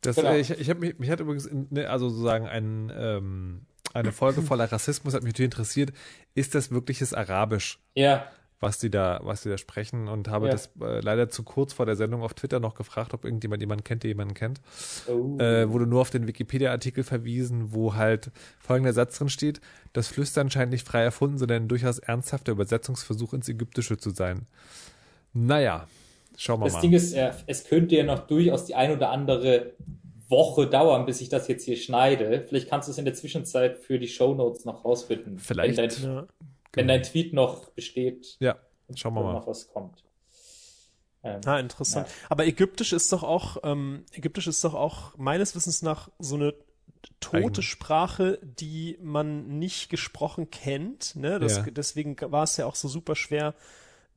[0.00, 0.30] Das, Genau.
[0.30, 4.12] äh, ich ich hab mich, mich hat übrigens, in, ne, also sozusagen ein, ähm, eine
[4.12, 5.92] Folge voller Rassismus hat mich natürlich interessiert.
[6.34, 8.26] Ist das wirkliches Arabisch, ja,
[8.60, 10.06] was die da, was die da sprechen?
[10.06, 10.52] Und habe Ja.
[10.52, 13.84] das äh, leider zu kurz vor der Sendung auf Twitter noch gefragt, ob irgendjemand jemanden
[13.84, 14.60] kennt, der jemanden kennt.
[15.08, 15.38] oh.
[15.38, 19.60] Äh, wurde nur auf den Wikipedia-Artikel verwiesen, wo halt folgender Satz drin steht:
[19.94, 24.46] Das Flüstern scheint nicht frei erfunden, sondern ein durchaus ernsthafter Übersetzungsversuch ins Ägyptische zu sein.
[25.32, 25.86] Naja,
[26.36, 26.80] schauen wir das mal.
[26.82, 29.72] Ding ist, äh, es könnte ja noch durchaus die ein oder andere
[30.28, 32.44] Woche dauern, bis ich das jetzt hier schneide.
[32.46, 35.38] Vielleicht kannst du es in der Zwischenzeit für die Shownotes noch rausfinden.
[35.38, 35.76] Vielleicht.
[35.76, 36.26] Wenn dein, ja.
[36.72, 38.36] Wenn dein Tweet noch besteht.
[38.40, 38.56] ja,
[38.94, 39.32] schauen wir mal.
[39.34, 40.04] noch was kommt.
[41.22, 42.08] Ähm, Ah, interessant.
[42.28, 46.54] Aber Ägyptisch ist doch auch, ähm, Ägyptisch ist doch auch meines Wissens nach so eine
[47.20, 47.62] tote Eigen.
[47.62, 51.16] Sprache, die man nicht gesprochen kennt.
[51.16, 51.38] Ne?
[51.38, 51.64] Das, Ja.
[51.70, 53.54] Deswegen war es ja auch so super schwer,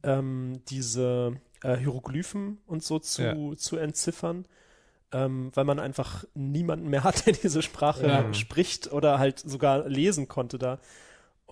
[0.04, 3.56] ähm, diese äh, Hieroglyphen und so zu, Ja.
[3.58, 4.46] zu entziffern.
[5.12, 8.34] Ähm, weil man einfach niemanden mehr hat, der diese Sprache Ja.
[8.34, 10.80] spricht oder halt sogar lesen konnte da.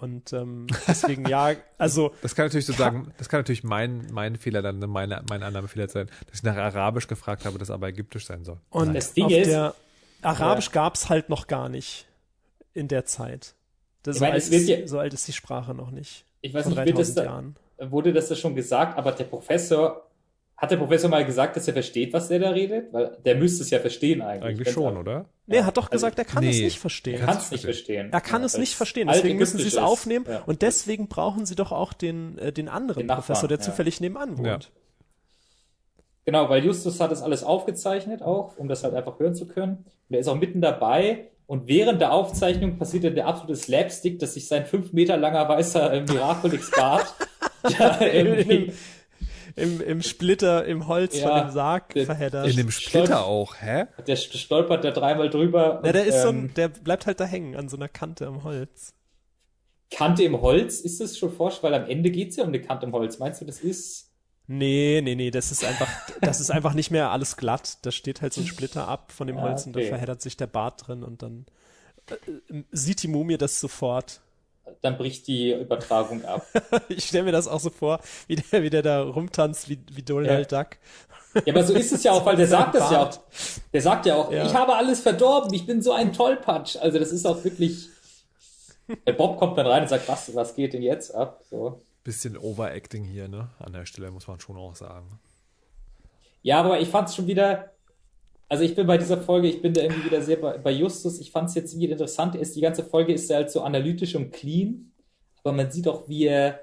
[0.01, 4.61] Und ähm, deswegen ja, also Das kann natürlich sozusagen, das kann natürlich mein, mein Fehler
[4.63, 8.43] dann, meine, mein Annahmefehler sein, dass ich nach Arabisch gefragt habe, das aber Ägyptisch sein
[8.43, 8.57] soll.
[8.71, 9.75] Und Das Ding auf ist- der
[10.23, 12.07] Arabisch gab's halt noch gar nicht
[12.73, 13.53] in der Zeit.
[14.03, 16.25] Das Ich so, meine, alt es ja- so alt ist die Sprache noch nicht.
[16.41, 17.91] Ich weiß Vor nicht, wird das 3000 da, Jahren.
[17.91, 20.07] wurde das ja schon gesagt, aber der Professor,
[20.61, 22.93] hat der Professor mal gesagt, dass er versteht, was der da redet?
[22.93, 24.59] Weil der müsste es ja verstehen eigentlich.
[24.59, 25.25] Eigentlich schon, oder?
[25.47, 27.19] Nee, er hat doch gesagt, er kann es Nee, nicht verstehen.
[27.19, 28.09] Er kann es nicht verstehen.
[28.11, 30.43] Er kann Ja, es nicht verstehen, deswegen müssen sie es aufnehmen Ja.
[30.45, 33.63] und deswegen brauchen sie doch auch den, äh, den anderen Den Nachbarn, Professor, der ja.
[33.63, 34.45] zufällig nebenan wohnt.
[34.45, 34.59] Ja.
[36.25, 39.85] Genau, weil Justus hat das alles aufgezeichnet auch, um das halt einfach hören zu können.
[40.09, 41.31] Und er ist auch mitten dabei.
[41.47, 45.49] Und während der Aufzeichnung passiert dann der absolute Slapstick, dass sich sein fünf Meter langer
[45.49, 47.15] weißer äh, Miraculix-Bart
[47.79, 48.71] ja, irgendwie
[49.55, 52.47] Im, Im Splitter, im Holz Ja, von dem Sarg der- verheddert.
[52.47, 53.85] In dem Splitter auch, hä?
[54.07, 55.79] der stolpert da dreimal drüber.
[55.83, 57.87] Na, der und, ist so ähm, ein, der bleibt halt da hängen an so einer
[57.89, 58.93] Kante am Holz.
[59.89, 61.63] Kante im Holz, ist das schon forscht?
[61.63, 63.19] Weil am Ende geht's ja um eine Kante im Holz.
[63.19, 64.07] Meinst du, das ist.
[64.47, 65.87] Nee, nee, nee, das ist einfach,
[66.21, 67.77] das ist einfach nicht mehr alles glatt.
[67.85, 69.89] Da steht halt so ein Splitter ab von dem Ah, Holz und da okay.
[69.89, 71.45] verheddert sich der Bart drin und dann
[72.09, 74.21] äh, sieht die Mumie das sofort.
[74.81, 76.45] Dann bricht die Übertragung ab.
[76.89, 80.01] Ich stelle mir das auch so vor, wie der, wie der da rumtanzt, wie, wie
[80.03, 80.77] Donald Duck.
[81.45, 83.19] Ja, aber so ist es ja auch, weil der sagt das ja auch.
[83.73, 84.45] Der sagt ja auch, Ja.
[84.45, 86.75] ich habe alles verdorben, ich bin so ein Tollpatsch.
[86.77, 87.87] Also das ist auch wirklich.
[89.07, 91.41] Der Bob kommt dann rein und sagt, was, was geht denn jetzt ab?
[91.49, 91.81] So.
[92.03, 93.49] Bisschen Overacting hier, ne?
[93.59, 95.19] An der Stelle muss man schon auch sagen.
[96.41, 97.71] Ja, aber ich fand es schon wieder.
[98.51, 101.21] Also ich bin bei dieser Folge, ich bin da irgendwie wieder sehr bei, bei Justus.
[101.21, 102.35] Ich fand es jetzt wieder interessant.
[102.35, 104.91] Ist, die ganze Folge ist ja halt so analytisch und clean.
[105.41, 106.59] Aber man sieht auch, wie er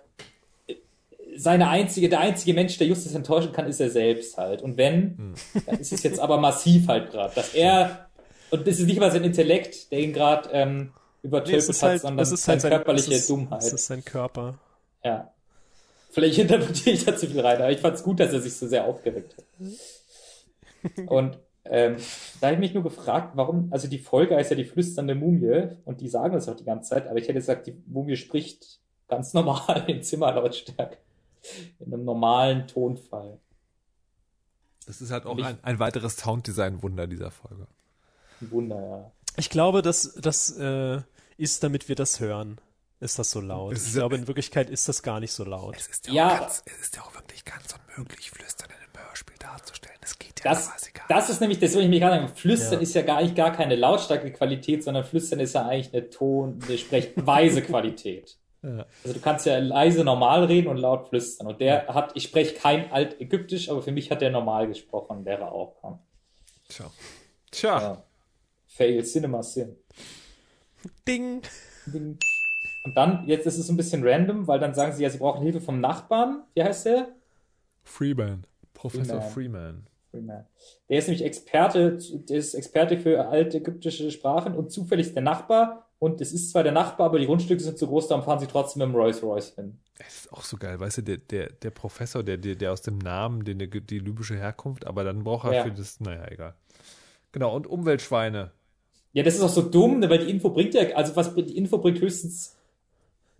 [1.34, 4.60] seine einzige, der einzige Mensch, der Justus enttäuschen kann, ist er selbst halt.
[4.60, 5.34] Und wenn,
[5.64, 8.10] dann ist es jetzt aber massiv halt gerade, dass er,
[8.50, 11.88] und das ist nicht mal sein Intellekt, der ihn gerade ähm, Nee, es ist hat,
[11.88, 13.62] halt, sondern es ist seine halt sein, körperliche es ist, Dummheit.
[13.62, 14.58] Es ist sein Körper.
[15.02, 15.32] Ja.
[16.10, 18.54] Vielleicht interpretiere ich da zu viel rein, aber ich fand es gut, dass er sich
[18.54, 21.06] so sehr aufgeregt hat.
[21.06, 21.38] Und
[21.70, 21.96] ähm,
[22.40, 25.68] da habe ich mich nur gefragt, warum, also die Folge heißt ja die flüsternde Mumie
[25.84, 28.80] und die sagen das auch die ganze Zeit, aber ich hätte gesagt, die Mumie spricht
[29.08, 30.98] ganz normal in Zimmerlautstärke.
[31.78, 33.38] In einem normalen Tonfall.
[34.86, 37.66] Das ist halt auch Ich- ein, ein weiteres Sounddesign-Wunder dieser Folge.
[38.40, 39.12] Ein Wunder, ja.
[39.36, 41.00] Ich glaube, das, das äh,
[41.36, 42.60] ist, damit wir das hören,
[43.00, 43.74] ist das so laut.
[43.74, 45.76] Es Ich glaube, in Wirklichkeit ist das gar nicht so laut.
[45.76, 46.26] Es ist Ja.
[46.34, 49.96] auch ganz, es ist ja auch wirklich ganz unmöglich, Flüstern in einem Hörspiel darzustellen.
[50.00, 52.28] Das geht ja Das, quasi gar das ist nämlich, das will ich mir gerade sagen,
[52.34, 52.80] Flüstern Ja.
[52.80, 56.60] ist ja gar nicht gar keine lautstarke Qualität, sondern Flüstern ist ja eigentlich eine Ton,
[56.66, 58.36] eine sprechweise Qualität.
[58.62, 58.86] Ja.
[59.04, 61.46] Also du kannst ja leise normal reden und laut flüstern.
[61.46, 65.50] Und der hat, ich spreche kein Altägyptisch, aber für mich hat der normal gesprochen, wäre
[65.52, 65.76] auch.
[65.82, 65.98] Ja.
[66.68, 66.90] Tja.
[67.50, 67.80] Tja.
[67.80, 68.02] Ja.
[68.66, 69.76] Fail Cinema Sin.
[71.06, 71.42] Ding!
[71.86, 72.18] Ding.
[72.84, 75.42] Und dann, jetzt ist es ein bisschen random, weil dann sagen sie ja, sie brauchen
[75.42, 76.42] Hilfe vom Nachbarn.
[76.54, 77.08] Wie heißt der?
[77.84, 78.44] Freeman.
[78.74, 79.30] Professor Freeman.
[79.32, 79.86] Freeman.
[80.18, 80.44] Freeman.
[80.88, 81.98] Der ist nämlich Experte,
[82.28, 85.84] der ist Experte für altägyptische Sprachen und zufällig der Nachbar.
[86.00, 88.46] Und es ist zwar der Nachbar, aber die Grundstücke sind zu groß, darum fahren sie
[88.46, 89.78] trotzdem mit dem Rolls Royce hin.
[89.98, 92.82] Es ist auch so geil, weißt du, der, der, der Professor, der, der, der aus
[92.82, 95.62] dem Namen, den, der, die libysche Herkunft, aber dann braucht er Ja.
[95.64, 96.54] für das, naja, egal.
[97.32, 98.52] Genau, und Umweltschweine.
[99.12, 101.56] Ja, das ist auch so dumm, ne, weil die Info bringt ja, also was die
[101.56, 102.57] Info bringt höchstens.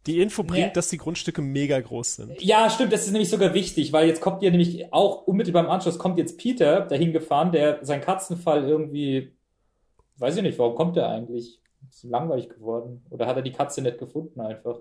[0.06, 0.72] Die Info bringt, Nee.
[0.72, 2.40] dass die Grundstücke mega groß sind.
[2.42, 5.70] Ja, stimmt, das ist nämlich sogar wichtig, weil jetzt kommt ja nämlich auch unmittelbar im
[5.70, 9.32] Anschluss kommt jetzt Peter dahin gefahren, der sein Katzenfall irgendwie,
[10.16, 11.60] weiß ich nicht, warum kommt der eigentlich?
[11.90, 13.04] Ist langweilig geworden.
[13.10, 14.78] Oder hat er die Katze nicht gefunden einfach?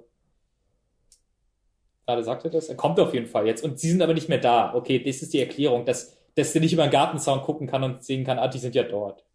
[2.05, 2.69] Gerade sagt er das?
[2.69, 3.63] Er kommt auf jeden Fall jetzt.
[3.63, 4.73] Und sie sind aber nicht mehr da.
[4.73, 8.03] Okay, das ist die Erklärung, dass, dass der nicht über den Gartenzaun gucken kann und
[8.03, 9.25] sehen kann, ah, die sind ja dort.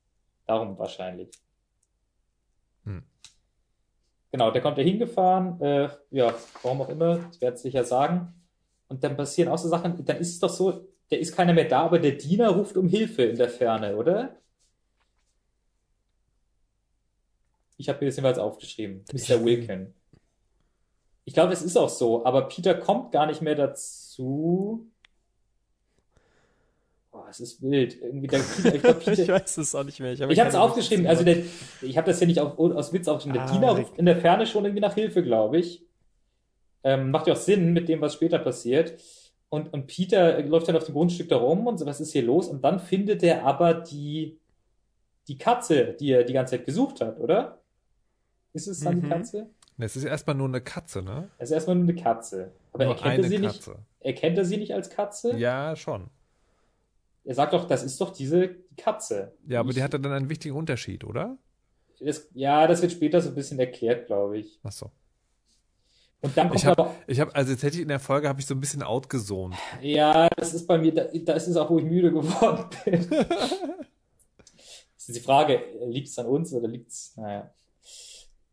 [0.46, 1.28] Darum wahrscheinlich.
[4.32, 8.32] Genau, der kommt da hingefahren, äh, ja, warum auch immer, das wird sicher sagen.
[8.88, 11.68] Und dann passieren auch so Sachen, dann ist es doch so, der ist keiner mehr
[11.68, 14.34] da, aber der Diener ruft um Hilfe in der Ferne, oder?
[17.76, 19.04] Ich habe mir das jeweils aufgeschrieben.
[19.12, 19.44] Mr.
[19.44, 19.92] Wilkin.
[21.24, 24.90] Ich glaube, es ist auch so, aber Peter kommt gar nicht mehr dazu.
[27.32, 28.00] Es ist wild.
[28.00, 30.12] Irgendwie der Peter, ich, glaub, Peter, ich weiß es auch nicht mehr.
[30.12, 31.06] ich habe es aufgeschrieben.
[31.06, 31.38] Also der,
[31.80, 33.34] ich habe das ja nicht auf, aus Witz aufgeschrieben.
[33.34, 33.86] Der Ah, Diener richtig.
[33.88, 35.84] ruft in der Ferne schon irgendwie nach Hilfe, glaube ich.
[36.84, 39.00] Ähm, macht ja auch Sinn mit dem, was später passiert.
[39.48, 42.22] Und, und Peter läuft dann auf dem Grundstück da rum und so, was ist hier
[42.22, 42.48] los?
[42.48, 44.38] Und dann findet er aber die,
[45.28, 47.60] die Katze, die er die ganze Zeit gesucht hat, oder?
[48.54, 49.10] Ist es dann die Mhm.
[49.10, 49.50] Katze?
[49.78, 51.28] Es ist erstmal nur eine Katze, ne?
[51.38, 52.52] Es ist erstmal nur eine Katze.
[52.72, 53.54] Aber Nur erkennt er sie nicht?
[53.64, 53.78] Katze.
[54.00, 55.36] Erkennt er sie nicht als Katze?
[55.36, 56.08] Ja, schon.
[57.24, 59.32] Er sagt doch, das ist doch diese Katze.
[59.46, 61.38] Ja, aber Ich- die hat dann einen wichtigen Unterschied, oder?
[62.00, 64.58] Das, ja, das wird später so ein bisschen erklärt, glaube ich.
[64.64, 64.90] Ach so.
[66.20, 68.28] Und dann kommt Ich habe, aber, ich habe, also jetzt hätte ich in der Folge
[68.28, 69.54] habe ich so ein bisschen outgesohnt.
[69.80, 73.08] ja, das ist bei mir, da, das ist auch, wo ich müde geworden bin.
[73.10, 77.52] das ist die Frage, liegt es an uns oder liegt es, naja.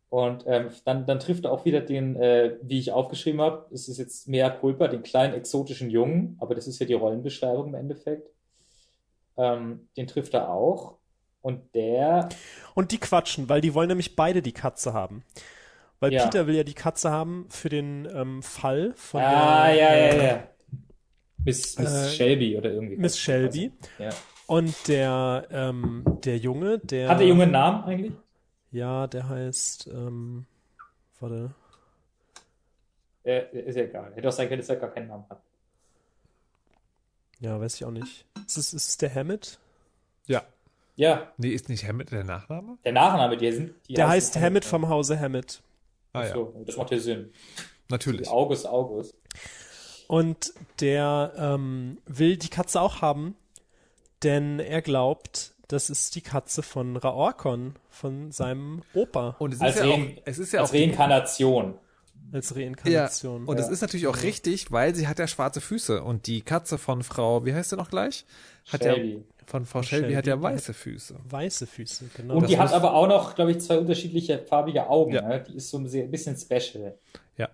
[0.09, 3.87] Und ähm, dann, dann trifft er auch wieder den, äh, wie ich aufgeschrieben habe, es
[3.87, 7.75] ist jetzt mehr Culpa, den kleinen exotischen Jungen, aber das ist ja die Rollenbeschreibung im
[7.75, 8.27] Endeffekt.
[9.39, 10.97] Ähm, den trifft er auch.
[11.41, 12.27] Und der.
[12.75, 15.23] Und die quatschen, weil die wollen nämlich beide die Katze haben.
[16.01, 16.25] Weil Ja.
[16.25, 19.95] Peter will ja die Katze haben für den ähm, Fall von Ah, der, ja, ja,
[20.13, 20.43] äh, ja.
[21.45, 22.97] Miss, Miss äh, Shelby oder irgendwie.
[22.97, 23.71] Miss Shelby.
[23.97, 24.09] Ja.
[24.47, 27.07] Und der, ähm, der Junge, der.
[27.09, 28.13] Hat der Junge einen Namen eigentlich?
[28.71, 30.45] Ja, der heißt, ähm,
[31.19, 31.51] warte.
[33.23, 34.11] Äh, ist ja egal.
[34.15, 35.41] Hätte auch sein können, dass er gar keinen Namen hat.
[37.39, 38.25] Ja, weiß ich auch nicht.
[38.45, 39.59] Ist es, ist es der Hammett?
[40.27, 40.43] Ja.
[40.95, 41.31] Ja.
[41.37, 42.77] Nee, ist nicht Hammett der Nachname?
[42.83, 43.73] Der Nachname, die sind.
[43.87, 45.61] Die Der heißt Hammett vom Hause Hammett.
[46.11, 46.33] Ah ja.
[46.33, 47.31] So, das macht ja Sinn.
[47.87, 48.27] Natürlich.
[48.27, 49.15] August, August.
[50.07, 53.35] Und der ähm, will die Katze auch haben,
[54.23, 59.35] denn er glaubt, das ist die Katze von Raorkon, von seinem Opa.
[59.39, 61.75] Und es Als, ist ja auch, es ist ja als auch die- Reinkarnation.
[62.31, 63.45] Als Ja, Reinkarnation.
[63.45, 63.71] und es Ja.
[63.73, 67.45] ist natürlich auch richtig, weil sie hat ja schwarze Füße und die Katze von Frau,
[67.45, 68.25] wie heißt sie noch gleich?
[68.71, 69.13] Hat Shelby.
[69.15, 71.15] ja von Frau Shelby, hat ja weiße Füße.
[71.27, 72.35] Weiße Füße, genau.
[72.35, 75.13] Und Das die hat aber auch noch, glaube ich, zwei unterschiedliche farbige Augen.
[75.13, 75.27] Ja.
[75.27, 75.43] Ne?
[75.47, 76.95] Die ist so ein, sehr, ein bisschen special.
[77.35, 77.49] Ja.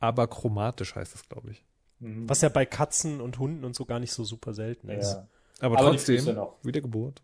[0.00, 1.62] Aber chromatisch heißt es, glaube ich.
[2.00, 5.12] Was ja bei Katzen und Hunden und so gar nicht so super selten ist.
[5.14, 5.28] Ja.
[5.60, 6.56] Aber, Aber trotzdem, noch.
[6.62, 7.22] Wiedergeburt.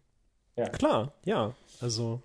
[0.73, 1.55] Klar, ja.
[1.81, 2.21] Also,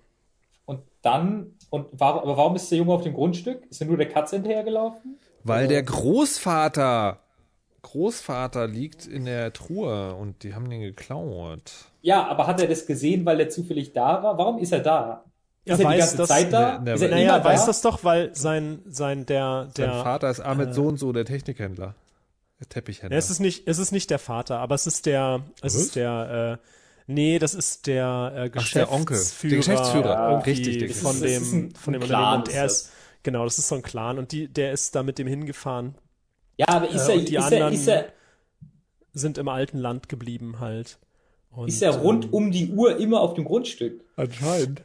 [0.66, 3.66] Und dann, und warum, aber warum ist der Junge auf dem Grundstück?
[3.70, 5.18] Ist er nur der Katze hinterhergelaufen?
[5.44, 7.18] Weil der Großvater,
[7.82, 11.72] Großvater liegt in der Truhe und die haben den geklaut.
[12.02, 14.36] Ja, aber hat er das gesehen, weil er zufällig da war?
[14.38, 15.24] Warum ist er da?
[15.64, 16.78] Er ist er die weiß ganze das- Zeit da?
[16.78, 17.66] Ne, ne, ist er naja, immer weiß da?
[17.66, 19.92] das doch, weil sein, sein, der, der.
[19.92, 21.94] Sein Vater ist Ahmed äh, so und so, der Technikhändler.
[22.60, 23.14] Der Teppichhändler.
[23.14, 25.82] Ja, es ist nicht, es ist nicht der Vater, aber es ist der, es Was?
[25.82, 26.68] ist der, äh,
[27.08, 29.16] nee, das ist der äh, Ach, der Onkel.
[29.16, 29.50] Geschäftsführer.
[29.50, 31.62] Der Geschäftsführer, irgendwie richtig, der von Geschäftsführer.
[31.62, 32.02] dem, von dem.
[32.02, 32.92] Clan Und er ist
[33.24, 35.96] genau, das ist so ein Clan und die, der ist da mit dem hingefahren.
[36.56, 38.12] Ja, aber ist Äh, er, und die ist er, anderen ist er,
[39.12, 40.98] sind im alten Land geblieben halt.
[41.50, 44.04] Und, ist er rund ähm, um die Uhr immer auf dem Grundstück?
[44.16, 44.82] Anscheinend.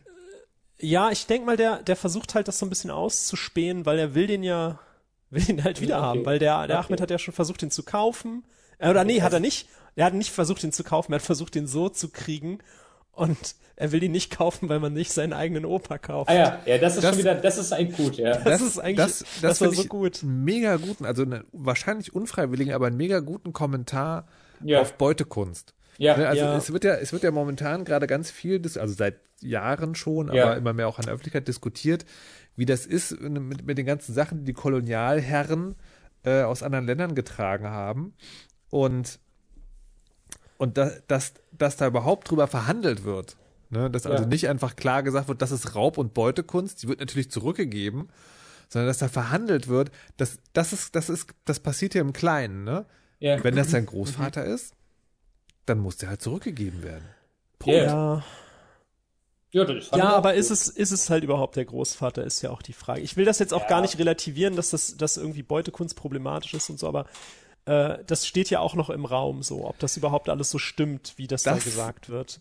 [0.79, 4.15] Ja, ich denk mal, der, der versucht halt das so ein bisschen auszuspähen, weil er
[4.15, 4.79] will den ja,
[5.29, 6.05] will ihn halt wieder Okay.
[6.05, 6.87] haben, weil der, der Okay.
[6.87, 8.43] Ahmed hat ja schon versucht, ihn zu kaufen.
[8.79, 9.67] Äh, oder nee, hat er nicht.
[9.95, 12.59] Er hat nicht versucht, ihn zu kaufen, er hat versucht, ihn so zu kriegen.
[13.11, 13.37] Und
[13.75, 16.29] er will ihn nicht kaufen, weil man nicht seinen eigenen Opa kauft.
[16.31, 18.37] Ah ja, ja, das ist Das- schon wieder, das ist eigentlich gut, ja.
[18.39, 20.23] Das ist eigentlich, das, das, das, war so ich gut.
[20.23, 24.25] einen mega guten, also einen wahrscheinlich unfreiwilligen, aber einen mega guten Kommentar
[24.63, 24.81] Ja.
[24.81, 25.75] auf Beutekunst.
[25.99, 26.57] Ja, Ne, also ja.
[26.57, 30.37] es wird ja, es wird ja momentan gerade ganz viel, also seit Jahren schon, aber
[30.37, 30.53] Ja.
[30.53, 32.03] immer mehr auch an der Öffentlichkeit diskutiert,
[32.55, 35.75] wie das ist mit, mit den ganzen Sachen, die die Kolonialherren
[36.25, 38.15] äh, aus anderen Ländern getragen haben.
[38.71, 39.19] Und,
[40.63, 43.35] und da, dass, dass da überhaupt drüber verhandelt wird.
[43.69, 43.91] Ne?
[43.91, 44.29] Dass also Ja.
[44.29, 48.07] nicht einfach klar gesagt wird, das ist Raub- und Beutekunst, die wird natürlich zurückgegeben,
[48.69, 52.63] sondern dass da verhandelt wird, das, das ist, das ist, das passiert ja im Kleinen,
[52.63, 52.85] ne?
[53.19, 53.43] Ja.
[53.43, 54.73] Wenn das dein Großvater ist,
[55.65, 57.05] dann muss der halt zurückgegeben werden.
[57.65, 58.23] Ja.
[59.51, 62.49] Ja, Ja, ja auch aber ist es, ist es halt überhaupt der Großvater, ist ja
[62.49, 63.01] auch die Frage.
[63.01, 63.67] Ich will das jetzt auch Ja.
[63.69, 67.05] gar nicht relativieren, dass das, dass irgendwie Beutekunst problematisch ist und so, aber
[67.65, 71.13] äh, das steht ja auch noch im Raum so, ob das überhaupt alles so stimmt,
[71.17, 72.39] wie das, da Das- gesagt wird.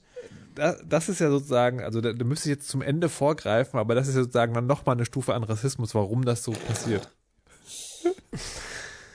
[0.55, 3.95] Da, das ist ja sozusagen, also da, da müsste ich jetzt zum Ende vorgreifen, aber
[3.95, 7.09] das ist ja sozusagen dann nochmal eine Stufe an Rassismus, warum das so passiert.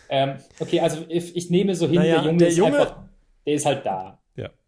[0.09, 2.95] Ähm, okay, also ich, ich nehme so hin, Naja, der Junge der ist Junge- einfach,
[3.45, 4.19] der ist halt da.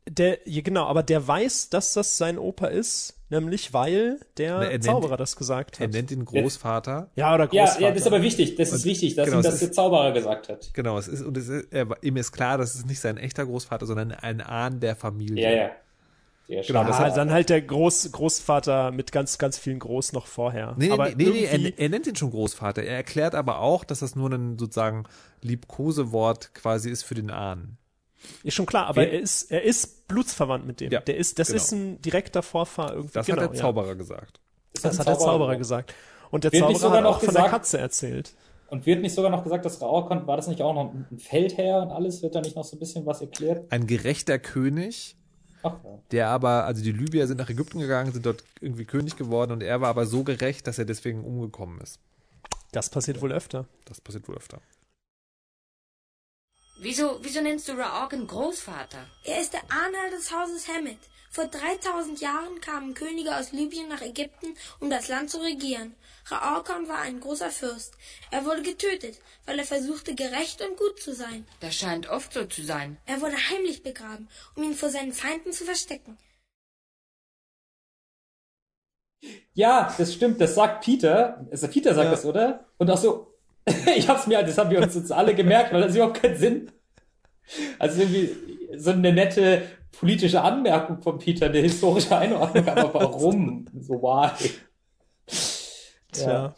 [0.10, 0.14] Ja.
[0.14, 4.64] Der, ja, genau, aber der weiß, dass das sein Opa ist, nämlich weil der Na,
[4.64, 5.94] er nennt- Zauberer das gesagt Er hat.
[5.94, 7.10] nennt ihn Großvater.
[7.15, 7.81] Ja, oder Ja, Großvater.
[7.81, 10.11] ja, das ist aber wichtig, das ist wichtig, dass genau, ihm das ist- der Zauberer
[10.11, 10.72] gesagt hat.
[10.73, 13.45] Genau, es ist, und es ist, er, ihm ist klar, das ist nicht sein echter
[13.45, 15.44] Großvater, sondern ein Ahn der Familie.
[15.44, 15.69] Ja, ja.
[16.49, 20.14] Der Genau, das ja, hat- dann halt der Groß, Großvater mit ganz, ganz vielen Groß
[20.14, 20.73] noch vorher.
[20.80, 22.81] Nee, nee, aber nee, nee, er, er nennt ihn schon Großvater.
[22.81, 25.03] Er erklärt aber auch, dass das nur ein sozusagen
[25.44, 27.77] Liebkosewort quasi ist für den Ahn.
[28.43, 30.91] Ist schon klar, aber Wer- er ist, er ist blutsverwandt mit dem.
[30.91, 31.57] Ja, der ist, das genau.
[31.57, 33.13] ist ein direkter Vorfahr irgendwie.
[33.13, 33.61] Das genau, hat der ja.
[33.61, 34.39] Zauberer gesagt.
[34.81, 35.93] Das hat der Zauberer gesagt.
[36.31, 38.33] Und der Wird nicht Zauberer sogar hat noch auch von gesagt- der Katze erzählt.
[38.69, 41.81] Und wird nicht sogar noch gesagt, dass Raorkon, war das nicht auch noch ein Feldherr
[41.81, 42.21] und alles?
[42.21, 43.71] Wird da nicht noch so ein bisschen was erklärt?
[43.71, 45.15] Ein gerechter König,
[45.63, 45.99] Ach ja.
[46.11, 49.63] der aber, also die Libyer sind nach Ägypten gegangen, sind dort irgendwie König geworden und
[49.63, 51.99] er war aber so gerecht, dass er deswegen umgekommen ist.
[52.71, 53.65] Das passiert wohl öfter.
[53.85, 54.59] Das passiert wohl öfter.
[56.81, 59.06] Wieso, wieso nennst du Raorgan Großvater?
[59.26, 60.99] Er ist der Ahnherr des Hauses Hammett.
[61.31, 65.93] Vor 3000 Jahren kamen Könige aus Libyen nach Ägypten, um das Land zu regieren.
[66.26, 67.93] Raorkon war ein großer Fürst.
[68.31, 71.45] Er wurde getötet, weil er versuchte, gerecht und gut zu sein.
[71.60, 72.97] Das scheint oft so zu sein.
[73.06, 76.18] Er wurde heimlich begraben, um ihn vor seinen Feinden zu verstecken.
[79.53, 81.45] Ja, das stimmt, das sagt Peter.
[81.51, 82.11] Also Peter sagt Ja.
[82.11, 82.65] das, oder?
[82.77, 83.39] Und auch so,
[83.95, 86.72] ich hab's mir, das haben wir uns jetzt alle gemerkt, weil das überhaupt keinen Sinn.
[87.77, 88.30] Also irgendwie
[88.77, 93.65] so eine nette politische Anmerkung von Peter, eine historische Einordnung, aber warum?
[93.80, 94.31] So why?
[96.11, 96.56] Tja.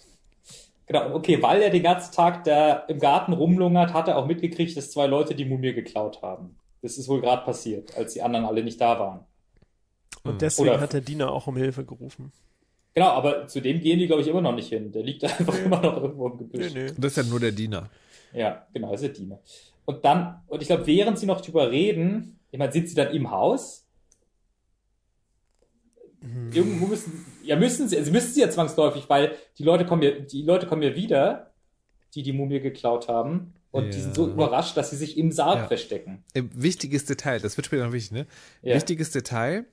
[0.86, 4.76] Genau, okay, weil er den ganzen Tag da im Garten rumlungert, hat er auch mitgekriegt,
[4.76, 6.58] dass zwei Leute die Mumie geklaut haben.
[6.82, 9.22] Das ist wohl gerade passiert, als die anderen alle nicht da waren.
[10.24, 12.32] Und deswegen Oder- hat der Diener auch um Hilfe gerufen.
[12.94, 14.92] Genau, aber zu dem gehen die, glaube ich, immer noch nicht hin.
[14.92, 16.74] Der liegt einfach immer noch irgendwo im Gebüsch.
[16.74, 16.90] Nö.
[16.90, 17.90] Und das ist ja nur der Diener.
[18.34, 19.40] Ja, genau, ist der Diener.
[19.86, 23.14] Und dann, und ich glaube, während sie noch drüber reden, ich meine, sind sie dann
[23.14, 23.86] im Haus?
[26.54, 30.12] Irgendwo müssen, ja, müssen sie, also müssen sie ja zwangsläufig, weil die Leute kommen ja,
[30.12, 31.52] die Leute kommen ja wieder,
[32.14, 33.54] die die Mumie geklaut haben.
[33.72, 34.04] Und die Ja.
[34.04, 35.68] sind so überrascht, dass sie sich im Sarg Ja.
[35.68, 36.24] verstecken.
[36.34, 38.28] Wichtiges Detail, das wird später noch wichtig, ne?
[38.62, 38.76] Ja.
[38.76, 39.66] Wichtiges Detail.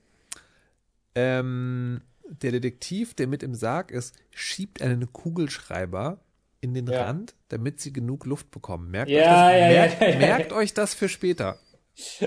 [1.15, 6.19] Ähm, der Detektiv, der mit im Sarg ist, schiebt einen Kugelschreiber
[6.61, 7.05] in den Ja.
[7.05, 8.91] Rand, damit sie genug Luft bekommen.
[8.91, 11.57] Merkt, Ja, euch, das, ja, merkt, merkt euch das für später.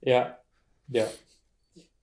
[0.00, 0.38] ja,
[0.88, 1.06] ja.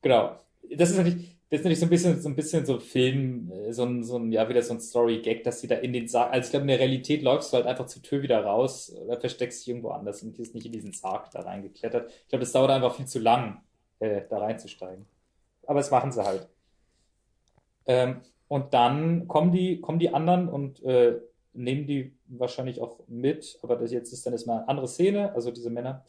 [0.01, 0.39] Genau.
[0.75, 3.71] Das ist natürlich, das ist natürlich so ein bisschen, so ein bisschen so Film, äh,
[3.71, 6.33] so ein, so ein, ja, wieder so ein Story-Gag, dass sie da in den Sarg,
[6.33, 9.19] also ich glaube, in der Realität läufst du halt einfach zur Tür wieder raus oder
[9.19, 12.11] versteckst dich irgendwo anders und ist nicht in diesen Sarg da reingeklettert.
[12.23, 13.61] Ich glaube, das dauert einfach viel zu lang,
[13.99, 15.05] äh, da reinzusteigen.
[15.67, 16.47] Aber das machen sie halt.
[17.85, 21.19] Ähm, und dann kommen die, kommen die anderen und äh,
[21.53, 25.51] nehmen die wahrscheinlich auch mit, aber das jetzt ist dann erstmal eine andere Szene, also
[25.51, 26.03] diese Männer.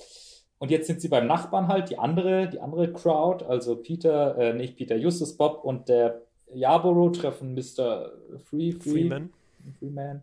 [0.58, 4.54] Und jetzt sind sie beim Nachbarn halt, die andere, die andere Crowd, also Peter, äh,
[4.54, 6.22] nicht Peter, Justus Bob und der
[6.52, 8.12] Yarborough treffen Mr.
[8.44, 9.30] Free, Free Freeman.
[9.78, 10.22] Freeman.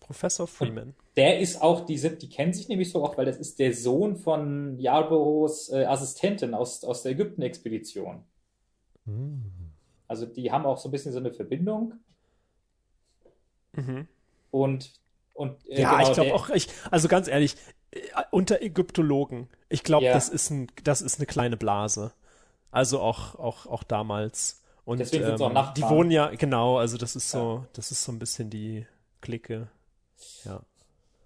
[0.00, 0.94] Professor Freeman.
[1.16, 3.72] Der ist auch, die sind, die kennen sich nämlich so auch, weil das ist der
[3.72, 8.22] Sohn von Yarboroughs äh, Assistentin aus, aus der Ägypten-Expedition.
[10.08, 11.94] Also die haben auch so ein bisschen so eine Verbindung.
[13.72, 14.06] Mhm.
[14.50, 14.92] Und,
[15.34, 17.56] und äh, Ja, genau, ich glaube auch, ich, also ganz ehrlich,
[17.90, 18.00] äh,
[18.30, 20.12] unter Ägyptologen, ich glaube, Ja.
[20.14, 22.12] das ist ein, das ist eine kleine Blase.
[22.70, 24.62] Also auch, auch, auch damals.
[24.84, 25.74] Und Deswegen auch ähm, Nachbarn.
[25.74, 28.86] die wohnen ja, genau, also das ist so, das ist so ein bisschen die
[29.20, 29.68] Clique.
[30.44, 30.60] Ja.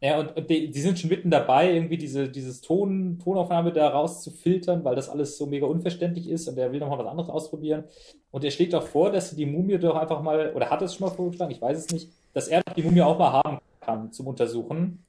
[0.03, 3.89] Ja, und, und die, die sind schon mitten dabei, irgendwie diese dieses Ton, Tonaufnahme da
[3.89, 7.85] rauszufiltern, weil das alles so mega unverständlich ist und er will nochmal was anderes ausprobieren.
[8.31, 10.95] Und er schlägt auch vor, dass sie die Mumie doch einfach mal, oder hat es
[10.95, 13.59] schon mal vorgeschlagen, ich weiß es nicht, dass er doch die Mumie auch mal haben
[13.81, 15.05] kann zum Untersuchen.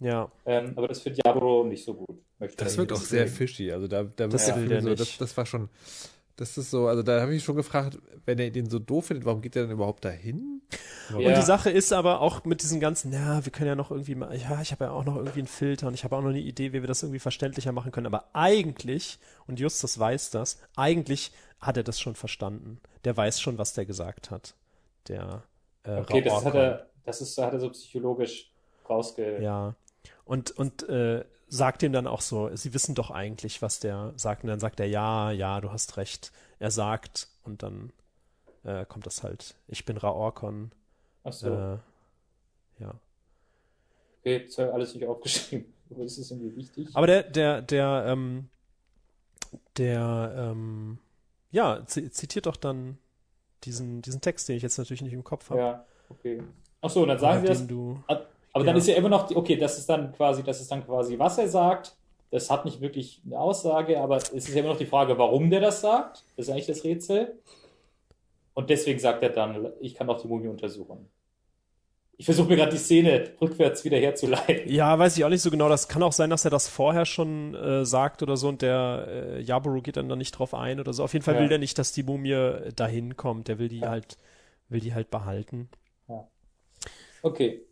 [0.00, 0.28] Ja.
[0.44, 2.18] Ähm, aber das findet Jabro nicht so gut.
[2.40, 3.70] Möchte Das wirkt nicht auch sehr fishy.
[3.70, 5.00] Also da, da Das wird Film so, nicht.
[5.00, 5.68] das, das war schon,
[6.34, 9.24] das ist so, also da habe ich schon gefragt, wenn er den so doof findet,
[9.24, 10.51] warum geht er denn überhaupt dahin?
[11.10, 11.16] Ja.
[11.28, 14.14] Und die Sache ist aber auch mit diesen ganzen, ja, wir können ja noch irgendwie
[14.14, 16.30] mal, ja, ich habe ja auch noch irgendwie einen Filter und ich habe auch noch
[16.30, 18.06] eine Idee, wie wir das irgendwie verständlicher machen können.
[18.06, 22.80] Aber eigentlich, und Justus weiß das, eigentlich hat er das schon verstanden.
[23.04, 24.54] Der weiß schon, was der gesagt hat.
[25.08, 25.42] Der
[25.84, 28.50] äh, Okay, das hat er, das ist, hat er so psychologisch
[28.88, 29.40] rausge.
[29.42, 29.74] Ja.
[30.24, 34.42] Und, und äh, sagt ihm dann auch so, sie wissen doch eigentlich, was der sagt.
[34.42, 36.32] Und dann sagt er, ja, ja, du hast recht.
[36.58, 37.92] Er sagt, und dann
[38.64, 40.72] äh, kommt das halt, ich bin Raorkon.
[41.24, 41.48] Ach so.
[41.48, 41.78] Äh,
[42.80, 42.94] ja.
[44.20, 45.72] Okay, das habe ich alles nicht aufgeschrieben.
[45.90, 46.88] Aber das ist irgendwie wichtig.
[46.94, 48.48] Aber der, der, der, ähm,
[49.76, 50.98] der, ähm,
[51.50, 52.98] ja, zi- zitiert doch dann
[53.64, 55.60] diesen, diesen Text, den ich jetzt natürlich nicht im Kopf habe.
[55.60, 56.42] Ja, okay.
[56.80, 57.66] Ach so, und dann sagen sie das.
[57.66, 58.74] du, Aber dann Ja.
[58.76, 61.38] ist ja immer noch, die, okay, das ist dann quasi, das ist dann quasi, was
[61.38, 61.94] er sagt.
[62.30, 65.50] Das hat nicht wirklich eine Aussage, aber es ist ja immer noch die Frage, warum
[65.50, 66.24] der das sagt.
[66.36, 67.38] Das ist eigentlich das Rätsel.
[68.54, 71.08] Und deswegen sagt er dann, ich kann auch die Mumie untersuchen.
[72.18, 74.70] Ich versuche mir gerade die Szene rückwärts wieder herzuleiten.
[74.70, 75.68] Ja, weiß ich auch nicht so genau.
[75.68, 79.06] Das kann auch sein, dass er das vorher schon äh, sagt oder so und der
[79.08, 81.02] äh, Yaburu geht dann da nicht drauf ein oder so.
[81.02, 81.40] Auf jeden Fall Ja.
[81.40, 83.48] will der nicht, dass die Mumie dahin kommt.
[83.48, 84.18] Der will die halt,
[84.68, 85.68] will die halt behalten.
[86.08, 86.28] Ja.
[87.22, 87.62] Okay.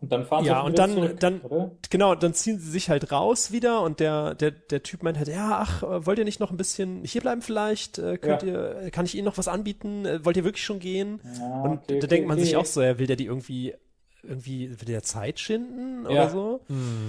[0.00, 1.70] Und dann fahren sie Ja, auch und dann, zurück, dann, oder?
[1.88, 5.28] genau, dann ziehen sie sich halt raus wieder und der, der, der Typ meint halt,
[5.28, 7.96] ja, ach, äh, wollt ihr nicht noch ein bisschen hier bleiben vielleicht?
[7.98, 8.48] Äh, könnt Ja.
[8.48, 10.06] ihr, äh, kann ich Ihnen noch was anbieten?
[10.22, 11.20] Wollt ihr wirklich schon gehen?
[11.24, 12.56] Ja, und okay, da okay, denkt man sich okay.
[12.56, 13.74] auch so, ja, will der die irgendwie,
[14.22, 16.10] irgendwie, will der Zeit schinden Ja.
[16.10, 16.60] oder so?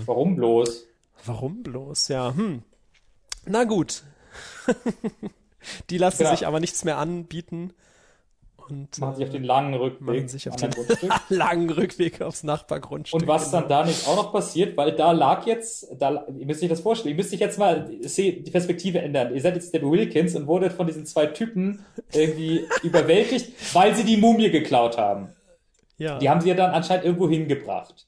[0.05, 0.85] Warum bloß?
[1.25, 2.07] Warum bloß?
[2.07, 2.63] Ja, hm.
[3.45, 4.03] Na gut.
[5.89, 7.73] die lassen sich aber nichts mehr anbieten.
[8.69, 10.29] Und Machen sich auf äh, den langen Rückweg.
[10.29, 10.71] sich auf den
[11.29, 13.21] langen Rückweg aufs Nachbargrundstück.
[13.21, 13.81] Und was dann genau.
[13.81, 17.15] da nicht auch noch passiert, weil da lag jetzt, da, ihr müsst euch das vorstellen,
[17.15, 19.33] ihr müsst euch jetzt mal die Perspektive ändern.
[19.33, 24.03] Ihr seid jetzt der Wilkins und wurdet von diesen zwei Typen irgendwie überwältigt, weil sie
[24.03, 25.29] die Mumie geklaut haben.
[25.97, 26.19] Ja.
[26.19, 28.07] Die haben sie ja dann anscheinend irgendwo hingebracht.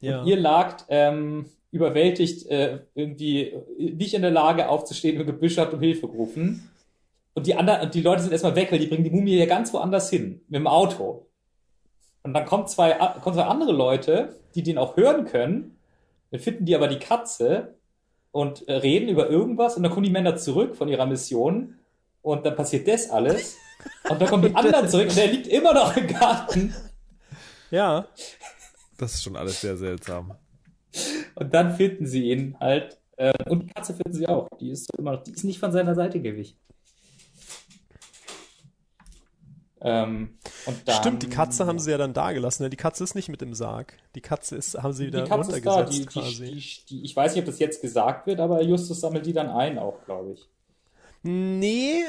[0.00, 0.20] Ja.
[0.20, 5.74] Und ihr lagt ähm, überwältigt äh, irgendwie nicht in der Lage aufzustehen im Gebüsch habt
[5.74, 6.70] um Hilfe gerufen.
[7.36, 9.44] Und die anderen, und die Leute sind erstmal weg, weil die bringen die Mumie ja
[9.44, 10.40] ganz woanders hin.
[10.48, 11.26] Mit dem Auto.
[12.22, 12.92] Und dann kommen zwei,
[13.22, 15.78] kommen zwei andere Leute, die den auch hören können.
[16.30, 17.74] Dann finden die aber die Katze
[18.32, 21.78] und äh, reden über irgendwas und dann kommen die Männer zurück von ihrer Mission
[22.22, 23.56] und dann passiert das alles
[24.08, 26.74] und dann kommen die anderen zurück und der liegt immer noch im Garten.
[27.70, 28.08] Ja.
[28.96, 30.34] Das ist schon alles sehr seltsam.
[31.34, 34.48] Und dann finden sie ihn halt äh, und die Katze finden sie auch.
[34.58, 36.58] Die ist immer noch, die ist nicht von seiner Seite gewichen.
[39.80, 40.38] Ähm,
[40.86, 42.62] dann, Stimmt, die Katze haben sie ja dann da gelassen.
[42.62, 42.70] Ne?
[42.70, 43.98] Die Katze ist nicht mit im Sarg.
[44.14, 45.74] Die Katze ist, haben sie wieder die Katze ist da.
[45.74, 46.44] runtergesetzt Die, quasi.
[46.46, 49.48] die, die, ich weiß nicht, ob das jetzt gesagt wird, aber Justus sammelt die dann
[49.50, 50.48] ein auch, glaube ich.
[51.22, 52.04] Nee,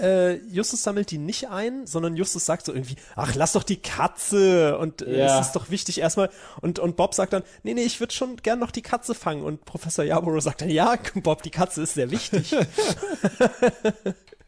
[0.00, 3.80] äh, Justus sammelt die nicht ein, sondern Justus sagt so irgendwie, ach, lass doch die
[3.80, 5.40] Katze und äh, Ja.
[5.40, 6.28] es ist doch wichtig erstmal
[6.60, 9.42] und, und Bob sagt dann, nee, nee, ich würde schon gern noch die Katze fangen
[9.42, 12.54] und Professor Yarborough sagt dann, ja, Bob, die Katze ist sehr wichtig.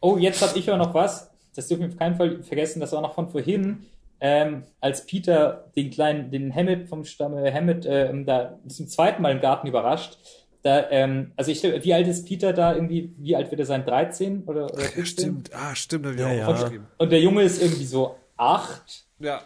[0.05, 1.29] Oh, jetzt habe ich auch noch was.
[1.55, 2.79] Das dürfen wir auf keinen Fall vergessen.
[2.79, 3.83] Das war noch von vorhin,
[4.19, 9.31] ähm, als Peter den kleinen, den Hammett vom Stamme Hammett ähm, da zum zweiten Mal
[9.33, 10.17] im Garten überrascht.
[10.63, 13.11] Da, ähm, also ich, wie alt ist Peter da irgendwie?
[13.17, 13.85] Wie alt wird er sein?
[13.85, 15.05] 13 oder, oder 15?
[15.05, 16.47] Stimmt, ah, stimmt, hab ich Ja, auch ja.
[16.47, 16.87] aufgeschrieben.
[16.97, 19.41] Und der Junge ist irgendwie so acht Ja.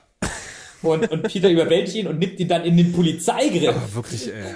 [0.84, 3.76] und, und Peter überwältigt ihn und nimmt ihn dann in den Polizeigriff.
[3.76, 4.54] Ah, wirklich, ey.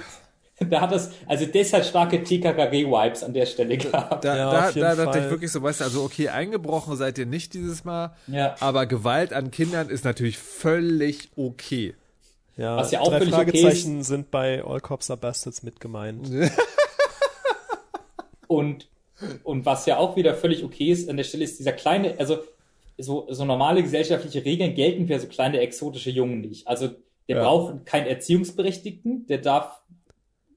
[0.70, 4.24] Da hat das, also das hat starke TKKG-Vibes an der Stelle gehabt.
[4.24, 5.24] Da, Ja, da, auf jeden da dachte Fall.
[5.24, 8.54] ich wirklich so, weißt du, also okay, eingebrochen seid ihr nicht dieses Mal, Ja.
[8.60, 11.94] aber Gewalt an Kindern ist natürlich völlig okay.
[12.56, 15.80] Ja, Was ja auch drei völlig okay Fragezeichen sind bei All Cops Are Bastards mit
[15.80, 16.28] gemeint.
[18.46, 18.88] Und,
[19.44, 22.38] und was ja auch wieder völlig okay ist, an der Stelle ist dieser kleine, also
[22.98, 26.66] so, so normale gesellschaftliche Regeln gelten für so kleine exotische Jungen nicht.
[26.68, 26.88] Also
[27.28, 27.42] der Ja.
[27.44, 29.81] braucht keinen Erziehungsberechtigten, der darf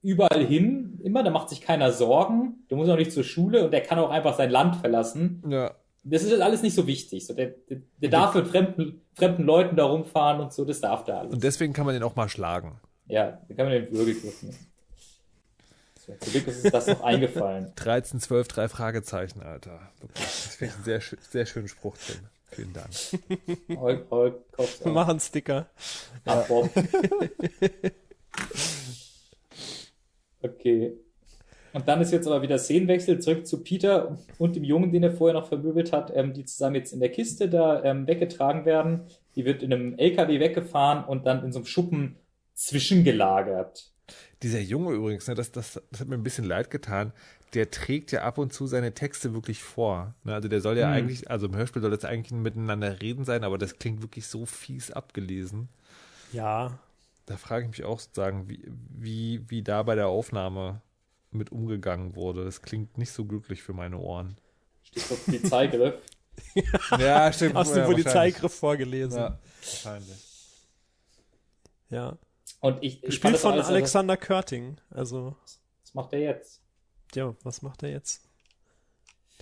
[0.06, 3.72] überall hin, immer, da macht sich keiner Sorgen, der muss auch nicht zur Schule und
[3.72, 5.42] der kann auch einfach sein Land verlassen.
[5.48, 5.74] Ja.
[6.04, 7.26] Das ist alles nicht so wichtig.
[7.26, 11.02] So, der, der, der darf mit fremden, fremden Leuten da rumfahren und so, das darf
[11.04, 11.32] der alles.
[11.32, 12.80] Und deswegen kann man den auch mal schlagen.
[13.08, 14.56] ja, da kann man den Würgegriff nehmen.
[16.06, 17.72] So, zum Glück ist uns das noch eingefallen.
[17.76, 19.80] 13, 12, drei Fragezeichen, Alter.
[20.14, 22.20] Das finde ich einen sehr, sehr schönen Spruch drin.
[22.52, 22.90] Vielen Dank.
[23.80, 24.08] Hulk,
[24.52, 25.66] Kopf, Wir machen Sticker.
[26.24, 26.70] Ab, Bob.
[30.54, 30.96] Okay.
[31.72, 35.12] Und dann ist jetzt aber wieder Szenenwechsel zurück zu Peter und dem Jungen, den er
[35.12, 39.02] vorher noch vermöbelt hat, ähm, die zusammen jetzt in der Kiste da ähm, weggetragen werden.
[39.34, 42.16] Die wird in einem LKW weggefahren und dann in so einem Schuppen
[42.54, 43.92] zwischengelagert.
[44.42, 47.12] Dieser Junge übrigens, ne, das, das, das hat mir ein bisschen leid getan.
[47.54, 50.14] Der trägt ja ab und zu seine Texte wirklich vor.
[50.24, 50.92] Ne, also der soll ja Mhm.
[50.92, 54.26] eigentlich, also im Hörspiel soll das eigentlich ein miteinander reden sein, aber das klingt wirklich
[54.26, 55.68] so fies abgelesen.
[56.32, 56.78] Ja,
[57.26, 60.80] Da frage ich mich auch sozusagen, wie, wie, wie da bei der Aufnahme
[61.30, 62.44] mit umgegangen wurde.
[62.44, 64.36] Das klingt nicht so glücklich für meine Ohren.
[64.82, 65.94] Stichwort Polizeigriff.
[66.98, 67.56] Ja, stimmt.
[67.56, 69.18] aus dem ja, Polizeigriff vorgelesen.
[69.18, 70.18] Ja, wahrscheinlich.
[71.88, 72.18] Ja.
[72.60, 74.76] Und ich, ich auch von alles- Alexander Körting.
[74.90, 75.34] Also,
[75.82, 76.60] Was macht er jetzt?
[77.14, 78.28] ja, was macht er jetzt?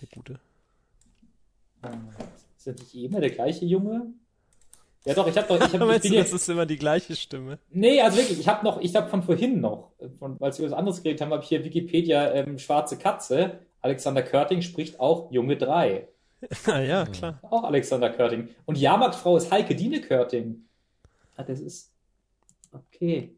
[0.00, 0.38] Der Gute.
[2.56, 4.12] Ist das nicht immer der gleiche Junge?
[5.06, 6.78] Ja doch, ich hab doch, ich hab, ich bin du, jetzt, das ist immer die
[6.78, 7.58] gleiche Stimme?
[7.70, 10.72] Nee, also wirklich, ich habe noch, ich habe von vorhin noch, von, als wir was
[10.72, 13.58] anderes geredet haben, habe ich hier Wikipedia ähm, Schwarze Katze.
[13.80, 16.08] Alexander Körting spricht auch Junge 3.
[16.66, 17.38] Ah ja, klar.
[17.42, 18.48] Auch Alexander Körting.
[18.66, 20.66] Und Jahrmarktfrau ist Heike Dine Körting.
[21.36, 21.90] Ah, das ist.
[22.70, 23.34] Okay.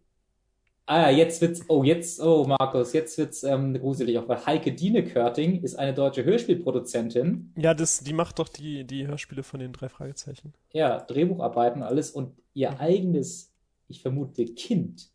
[0.88, 4.72] Ah, ja, jetzt wird's, oh, jetzt, oh, Markus, jetzt wird's ähm, gruselig auch, weil Heike
[4.72, 7.52] Dine Körting ist eine deutsche Hörspielproduzentin.
[7.56, 10.54] Ja, das, die macht doch die, die Hörspiele von den drei Fragezeichen.
[10.72, 13.52] Ja, Drehbucharbeiten alles und ihr eigenes,
[13.88, 15.10] ich vermute, Kind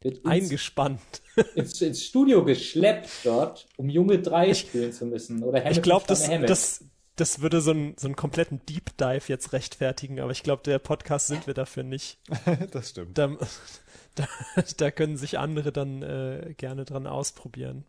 [0.00, 1.00] wird ins, Eingespannt.
[1.56, 5.42] ins, ins Studio geschleppt dort, um Junge 3 spielen zu müssen.
[5.42, 6.84] Oder Hammett Ich glaube, das, das,
[7.16, 10.78] das würde so, einen so einen kompletten Deep Dive jetzt rechtfertigen, aber ich glaube, der
[10.78, 12.18] Podcast sind wir dafür nicht.
[12.70, 13.16] das stimmt.
[13.16, 13.36] Da,
[14.14, 14.28] da,
[14.76, 17.84] da können sich andere dann äh, gerne dran ausprobieren.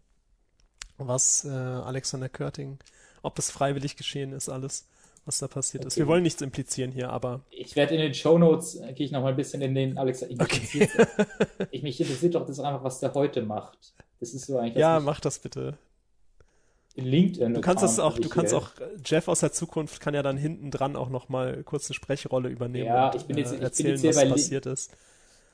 [0.97, 2.79] Was äh, Alexander Körting,
[3.21, 4.87] ob das freiwillig geschehen ist, alles,
[5.25, 5.93] was da passiert ist.
[5.93, 6.01] Okay.
[6.01, 9.21] Wir wollen nichts implizieren hier, aber Ich werde in den Shownotes, äh, gehe ich noch
[9.21, 10.21] mal ein bisschen in den Alex.
[10.21, 11.07] Ich, mich interessiert,
[11.71, 13.93] ich mich interessiert doch das einfach, was der heute macht.
[14.21, 14.77] Das ist so eigentlich.
[14.77, 15.77] ja, mach das bitte.
[17.05, 17.53] LinkedIn.
[17.53, 20.37] Du kannst das auch, du kannst auch, äh, Jeff aus der Zukunft kann ja dann
[20.37, 23.55] hinten dran auch noch mal kurz eine Sprechrolle übernehmen Ja, und ich bin jetzt- äh,
[23.55, 24.91] ich bin erzählen, jetzt hier was bei Lin- passiert ist.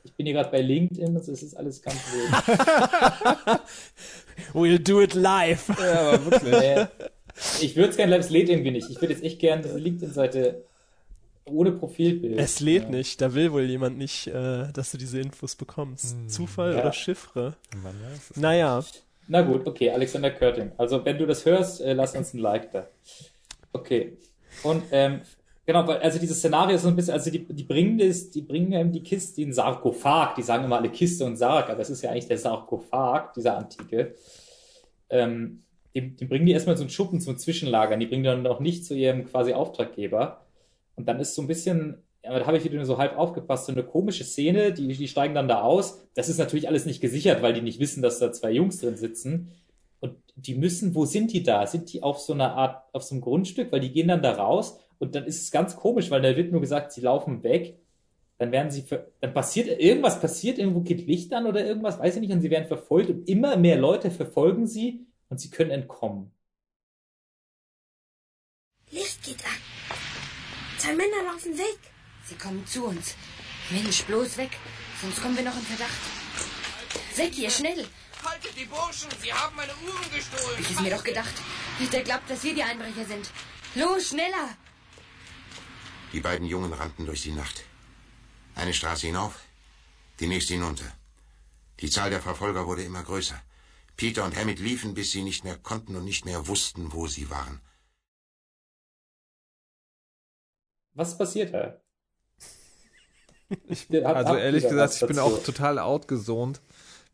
[0.05, 3.59] Ich bin hier gerade bei LinkedIn, also es ist alles ganz wild.
[4.53, 5.69] We'll do it live.
[5.79, 6.53] Ja, aber wirklich.
[6.53, 6.87] Äh,
[7.61, 8.89] ich würde es gerne, es lädt irgendwie nicht.
[8.89, 10.63] Ich würde jetzt echt gerne diese LinkedIn-Seite
[11.45, 12.37] ohne Profilbild.
[12.39, 12.89] Es lädt Ja.
[12.89, 16.15] nicht, da will wohl jemand nicht, äh, dass du diese Infos bekommst.
[16.27, 16.79] Zufall Ja.
[16.81, 17.55] oder Chiffre?
[17.81, 18.83] Man weiß es Naja,
[19.27, 20.71] Na gut, okay, Alexander Körting.
[20.77, 22.87] Also wenn du das hörst, äh, lass uns ein Like da.
[23.71, 24.17] Okay.
[24.63, 25.21] Und ähm,
[25.65, 28.41] genau, weil also dieses Szenario ist so ein bisschen, also die, die bringen das, die
[28.41, 31.89] bringen ähm, die Kiste, den Sarkophag, die sagen immer alle Kiste und Sarg, aber das
[31.89, 34.15] ist ja eigentlich der Sarkophag, dieser antike.
[35.09, 35.63] Ähm,
[35.95, 38.85] die, die bringen die erstmal so einen Schuppen zum Zwischenlagern, die bringen dann noch nicht
[38.85, 40.45] zu ihrem quasi Auftraggeber.
[40.95, 43.65] Und dann ist so ein bisschen, ja, da habe ich wieder nur so halb aufgepasst,
[43.65, 46.07] so eine komische Szene, die, die steigen dann da aus.
[46.15, 48.95] Das ist natürlich alles nicht gesichert, weil die nicht wissen, dass da zwei Jungs drin
[48.95, 49.51] sitzen.
[49.99, 51.67] Und die müssen, wo sind die da?
[51.67, 53.71] Sind die auf so einer Art, auf so einem Grundstück?
[53.71, 56.51] Weil die gehen dann da raus und dann ist es ganz komisch, weil da wird
[56.51, 57.77] nur gesagt, sie laufen weg.
[58.37, 62.15] Dann werden sie, ver dann passiert, irgendwas passiert, irgendwo geht Licht an oder irgendwas, weiß
[62.15, 65.71] ich nicht, und sie werden verfolgt und immer mehr Leute verfolgen sie und sie können
[65.71, 66.31] entkommen.
[68.91, 69.97] Licht geht an.
[70.77, 71.92] Zwei Männer laufen weg.
[72.27, 73.15] Sie kommen zu uns.
[73.69, 74.57] Mensch, bloß weg,
[75.01, 76.01] sonst kommen wir noch in Verdacht.
[77.15, 77.87] Weg hier, schnell.
[78.23, 80.57] Haltet die Burschen, sie haben meine Uhren gestohlen.
[80.59, 81.33] Ich es mir doch gedacht.
[81.91, 83.29] Der glaubt, dass wir die Einbrecher sind.
[83.75, 84.57] Los, schneller.
[86.13, 87.65] Die beiden Jungen rannten durch die Nacht.
[88.55, 89.41] Eine Straße hinauf,
[90.19, 90.89] die nächste hinunter.
[91.79, 93.41] Die Zahl der Verfolger wurde immer größer.
[93.97, 97.29] Peter und Hammett liefen, bis sie nicht mehr konnten und nicht mehr wussten, wo sie
[97.29, 97.61] waren.
[100.93, 101.82] Was passiert da?
[103.67, 106.61] Ich, also ehrlich gesagt, ich bin auch total outgezoned.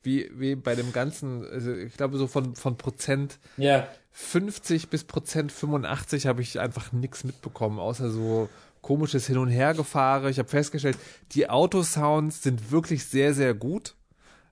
[0.02, 3.86] Wie, wie bei dem ganzen, also ich glaube so von, von Prozent ja.
[4.11, 8.48] 50 bis Prozent 85 habe ich einfach nichts mitbekommen, außer so
[8.82, 10.30] komisches Hin- und Hergefahre.
[10.30, 10.98] Ich habe festgestellt,
[11.34, 13.95] die Autosounds sind wirklich sehr, sehr gut.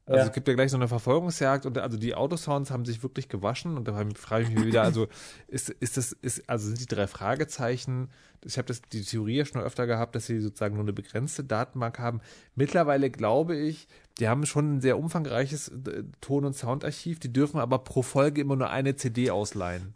[0.08, 0.26] Also Ja.
[0.26, 3.76] es gibt ja gleich so eine Verfolgungsjagd und also die Autosounds haben sich wirklich gewaschen
[3.78, 5.08] und da frage ich mich wieder, also
[5.50, 8.10] ist, ist das, ist, also sind die drei Fragezeichen,
[8.46, 11.44] ich habe das die Theorie ja schon öfter gehabt, dass sie sozusagen nur eine begrenzte
[11.44, 12.22] Datenbank haben.
[12.56, 13.90] Mittlerweile glaube ich,
[14.20, 18.40] die haben schon ein sehr umfangreiches äh, Ton- und Soundarchiv, die dürfen aber pro Folge
[18.40, 19.94] immer nur eine CD ausleihen.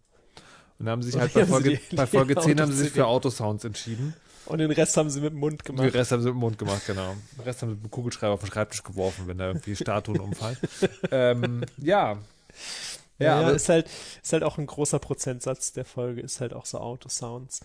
[0.78, 2.92] Und da haben sie sich halt bei sie Folge, bei Folge 10 haben sie sich
[2.92, 4.14] für Autosounds entschieden.
[4.52, 5.84] Und den Rest haben sie mit dem Mund gemacht.
[5.86, 7.16] Den Rest haben sie mit dem Mund gemacht, genau.
[7.38, 10.20] Den Rest haben sie mit dem Kugelschreiber auf den Schreibtisch geworfen, wenn da irgendwie Statuen
[10.20, 10.58] umfallen.
[11.12, 12.18] ähm, ja.
[13.18, 13.88] Ja, Ja, aber ist halt,
[14.22, 17.62] ist halt auch ein großer Prozentsatz der Folge, ist halt auch so Autosounds.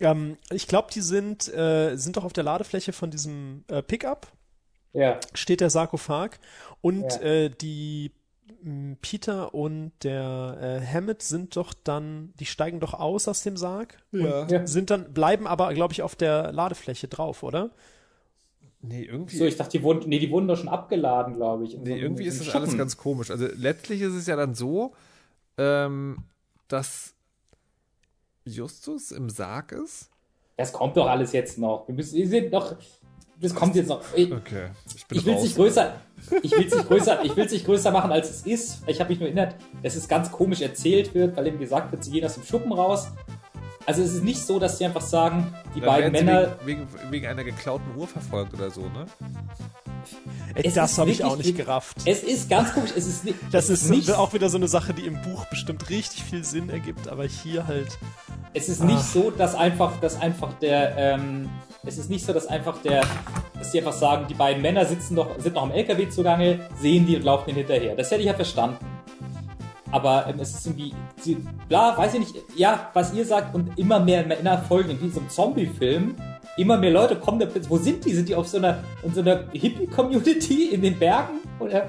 [0.00, 4.28] Ähm, ich glaube, die sind, äh, sind doch auf der Ladefläche von diesem äh, Pickup.
[4.92, 5.18] Ja.
[5.34, 6.38] Steht der Sarkophag.
[6.80, 7.20] Und Ja.
[7.20, 8.12] äh, die
[9.00, 13.98] Peter und der äh, Hammett sind doch dann, die steigen doch aus aus dem Sarg.
[14.12, 14.42] Ja.
[14.42, 14.66] Und Ja.
[14.66, 17.70] sind dann, bleiben aber, glaube ich, auf der Ladefläche drauf, oder?
[18.80, 19.36] Nee, irgendwie.
[19.36, 21.76] So, ich dachte, die wurden, nee, die wurden doch schon abgeladen, glaube ich.
[21.78, 22.78] Nee, so- irgendwie ist das einem alles Schuppen.
[22.78, 23.30] ganz komisch.
[23.30, 24.92] Also letztlich ist es ja dann so,
[25.56, 26.18] ähm,
[26.68, 27.14] dass
[28.44, 30.08] Justus im Sarg ist.
[30.56, 31.86] Das kommt doch alles jetzt noch.
[31.88, 32.76] Wir müssen, wir sind noch,
[33.42, 34.00] das kommt jetzt noch.
[34.14, 35.44] Ich, Okay, ich bin ich will es raus.
[35.44, 35.94] nicht größer,
[36.42, 38.82] ich will es nicht größer, ich will es nicht größer machen, als es ist.
[38.86, 42.02] Ich habe mich nur erinnert, dass es ganz komisch erzählt wird, weil ihm gesagt wird,
[42.04, 43.08] sie gehen aus dem Schuppen raus.
[43.84, 46.56] Also es ist nicht so, dass sie einfach sagen, die Dann beiden Männer.
[46.64, 49.06] Wegen, wegen, wegen einer geklauten Uhr verfolgt oder so, ne?
[50.54, 51.96] Ey, Es das habe ich auch nicht gerafft.
[52.04, 52.90] Es ist ganz komisch.
[52.96, 55.88] Es ist, ni- Das ist nicht, auch wieder so eine Sache, die im Buch bestimmt
[55.90, 57.98] richtig viel Sinn ergibt, aber hier halt.
[58.54, 59.00] Es ist nicht Ah.
[59.00, 61.48] so, dass einfach, dass einfach der, ähm,
[61.84, 63.02] es ist nicht so, dass einfach der,
[63.58, 67.06] dass die einfach sagen, die beiden Männer sitzen doch, sind noch am LKW zugange, sehen
[67.06, 67.96] die und laufen ihnen hinterher.
[67.96, 68.76] Das hätte ich ja verstanden.
[69.90, 71.36] Aber ähm, es ist irgendwie, sie,
[71.68, 75.12] bla, weiß ich nicht, ja, was ihr sagt und immer mehr Männer folgen, wie in
[75.12, 76.14] so einem Zombie-Film.
[76.58, 78.12] Immer mehr Leute kommen da wo sind die?
[78.12, 81.40] Sind die auf so einer, in so einer Hippie-Community in den Bergen?
[81.58, 81.88] Oder,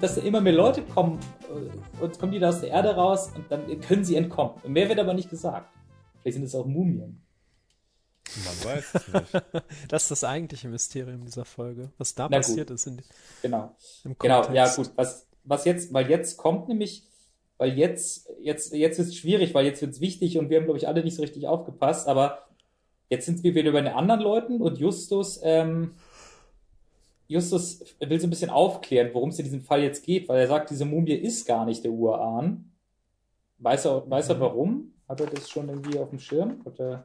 [0.00, 1.18] dass da immer mehr Leute kommen
[1.48, 4.52] äh, und kommen die da aus der Erde raus und dann können sie entkommen.
[4.66, 5.66] Mehr wird aber nicht gesagt.
[6.22, 7.22] Vielleicht sind es auch Mumien.
[8.44, 9.44] Man weiß es nicht.
[9.88, 12.46] Das ist das eigentliche Mysterium dieser Folge, was da Na gut.
[12.46, 12.86] passiert ist.
[12.86, 13.02] In,
[13.42, 13.76] Genau.
[14.04, 14.90] Im Genau, ja gut.
[14.96, 17.04] Was, was jetzt, weil jetzt kommt nämlich,
[17.58, 20.64] weil jetzt, jetzt, jetzt ist es schwierig, weil jetzt wird es wichtig und wir haben,
[20.64, 22.46] glaube ich, alle nicht so richtig aufgepasst, aber
[23.10, 25.94] jetzt sind wir wieder bei den anderen Leuten und Justus, ähm,
[27.28, 30.48] Justus will so ein bisschen aufklären, worum es in diesem Fall jetzt geht, weil er
[30.48, 32.70] sagt, diese Mumie ist gar nicht der Urahn.
[33.58, 34.91] Weiß er, weiß er warum?
[35.12, 36.62] Hat er das schon irgendwie auf dem Schirm?
[36.64, 37.04] Oder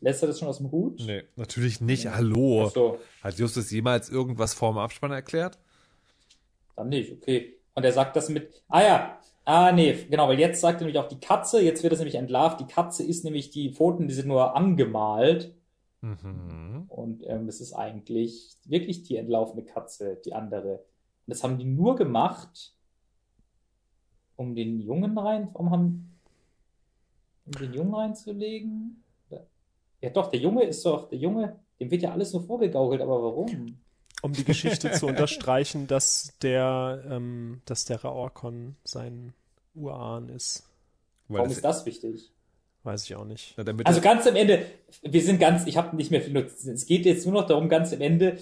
[0.00, 1.02] lässt er das schon aus dem Hut?
[1.04, 2.06] Nee, natürlich nicht.
[2.06, 2.66] Hallo.
[2.68, 2.98] Ach so.
[3.24, 5.58] Hat Justus jemals irgendwas vorm Abspann erklärt?
[6.76, 7.56] Dann nicht, okay.
[7.74, 11.02] Und er sagt das mit, ah ja, ah nee, genau, weil jetzt sagt er nämlich
[11.02, 14.14] auch die Katze, jetzt wird es nämlich entlarvt, die Katze ist nämlich, die Pfoten, die
[14.14, 15.52] sind nur angemalt
[16.02, 16.84] Mhm.
[16.88, 20.74] und ähm, es ist eigentlich wirklich die entlaufene Katze, die andere.
[20.74, 22.74] Und das haben die nur gemacht,
[24.36, 26.11] um den Jungen rein, warum haben,
[27.46, 29.02] um den Jungen reinzulegen?
[30.00, 33.22] Ja doch, der Junge ist doch, der Junge, dem wird ja alles nur vorgegaukelt, aber
[33.22, 33.76] warum?
[34.22, 39.34] um die Geschichte zu unterstreichen, dass der, ähm, dass der Raorkon sein
[39.74, 40.64] Urahn ist.
[41.28, 42.30] Warum ist das wichtig?
[42.84, 43.54] Weiß ich auch nicht.
[43.56, 44.64] Na, damit Also ganz am Ende,
[45.02, 46.72] wir sind ganz, ich habe nicht mehr viel Notizen.
[46.72, 48.38] Es geht jetzt nur noch darum, ganz am Ende.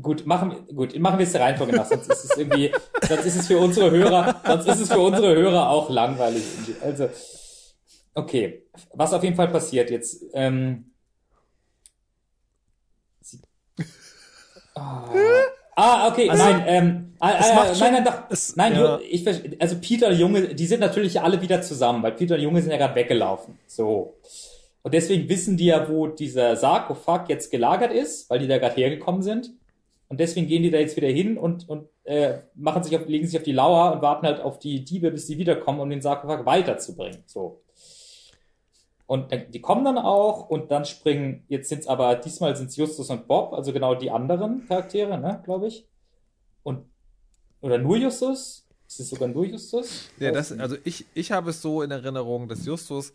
[0.00, 2.72] Gut, machen, gut, machen wir es der Reihenfolge nach, sonst ist es irgendwie,
[3.08, 6.44] sonst ist es für unsere Hörer, sonst ist es für unsere Hörer auch langweilig.
[6.80, 7.08] Also,
[8.14, 8.62] okay,
[8.94, 10.92] was auf jeden Fall passiert jetzt, ähm,
[13.20, 13.40] sie,
[14.76, 15.08] Ah.
[15.74, 19.00] Ah, okay, Also, nein, ähm, ah, macht nein, nein, doch, es- nein, ja.
[19.00, 19.26] ich,
[19.60, 22.70] also Peter und Junge, die sind natürlich alle wieder zusammen, weil Peter und Junge sind
[22.70, 24.14] ja gerade weggelaufen, so.
[24.82, 28.76] Und deswegen wissen die ja, wo dieser Sarkophag jetzt gelagert ist, weil die da gerade
[28.76, 29.50] hergekommen sind.
[30.10, 33.28] Und deswegen gehen die da jetzt wieder hin und, und äh, machen sich auf, legen
[33.28, 36.02] sich auf die Lauer und warten halt auf die Diebe, bis die wiederkommen, um den
[36.02, 37.22] Sarkophag weiterzubringen.
[37.26, 37.62] So.
[39.06, 43.08] Und dann, die kommen dann auch und dann springen, jetzt sind's aber, diesmal sind's Justus
[43.08, 45.86] und Bob, also genau die anderen Charaktere, ne, glaube ich.
[46.64, 46.86] Und,
[47.60, 48.66] oder nur Justus?
[48.88, 50.08] Ist es sogar nur Justus?
[50.18, 53.12] Ja, das, also ich, ich habe es so in Erinnerung, dass Justus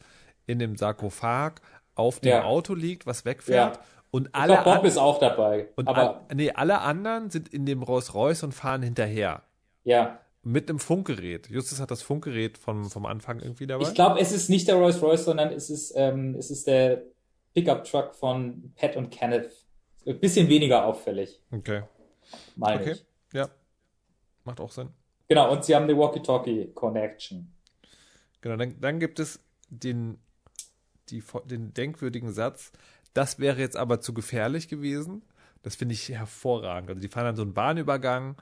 [0.48, 1.56] in dem Sarkophag
[1.96, 2.44] auf dem Ja.
[2.46, 3.76] Auto liegt, was wegfährt.
[3.76, 3.82] Ja.
[4.16, 5.68] Und Ich alle, glaub, Bob an- ist auch dabei.
[5.76, 9.44] und aber, all, nee, alle anderen sind in dem Rolls Royce und fahren hinterher.
[9.84, 10.20] ja.
[10.48, 11.50] Mit einem Funkgerät.
[11.50, 13.82] Justus hat das Funkgerät vom, vom Anfang irgendwie dabei.
[13.82, 17.02] Ich glaube, es ist nicht der Rolls Royce, sondern es ist, ähm, es ist der
[17.56, 19.50] Pickup Truck von Pat und Kenneth.
[20.06, 21.82] Ein bisschen weniger auffällig, Okay.
[22.56, 22.92] meine Okay.
[22.92, 23.06] ich.
[23.34, 23.50] Ja.
[24.44, 24.90] Macht auch Sinn.
[25.28, 27.52] Genau, und sie haben eine Walkie-Talkie Connection.
[28.42, 29.40] Genau, dann, dann gibt es
[29.70, 30.20] den,
[31.10, 32.72] die, den denkwürdigen Satz,
[33.16, 35.24] das wäre jetzt aber zu gefährlich gewesen.
[35.64, 36.90] Das finde ich hervorragend.
[36.90, 38.36] Also die fahren dann so einen Bahnübergang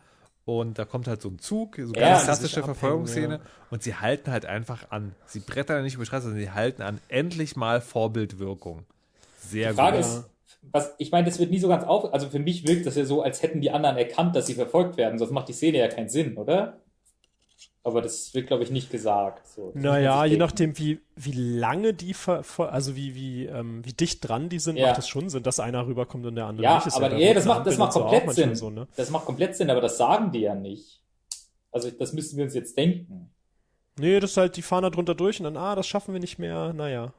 [0.46, 3.42] und da kommt halt so ein Zug, so Ja, ganz klassische Verfolgungsszene ja.
[3.70, 5.16] und sie halten halt einfach an.
[5.26, 7.00] Sie brettern nicht über die Straße, sondern sie halten an.
[7.08, 8.84] Endlich mal Vorbildwirkung.
[9.40, 10.06] Sehr Die Frage gut.
[10.06, 10.24] ist,
[10.72, 13.06] was, ich meine, das wird nie so ganz auf, also für mich wirkt das ja
[13.06, 15.88] so, als hätten die anderen erkannt, dass sie verfolgt werden, sonst macht die Szene ja
[15.88, 16.80] keinen Sinn, oder?
[17.86, 19.46] Aber das wird, glaube ich, nicht gesagt.
[19.48, 19.72] So.
[19.74, 20.40] Das Naja, je denken.
[20.46, 24.60] nachdem, wie, wie lange die, ver, ver- also wie, wie, ähm, wie dicht dran die
[24.60, 24.88] sind, Ja.
[24.88, 26.88] macht es schon Sinn, dass einer rüberkommt und der andere Ja, nicht.
[26.88, 28.56] Ist aber bei ja, das macht, das macht so komplett manchmal Sinn.
[28.56, 28.88] So, ne?
[28.96, 31.02] Das macht komplett Sinn, aber das sagen die ja nicht.
[31.72, 33.30] Also das müssen wir uns jetzt denken.
[34.00, 36.22] Nee, das ist halt, die fahren da drunter durch und dann, ah, das schaffen wir
[36.22, 37.14] nicht mehr, naja.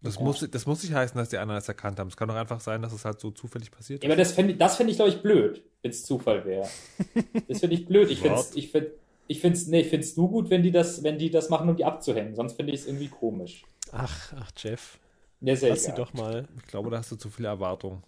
[0.00, 2.08] Das, muss, das muss nicht heißen, dass die anderen es erkannt haben.
[2.08, 4.54] Es kann doch einfach sein, dass es halt so zufällig passiert Ja, aber das fände
[4.56, 6.66] das fänd ich, glaube ich, blöd, wenn es Zufall wäre.
[7.48, 8.10] Das finde ich blöd.
[8.10, 8.88] Ich finde es ich find,
[9.26, 11.76] ich find's, nee, ich find's nur gut, wenn die das, wenn die das machen, um
[11.76, 12.34] die abzuhängen.
[12.34, 13.64] Sonst finde ich es irgendwie komisch.
[13.92, 14.98] Ach, ach, Jeff.
[15.40, 16.48] Ja, ja Lass sie doch mal.
[16.56, 18.02] Ich glaube, da hast du zu viele Erwartungen.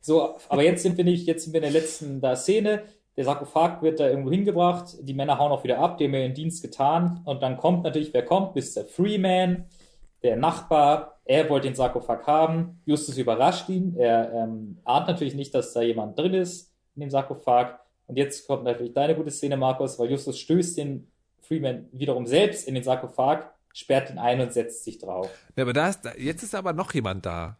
[0.00, 2.84] So, aber jetzt sind wir nicht, jetzt sind wir in der letzten da Szene.
[3.16, 4.96] Der Sarkophag wird da irgendwo hingebracht.
[5.02, 7.20] Die Männer hauen auch wieder ab, die haben ihren Dienst getan.
[7.24, 8.56] Und dann kommt natürlich, wer kommt?
[8.56, 8.84] Mr.
[8.84, 9.66] Freeman,
[10.22, 11.20] der Nachbar.
[11.24, 12.80] Er wollte den Sarkophag haben.
[12.86, 13.94] Justus überrascht ihn.
[13.96, 17.80] Er ähm, ahnt natürlich nicht, dass da jemand drin ist in dem Sarkophag.
[18.10, 21.06] Und jetzt kommt natürlich deine gute Szene, Markus, weil Justus stößt den
[21.40, 25.30] Freeman wiederum selbst in den Sarkophag, sperrt ihn ein und setzt sich drauf.
[25.56, 27.56] Ja, aber da ist, jetzt ist aber noch jemand da.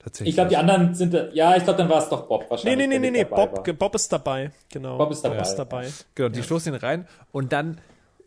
[0.00, 0.30] Tatsächlich.
[0.30, 2.50] Ich glaube, die anderen sind, da- ja, ich glaube, dann war es doch Bob Nee,
[2.50, 2.76] wahrscheinlich.
[2.88, 3.74] nee, nee, nee, nee, Bob, war.
[3.74, 4.96] Bob ist dabei, genau.
[4.98, 5.36] Bob ist dabei.
[5.36, 5.88] Er ist dabei.
[6.14, 7.80] Genau, die stoßen ihn rein und dann,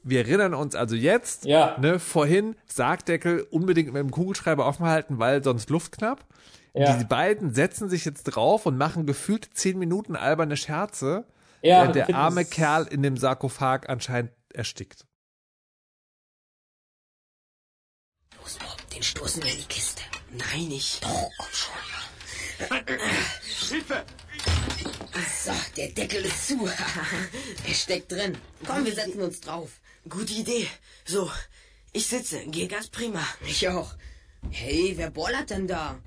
[0.04, 1.78] wir erinnern uns also jetzt, Ja.
[1.80, 6.26] ne, vorhin Sargdeckel unbedingt mit dem Kugelschreiber offen halten, weil sonst Luft knapp.
[6.74, 6.98] Ja.
[6.98, 11.26] Die beiden setzen sich jetzt drauf und machen gefühlt zehn Minuten alberne Scherze,
[11.62, 15.06] Ja, der, der arme Kerl in dem Sarkophag anscheinend erstickt.
[18.40, 20.02] Los, Bob, den stoßen wir in die Kiste.
[20.32, 21.04] Nein, nicht.
[21.04, 21.92] Doch, komm schon.
[23.70, 24.06] Hilfe!
[25.44, 26.68] So, der Deckel ist zu.
[27.68, 28.38] er steckt drin.
[28.66, 29.82] Komm, wir setzen uns drauf.
[30.08, 30.68] Gute Idee.
[31.06, 31.32] So,
[31.94, 32.46] ich sitze.
[32.48, 33.24] Geht ganz prima.
[33.46, 33.94] Ich auch.
[34.50, 36.00] Hey, wer bollert denn da?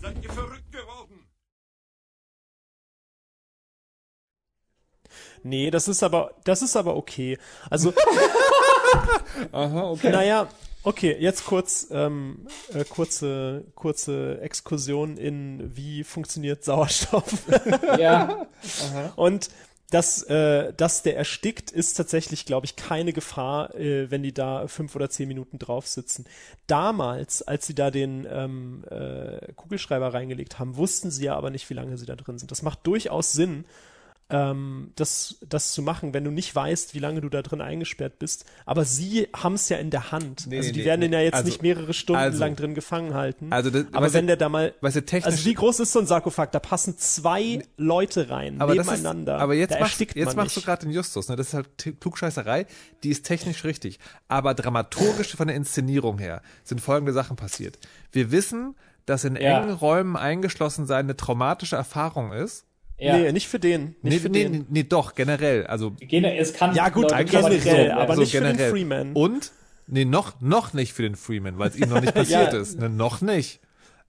[0.00, 1.25] Seid ihr verrückt geworden?
[5.46, 7.38] Nee, das ist aber, das ist aber okay.
[7.70, 7.92] Also,
[9.52, 10.10] Aha, okay.
[10.10, 10.48] naja,
[10.82, 17.24] okay, jetzt kurz, ähm, äh, kurze, kurze Exkursion in, wie funktioniert Sauerstoff.
[17.98, 18.46] Ja.
[19.16, 19.50] Und
[19.90, 24.66] dass, äh, dass der erstickt, ist tatsächlich, glaube ich, keine Gefahr, äh, wenn die da
[24.66, 26.26] fünf oder zehn Minuten drauf sitzen.
[26.66, 31.70] Damals, als sie da den ähm, äh, Kugelschreiber reingelegt haben, wussten sie ja aber nicht,
[31.70, 32.50] wie lange sie da drin sind.
[32.50, 33.64] Das macht durchaus Sinn,
[34.28, 38.18] ähm, das, das zu machen, wenn du nicht weißt, wie lange du da drin eingesperrt
[38.18, 38.44] bist.
[38.64, 40.46] Aber sie haben es ja in der Hand.
[40.48, 41.24] Nee, also nee, die nee, werden den ja nee.
[41.26, 43.52] jetzt Also- nicht mehrere Stunden also- lang drin gefangen halten.
[43.52, 46.00] Also das- aber wenn der da mal, weißt du, technisch- also wie groß ist so
[46.00, 46.50] ein Sarkophag?
[46.50, 49.38] Da passen zwei Leute rein, Aber das ist, nebeneinander.
[49.38, 51.36] aber jetzt machst, jetzt machst du gerade den Justus, ne?
[51.36, 51.68] Das ist halt
[52.00, 52.66] Klugscheißerei,
[53.04, 54.00] die ist technisch richtig.
[54.26, 57.78] Aber dramaturgisch von der Inszenierung her sind folgende Sachen passiert.
[58.10, 58.74] Wir wissen,
[59.04, 59.60] dass in Ja.
[59.60, 62.64] engen Räumen eingeschlossen sein eine traumatische Erfahrung ist.
[62.98, 63.16] Ja.
[63.18, 63.94] Nee, nicht für den.
[64.00, 64.52] Nicht nee, für nee, den.
[64.52, 65.66] nee, nee, doch, generell.
[65.66, 68.70] Also Gene- Es kann Ja, gut, Leute generell, aber so nicht für den generell.
[68.70, 69.12] Freeman.
[69.12, 69.52] Und,
[69.86, 72.58] nee, noch, noch nicht für den Freeman, weil es ihm noch nicht passiert Ja.
[72.58, 72.78] ist.
[72.78, 73.60] Ne, noch nicht.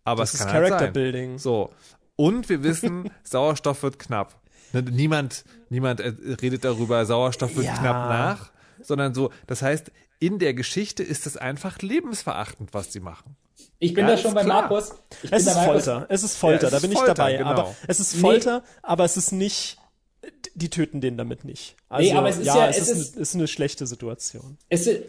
[0.05, 0.93] Aber Das es ist kann halt Character sein.
[0.93, 1.37] Building.
[1.37, 1.71] So.
[2.15, 4.39] Und wir wissen, Sauerstoff wird knapp.
[4.71, 7.73] Ne, niemand, niemand äh, redet darüber, Sauerstoff wird Ja.
[7.77, 8.51] knapp nach,
[8.81, 13.35] sondern so, das heißt, in der Geschichte ist es einfach lebensverachtend, was sie machen.
[13.79, 14.61] Ich bin Ja, da schon ist bei klar.
[14.63, 14.91] Markus.
[15.23, 15.65] Ich Es bin ist Markus.
[15.85, 16.05] Folter.
[16.09, 17.37] Es ist Folter, Ja, es da ist bin Folter, ich dabei.
[17.37, 17.49] genau.
[17.49, 18.21] Aber es ist Nee.
[18.21, 19.77] Folter, aber es ist nicht.
[20.55, 21.75] Die töten den damit nicht.
[21.87, 23.85] Also, Nee, aber es ist ja, ja- es es ist, ist- eine, ist eine schlechte
[23.87, 24.57] Situation.
[24.69, 25.03] es, i-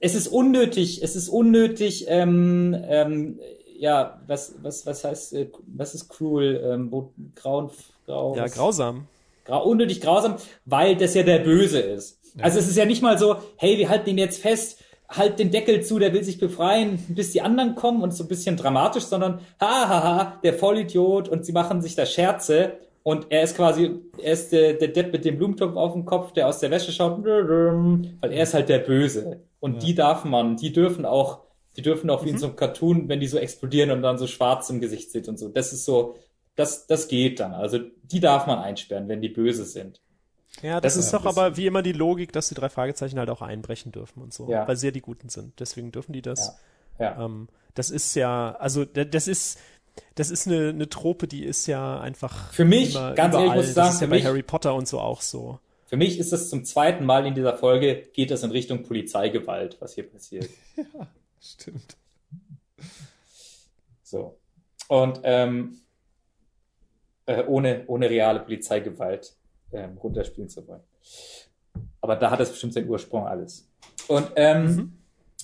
[0.00, 3.38] es ist unnötig, es ist unnötig, ähm, ähm,
[3.78, 7.70] ja, was, was, was heißt, äh, was ist cruel, ähm, wo, grauen,
[8.06, 9.06] grau, Ja, grausam.
[9.44, 12.18] grau, unnötig grausam, weil das ja der Böse ist.
[12.40, 15.50] Also es ist ja nicht mal so, hey, wir halten den jetzt fest, halt den
[15.50, 19.04] Deckel zu, der will sich befreien, bis die anderen kommen und so ein bisschen dramatisch,
[19.04, 23.56] sondern ha, ha, ha, der Vollidiot und sie machen sich da Scherze und er ist
[23.56, 26.70] quasi, er ist der, der Depp mit dem Blumentopf auf dem Kopf, der aus der
[26.70, 29.42] Wäsche schaut, weil er ist halt der Böse.
[29.60, 31.40] Und die darf man, die dürfen auch,
[31.76, 34.26] die dürfen auch wie in so einem Cartoon, wenn die so explodieren und dann so
[34.26, 35.48] schwarz im Gesicht sind und so.
[35.48, 36.14] Das ist so,
[36.56, 37.52] das, das geht dann.
[37.52, 40.00] Also die darf man einsperren, wenn die böse sind.
[40.62, 43.28] Ja, das, Das ist doch aber wie immer die Logik, dass die drei Fragezeichen halt
[43.30, 44.66] auch einbrechen dürfen und so, Ja.
[44.68, 45.58] weil sie ja die Guten sind.
[45.60, 46.56] Deswegen dürfen die das.
[46.98, 47.04] Ja.
[47.16, 47.24] Ja.
[47.24, 49.58] Ähm, das ist ja, also das ist,
[50.14, 53.58] das ist eine, eine Trope, die ist ja einfach Für mich, immer, ganz ehrlich überall.
[53.58, 55.58] muss ich sagen, das ist ja für bei mich- Harry Potter und so auch so.
[55.86, 59.76] Für mich ist das zum zweiten Mal in dieser Folge, geht das in Richtung Polizeigewalt,
[59.80, 60.48] was hier passiert.
[61.40, 61.96] Stimmt.
[64.02, 64.38] So.
[64.88, 65.80] Und ähm,
[67.26, 69.34] äh, ohne, ohne reale Polizeigewalt
[69.74, 70.82] ähm, runterspielen zu wollen.
[72.00, 73.68] Aber da hat es bestimmt seinen Ursprung alles.
[74.08, 74.98] Und ähm,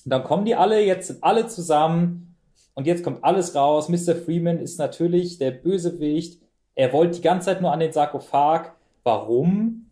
[0.04, 2.36] dann kommen die alle, jetzt sind alle zusammen
[2.74, 3.88] und jetzt kommt alles raus.
[3.88, 4.14] Mr.
[4.14, 6.40] Freeman ist natürlich der Bösewicht.
[6.74, 8.72] Er wollte die ganze Zeit nur an den Sarkophag.
[9.02, 9.90] Warum?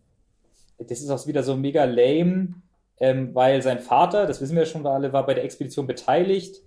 [0.77, 2.53] Das ist auch wieder so mega lame,
[2.99, 6.61] ähm, weil sein Vater, das wissen wir ja schon alle, war bei der Expedition beteiligt.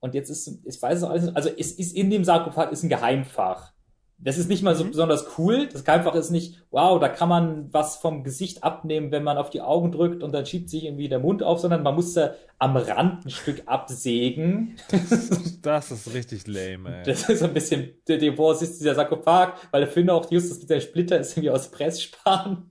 [0.00, 2.82] Und jetzt ist, ich weiß es auch alles, also es ist in dem Sarkophag ist
[2.82, 3.72] ein Geheimfach.
[4.18, 5.68] Das ist nicht mal so besonders cool.
[5.70, 9.50] Das Geheimfach ist nicht, wow, da kann man was vom Gesicht abnehmen, wenn man auf
[9.50, 12.34] die Augen drückt und dann schiebt sich irgendwie der Mund auf, sondern man muss da
[12.58, 14.76] am Rand ein Stück absägen.
[15.62, 17.02] Das ist richtig lame, ey.
[17.04, 20.60] Das ist so ein bisschen, der Divorce ist dieser Sarkophag, weil der Film auch Justus
[20.60, 22.70] mit der Splitter ist irgendwie aus Pressspan.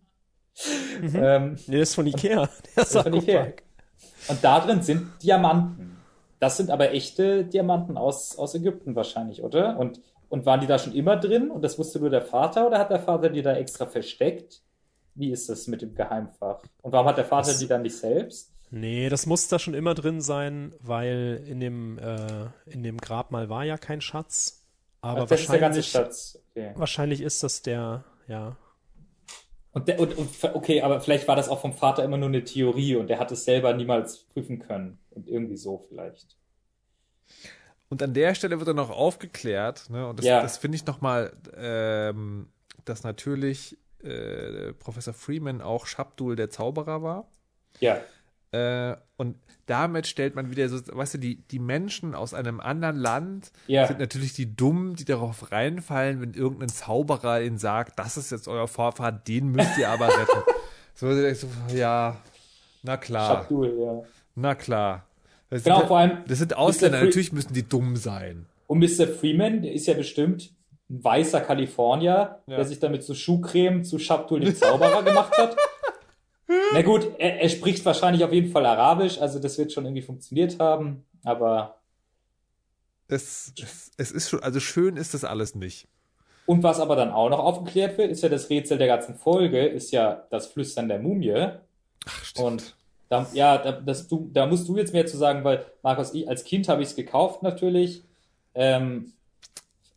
[1.13, 2.49] Ähm, Nee, das ist von Ikea.
[2.76, 3.47] Der das ist von Ikea.
[4.30, 5.97] Und da drin sind Diamanten.
[6.39, 9.77] Das sind aber echte Diamanten aus, aus Ägypten wahrscheinlich, oder?
[9.77, 9.99] Und,
[10.30, 12.89] und waren die da schon immer drin und das wusste nur der Vater oder hat
[12.89, 14.61] der Vater die da extra versteckt?
[15.14, 16.61] Wie ist das mit dem Geheimfach?
[16.81, 18.52] Und warum hat der Vater Das- die dann nicht selbst?
[18.72, 23.47] Nee, das muss da schon immer drin sein, weil in dem, äh, in dem Grabmal
[23.47, 24.65] war ja kein Schatz.
[25.02, 26.39] Aber Ach, das ist der ganze wahrscheinlich, Schatz.
[26.52, 26.72] Okay.
[26.76, 28.57] wahrscheinlich ist das der, ja.
[29.72, 32.43] Und, der, und, und okay, aber vielleicht war das auch vom Vater immer nur eine
[32.43, 34.97] Theorie und der hat es selber niemals prüfen können.
[35.11, 36.35] Und irgendwie so vielleicht.
[37.89, 40.41] Und an der Stelle wird dann noch aufgeklärt, ne, und das, Ja.
[40.41, 42.47] das finde ich nochmal, ähm,
[42.83, 47.27] dass natürlich äh, Professor Freeman auch Shabdul der Zauberer war.
[47.79, 47.97] Ja.
[48.51, 52.97] Äh, und damit stellt man wieder so, weißt du, die, die Menschen aus einem anderen
[52.97, 53.87] Land Ja.
[53.87, 58.47] sind natürlich die Dummen, die darauf reinfallen, wenn irgendein Zauberer ihnen sagt, das ist jetzt
[58.47, 60.43] euer Vorfahr, den müsst ihr aber retten.
[60.93, 62.17] so, so, ja,
[62.83, 63.37] na klar.
[63.37, 64.03] Shabdul, ja.
[64.35, 65.07] Na klar.
[65.49, 66.55] Das Genau, sind, vor allem Das sind.
[66.57, 68.45] Ausländer, natürlich müssen die dumm sein.
[68.67, 69.07] Und Mr.
[69.07, 70.51] Freeman, der ist ja bestimmt
[70.89, 72.55] ein weißer Kalifornier, Ja.
[72.57, 75.55] der sich damit so Schuhcreme zu Shabdul dem Zauberer gemacht hat.
[76.73, 80.01] Na gut, er, er spricht wahrscheinlich auf jeden Fall Arabisch, also das wird schon irgendwie
[80.03, 81.80] funktioniert haben, aber
[83.07, 85.88] Es, es, es ist schon, also schön ist das alles nicht.
[86.45, 89.65] und was aber dann auch noch aufgeklärt wird, ist ja das Rätsel der ganzen Folge,
[89.65, 91.47] ist ja das Flüstern der Mumie.
[92.07, 92.45] Ach, stimmt.
[92.45, 92.76] Und
[93.10, 96.27] da, ja, da, das, du, da musst du jetzt mehr zu sagen, weil Markus, ich,
[96.27, 98.03] als Kind habe ich es gekauft natürlich.
[98.53, 99.14] Ähm,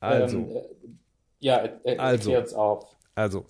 [0.01, 0.39] Also.
[0.39, 0.63] ähm, äh,
[1.41, 2.31] ja, er, Also.
[2.31, 2.87] erklärt's auf.
[3.15, 3.47] Also,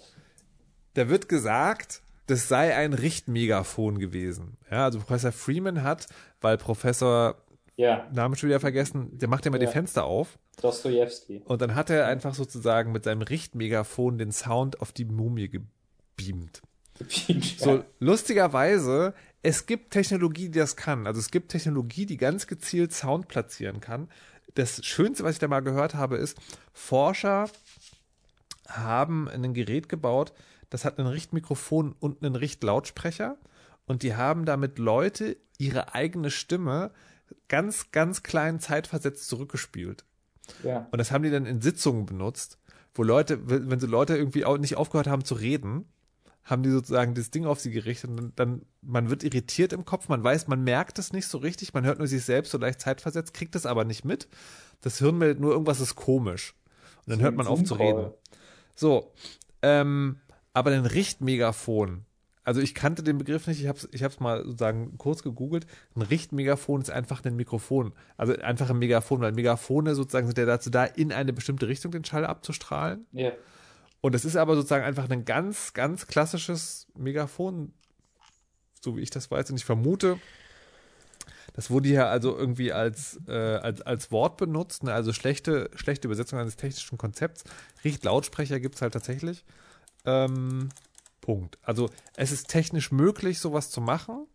[0.94, 4.56] da wird gesagt, das sei ein Richtmegafon gewesen.
[4.70, 6.06] Ja, also Professor Freeman hat,
[6.40, 7.36] weil Professor,
[7.76, 8.06] Ja.
[8.12, 9.66] Namen schon wieder vergessen, der macht ja immer Ja.
[9.66, 10.38] die Fenster auf.
[10.60, 11.42] Dostojewski.
[11.44, 16.60] Und dann hat er einfach sozusagen mit seinem Richtmegafon den Sound auf die Mumie gebeamt.
[17.58, 21.06] So, lustigerweise, es gibt Technologie, die das kann.
[21.06, 24.08] Also es gibt Technologie, die ganz gezielt Sound platzieren kann.
[24.54, 26.36] Das Schönste, was ich da mal gehört habe, ist,
[26.72, 27.48] Forscher
[28.66, 30.32] haben ein Gerät gebaut,
[30.70, 33.38] das hat ein Richtmikrofon und einen Richtlautsprecher.
[33.86, 36.90] Und die haben damit Leute ihre eigene Stimme
[37.48, 40.04] ganz, ganz klein zeitversetzt zurückgespielt.
[40.62, 40.86] Ja.
[40.90, 42.58] Und das haben die dann in Sitzungen benutzt,
[42.94, 45.86] wo Leute, wenn so Leute irgendwie auch nicht aufgehört haben zu reden,
[46.48, 49.84] haben die sozusagen das Ding auf sie gerichtet und dann, dann, man wird irritiert im
[49.84, 52.58] Kopf, man weiß, man merkt es nicht so richtig, man hört nur sich selbst so
[52.58, 54.28] leicht zeitversetzt, kriegt es aber nicht mit.
[54.80, 56.54] Das Hirn meldet nur, irgendwas ist komisch.
[57.04, 58.12] Und dann So hört man auf zu reden.
[58.74, 59.12] So,
[59.62, 60.20] ähm,
[60.54, 62.06] aber ein Richtmegafon.
[62.44, 65.66] Also ich kannte den Begriff nicht, ich habe es ich hab's mal sozusagen kurz gegoogelt.
[65.94, 67.92] Ein Richtmegafon ist einfach ein Mikrofon.
[68.16, 71.92] Also einfach ein Megafon, weil Megafone sozusagen sind ja dazu da, in eine bestimmte Richtung
[71.92, 73.06] den Schall abzustrahlen.
[73.12, 73.32] Ja.
[74.00, 77.72] Und es ist aber sozusagen einfach ein ganz, ganz klassisches Megafon,
[78.80, 79.50] so wie ich das weiß.
[79.50, 80.18] Und ich vermute,
[81.54, 84.92] das wurde hier also irgendwie als, äh, als, als Wort benutzt, ne?
[84.92, 87.42] also schlechte, schlechte Übersetzung eines technischen Konzepts.
[87.84, 89.44] Richtlautsprecher gibt es halt tatsächlich.
[90.04, 90.68] Ähm,
[91.20, 91.58] Punkt.
[91.62, 94.26] Also es ist technisch möglich, sowas zu machen,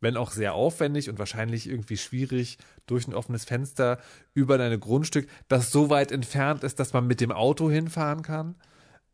[0.00, 3.98] wenn auch sehr aufwendig und wahrscheinlich irgendwie schwierig durch ein offenes Fenster
[4.34, 8.54] über dein Grundstück, das so weit entfernt ist, dass man mit dem Auto hinfahren kann.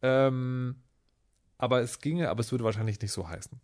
[0.05, 0.83] Ähm,
[1.57, 3.59] aber es ginge, aber es würde wahrscheinlich nicht so heißen.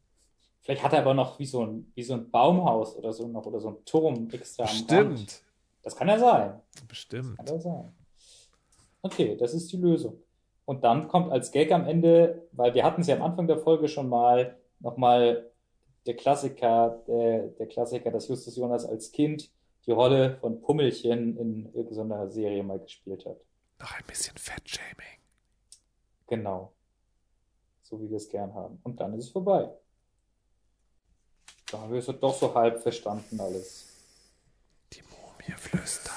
[0.63, 3.45] Vielleicht hat er aber noch wie so ein, wie so ein Baumhaus oder so noch
[3.45, 4.79] oder so ein Turm extra am Rand.
[4.79, 5.43] Stimmt.
[5.83, 6.61] Das kann ja sein.
[6.89, 7.37] Bestimmt.
[7.37, 7.93] Kann ja sein.
[9.03, 10.23] Okay, das ist die Lösung.
[10.65, 13.59] Und dann kommt als Gag am Ende, weil wir hatten es ja am Anfang der
[13.59, 15.51] Folge schon mal, nochmal
[16.07, 19.51] der Klassiker, der, der Klassiker, dass Justus Jonas als Kind
[19.87, 23.39] die Rolle von Pummelchen in irgendeiner Serie mal gespielt hat.
[23.79, 25.20] Noch ein bisschen Fettshaming.
[26.31, 26.73] Genau.
[27.83, 28.81] So wie wir es gern haben.
[28.85, 29.69] Und dann ist es vorbei.
[31.71, 33.89] Da haben wir es doch so halb verstanden alles.
[35.47, 36.15] Mir flüstert.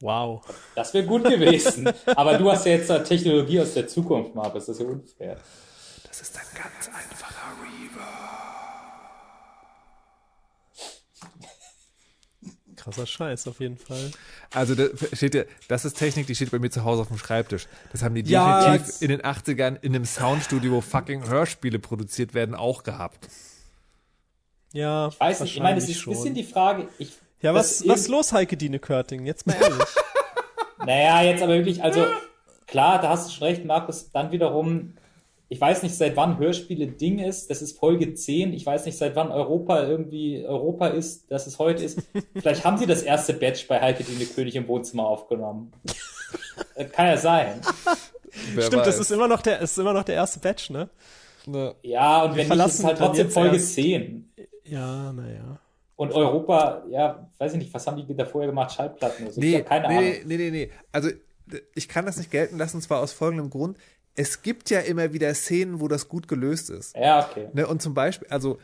[0.00, 0.42] Wow.
[0.74, 1.92] Das wäre gut gewesen.
[2.06, 4.66] Aber du hast ja jetzt eine Technologie aus der Zukunft, Markus.
[4.66, 5.36] Das ist ja unfair.
[6.08, 7.19] Das ist ein ganz einfacher
[12.90, 14.10] Krasser Scheiß auf jeden Fall.
[14.54, 17.18] Also da steht ja, das ist Technik, die steht bei mir zu Hause auf dem
[17.18, 17.66] Schreibtisch.
[17.92, 22.34] Das haben die Ja, definitiv in den 80ern in einem Soundstudio, wo fucking Hörspiele produziert
[22.34, 23.28] werden, auch gehabt.
[24.72, 26.12] Ja, Ich weiß nicht, ich meine, es ist ein schon.
[26.14, 26.88] bisschen die Frage.
[26.98, 27.12] Ich,
[27.42, 29.26] Ja, was, was los, Heike Dine Körting?
[29.26, 29.78] Jetzt mal ehrlich.
[30.86, 32.06] Naja, jetzt aber wirklich, also
[32.66, 34.10] klar, da hast du schon recht, Markus.
[34.12, 34.94] Dann wiederum,
[35.52, 37.50] ich weiß nicht, seit wann Hörspiele Ding ist.
[37.50, 38.52] Das ist Folge 10.
[38.54, 41.98] Ich weiß nicht, seit wann Europa irgendwie Europa ist, dass es heute ist.
[42.34, 45.72] Vielleicht haben sie das erste Batch bei Heike Dine König im Wohnzimmer aufgenommen.
[46.76, 47.60] Das kann ja sein.
[48.58, 50.88] Stimmt, das ist immer noch der, ist immer noch der erste Batch, ne?
[51.82, 54.32] Ja, und Wir wenn nicht, ist es verlassen halt trotzdem Folge erst- 10.
[54.64, 55.58] Ja, naja.
[55.96, 58.72] Und Europa, ja, weiß ich nicht, was haben die da vorher gemacht?
[58.72, 59.40] Schallplatten oder so?
[59.42, 60.12] ich Nee, keine nee, Ahnung.
[60.26, 60.70] nee, nee, nee.
[60.92, 61.10] Also
[61.74, 63.76] ich kann das nicht gelten lassen, zwar aus folgendem Grund.
[64.14, 66.96] Es gibt ja immer wieder Szenen, wo das gut gelöst ist.
[66.96, 67.48] Ja, okay.
[67.52, 68.58] Ne, und zum Beispiel, also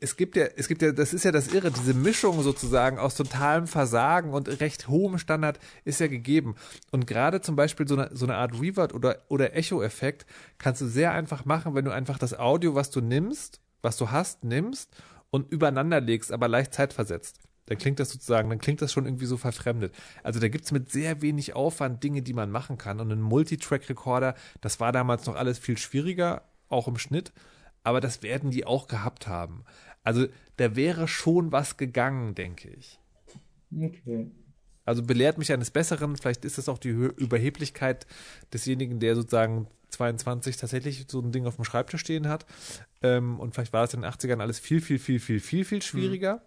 [0.00, 3.14] es gibt ja, es gibt ja, das ist ja das Irre, diese Mischung sozusagen aus
[3.14, 6.54] totalem Versagen und recht hohem Standard ist ja gegeben.
[6.90, 10.26] Und gerade zum Beispiel so eine, so eine Art Reverb oder, oder Echo-Effekt
[10.58, 14.10] kannst du sehr einfach machen, wenn du einfach das Audio, was du nimmst, was du
[14.10, 14.90] hast, nimmst
[15.30, 17.38] und übereinander legst, aber leicht zeitversetzt.
[17.66, 19.94] Dann klingt das sozusagen, dann klingt das schon irgendwie so verfremdet.
[20.22, 23.00] Also da gibt's mit sehr wenig Aufwand Dinge, die man machen kann.
[23.00, 27.32] Und ein Multitrack-Recorder, das war damals noch alles viel schwieriger, auch im Schnitt
[27.84, 29.64] aber das werden die auch gehabt haben.
[30.02, 30.26] Also
[30.56, 32.98] da wäre schon was gegangen, denke ich.
[33.74, 34.30] Okay.
[34.84, 38.06] Also belehrt mich eines Besseren, vielleicht ist es auch die Überheblichkeit
[38.52, 42.46] desjenigen, der sozusagen 22 tatsächlich so ein Ding auf dem Schreibtisch stehen hat.
[43.00, 45.82] Ähm, und vielleicht war es in den 80ern alles viel, viel, viel, viel, viel, viel
[45.82, 46.42] schwieriger.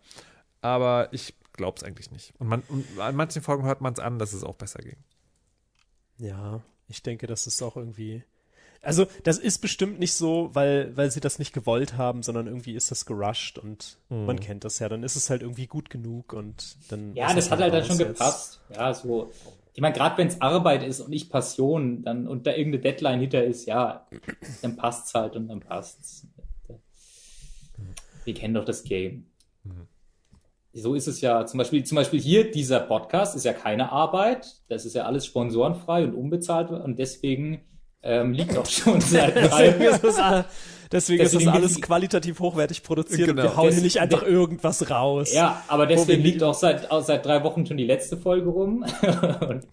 [0.66, 2.34] Aber ich glaube es eigentlich nicht.
[2.40, 4.98] Und, man, und an manchen Folgen hört man es an, dass es auch besser ging.
[6.18, 8.24] Ja, ich denke, das ist auch irgendwie.
[8.82, 12.74] Also, das ist bestimmt nicht so, weil, weil sie das nicht gewollt haben, sondern irgendwie
[12.74, 14.26] ist das gerusht und Mhm.
[14.26, 14.90] man kennt das ja.
[14.90, 17.14] Dann ist es halt irgendwie gut genug und dann.
[17.16, 18.08] Ja, das es hat halt dann schon jetzt.
[18.20, 18.60] gepasst.
[18.74, 19.32] Ja, so.
[19.76, 23.20] Ich meine, gerade wenn es Arbeit ist und nicht Passion, dann und da irgendeine Deadline
[23.20, 24.08] hinter ist, ja,
[24.64, 26.26] dann passt's halt und dann passt's.
[28.24, 29.28] Wir kennen doch das Game.
[30.78, 34.46] So ist es ja zum Beispiel, zum Beispiel hier, dieser Podcast ist ja keine Arbeit.
[34.68, 37.62] Das ist ja alles sponsorenfrei und unbezahlt und deswegen
[38.04, 40.46] ähm, liegt auch schon seit drei Deswegen ist das, a-
[40.92, 43.50] deswegen ist das Deswegen alles qualitativ hochwertig produziert und Genau.
[43.50, 45.34] wir hauen hier nicht einfach irgendwas raus.
[45.34, 48.86] Ja, aber deswegen liegt auch seit, auch seit drei Wochen schon die letzte Folge rum.
[49.50, 49.66] und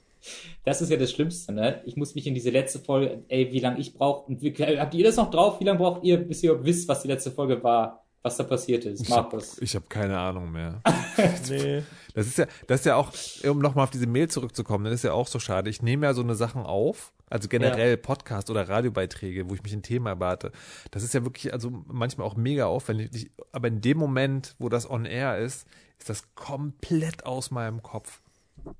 [0.64, 1.82] das ist ja das Schlimmste, ne?
[1.84, 4.26] Ich muss mich in diese letzte Folge, ey, wie lange ich brauche.
[4.30, 5.58] Und wie, habt ihr das noch drauf?
[5.58, 8.84] Wie lange braucht ihr, bis ihr wisst, was die letzte Folge war, was da passiert
[8.84, 9.00] ist?
[9.00, 9.58] Ich habe Markus.
[9.60, 10.80] hab keine Ahnung mehr.
[11.48, 11.82] nee.
[12.14, 13.12] Das ist ja, das ist ja auch,
[13.44, 15.70] um nochmal auf diese Mail zurückzukommen, das ist ja auch so schade.
[15.70, 19.72] Ich nehme ja so eine Sachen auf, also generell Podcast oder Radiobeiträge, wo ich mich
[19.72, 20.52] ein Thema erwarte.
[20.90, 23.30] Das ist ja wirklich, also manchmal auch mega aufwendig.
[23.50, 25.66] Aber in dem Moment, wo das on air ist,
[25.98, 28.21] ist das komplett aus meinem Kopf.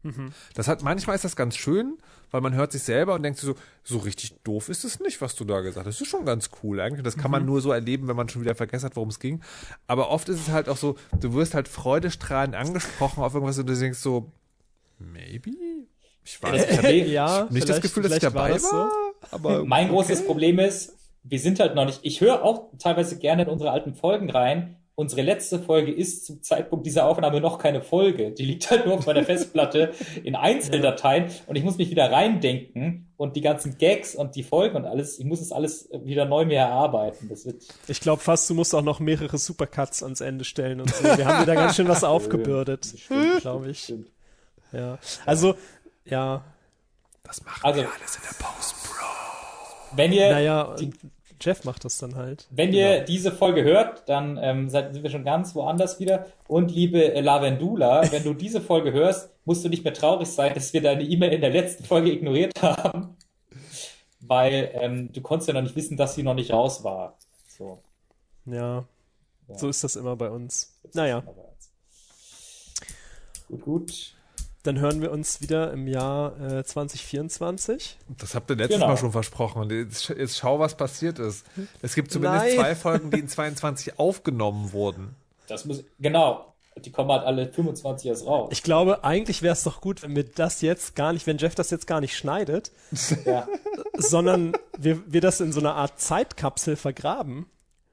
[0.03, 0.33] Mhm.
[0.55, 1.99] Das hat, manchmal ist das ganz schön,
[2.31, 3.55] weil man hört sich selber und denkt sich so,
[3.85, 5.97] so richtig doof ist es nicht, was du da gesagt hast.
[5.97, 7.03] Das ist schon ganz cool eigentlich.
[7.03, 7.49] Das kann man Mhm.
[7.49, 9.43] nur so erleben, wenn man schon wieder vergessen hat, worum es ging.
[9.87, 13.69] Aber oft ist es halt auch so, du wirst halt freudestrahlend angesprochen auf irgendwas und
[13.69, 14.31] du denkst so,
[14.99, 15.51] maybe?
[16.25, 17.07] Ich weiß nicht.
[17.09, 18.77] Ich hab nicht das Gefühl, dass ich war dabei das so.
[18.77, 18.91] war.
[19.31, 19.95] Aber mein okay.
[19.95, 22.01] großes Problem ist, wir sind halt noch nicht.
[22.03, 24.77] Ich höre auch teilweise gerne in unsere alten Folgen rein.
[25.03, 28.31] Unsere letzte Folge ist zum Zeitpunkt dieser Aufnahme noch keine Folge.
[28.31, 29.93] Die liegt halt nur auf meiner Festplatte
[30.23, 34.77] in Einzeldateien und ich muss mich wieder reindenken und die ganzen Gags und die Folgen
[34.77, 37.29] und alles, ich muss es alles wieder neu mir erarbeiten.
[37.29, 40.95] Das wird Ich glaube fast, du musst auch noch mehrere Supercuts ans Ende stellen und
[40.95, 41.03] so.
[41.05, 42.95] Wir haben dir da ganz schön was aufgebürdet,
[43.41, 43.93] glaube ich.
[44.73, 44.99] Ja.
[45.27, 45.57] Also,
[46.05, 46.45] ja.
[47.25, 49.97] Das machen Also- wir alles in der Post, Bro.
[49.97, 50.97] wenn ihr Naja, und
[51.45, 52.47] Jeff macht das dann halt.
[52.51, 56.27] Wenn ihr diese Folge hört, dann ähm, seid, sind wir schon ganz woanders wieder.
[56.47, 60.55] Und liebe äh, Lavendula, wenn du diese Folge hörst, musst du nicht mehr traurig sein,
[60.55, 63.17] dass wir deine E-Mail in der letzten Folge ignoriert haben.
[64.21, 67.19] Weil ähm, du konntest ja noch nicht wissen, dass sie noch nicht raus war.
[67.47, 67.83] So.
[68.47, 68.85] Ja.
[69.55, 70.79] So ist das immer bei uns.
[70.95, 71.23] Naja.
[73.49, 74.15] Gut, gut.
[74.65, 77.99] Dann hören wir uns wieder im Jahr äh, 2024.
[78.19, 78.89] Das habt ihr letztes Genau.
[78.89, 79.63] Mal schon versprochen.
[79.63, 81.45] Und jetzt, jetzt schau, was passiert ist.
[81.81, 82.55] Es gibt zumindest Nein.
[82.57, 85.17] zwei Folgen, die in 22 aufgenommen wurden.
[85.49, 86.55] Das muss, genau.
[86.83, 88.49] Die kommen halt alle 25 erst raus.
[88.53, 91.55] Ich glaube, eigentlich wäre es doch gut, wenn wir das jetzt gar nicht, wenn Jeff
[91.55, 92.71] das jetzt gar nicht schneidet,
[93.27, 93.47] Ja.
[93.99, 97.47] sondern wir, wir das in so einer Art Zeitkapsel vergraben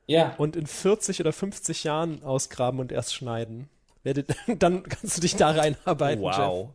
[0.07, 0.33] Ja.
[0.37, 3.69] und in 40 oder 50 Jahren ausgraben und erst schneiden.
[4.03, 6.69] Werdet, dann kannst du dich da reinarbeiten, Wow.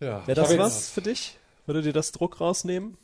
[0.00, 0.18] Ja.
[0.18, 0.26] Jeff.
[0.28, 1.36] Wäre Ich das was für dich?
[1.66, 2.96] Würde dir das Druck rausnehmen?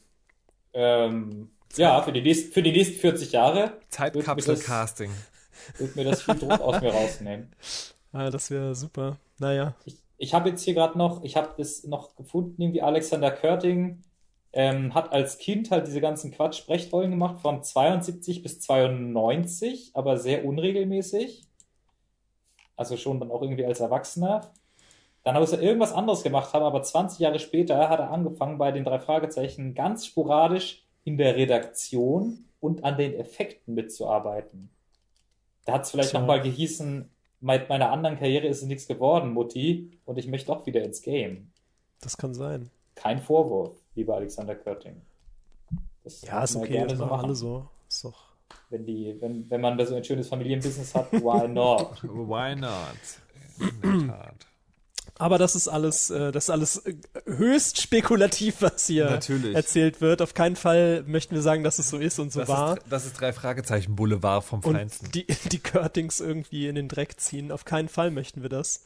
[0.73, 5.11] Ähm, ja, für die, nächsten, für die nächsten 40 Jahre Zeitkapsel-Casting.
[5.78, 7.53] wird mir das viel Druck aus mir rausnehmen.
[8.12, 9.19] Ah, das wäre super.
[9.39, 9.74] Naja.
[9.85, 14.03] Ich, ich habe jetzt hier gerade noch, ich habe das noch gefunden, irgendwie Alexander Körting
[14.53, 20.45] ähm, hat als Kind halt diese ganzen Quatsch-Sprechrollen gemacht von 72 bis 92, aber sehr
[20.45, 21.43] unregelmäßig.
[22.77, 24.51] Also schon dann auch irgendwie als Erwachsener.
[25.23, 28.73] Dann muss er irgendwas anderes gemacht haben, aber 20 Jahre später hat er angefangen bei
[28.73, 34.71] den drei Fragezeichen ganz sporadisch in der Redaktion und an den Effekten mitzuarbeiten.
[35.65, 36.21] Da hat es vielleicht Tja.
[36.21, 37.09] nochmal gehießen,
[37.41, 41.03] mit meiner anderen Karriere ist es nichts geworden, Mutti, und ich möchte doch wieder ins
[41.03, 41.53] Game.
[42.01, 42.71] Das kann sein.
[42.95, 45.01] Kein Vorwurf, lieber Alexander Körting.
[46.03, 47.25] Das Ja, ist okay, das so machen.
[47.25, 47.69] alle so.
[47.89, 48.34] Ist doch.
[48.75, 52.03] Wenn, die, wenn, wenn man da so ein schönes Familienbusiness hat, why not?
[52.03, 52.99] Why not?
[53.61, 54.47] In der Tat.
[55.17, 59.55] Aber das ist alles, äh, das ist alles äh, höchst spekulativ, was hier Natürlich.
[59.55, 60.23] erzählt wird.
[60.23, 62.77] Auf keinen Fall möchten wir sagen, dass es so ist und so Das war.
[62.79, 65.07] ist, das ist drei Fragezeichen Boulevard vom Feinsten.
[65.07, 67.53] Und die, die Curtings irgendwie in den Dreck ziehen.
[67.53, 68.83] Auf keinen Fall möchten wir das.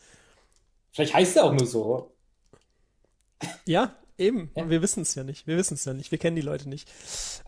[0.93, 2.13] Vielleicht heißt er auch nur so.
[3.65, 4.51] Ja, eben.
[4.55, 5.47] Wir wissen es ja nicht.
[5.47, 6.11] Wir wissen es ja nicht.
[6.11, 6.91] Wir kennen die Leute nicht.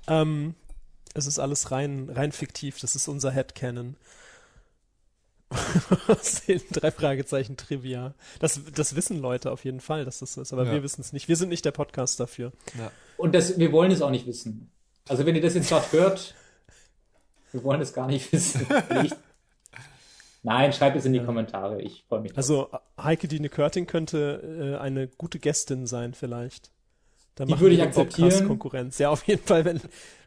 [0.08, 0.54] Ähm,
[1.14, 2.78] es ist alles rein, rein fiktiv.
[2.80, 3.96] Das ist unser Headcanon.
[6.08, 8.14] Aus den drei Fragezeichen Trivia.
[8.38, 10.52] Das, das wissen Leute auf jeden Fall, dass das so ist.
[10.52, 10.72] Aber Ja.
[10.72, 11.28] wir wissen es nicht.
[11.28, 12.52] Wir sind nicht der Podcast dafür.
[12.78, 12.92] Ja.
[13.16, 14.70] Und das, wir wollen es auch nicht wissen.
[15.08, 16.34] Also wenn ihr das jetzt gerade hört,
[17.50, 18.64] wir wollen es gar nicht wissen.
[20.42, 21.82] Nein, schreibt es in die Kommentare.
[21.82, 22.30] Ich freue mich.
[22.30, 22.38] drauf.
[22.38, 22.70] Also
[23.02, 26.70] Heike Dine Körting könnte äh, eine gute Gästin sein vielleicht.
[27.34, 28.28] Dann Die würde ich akzeptieren.
[28.30, 28.98] Podcast Konkurrenz.
[28.98, 29.80] Ja, auf jeden Fall, wenn,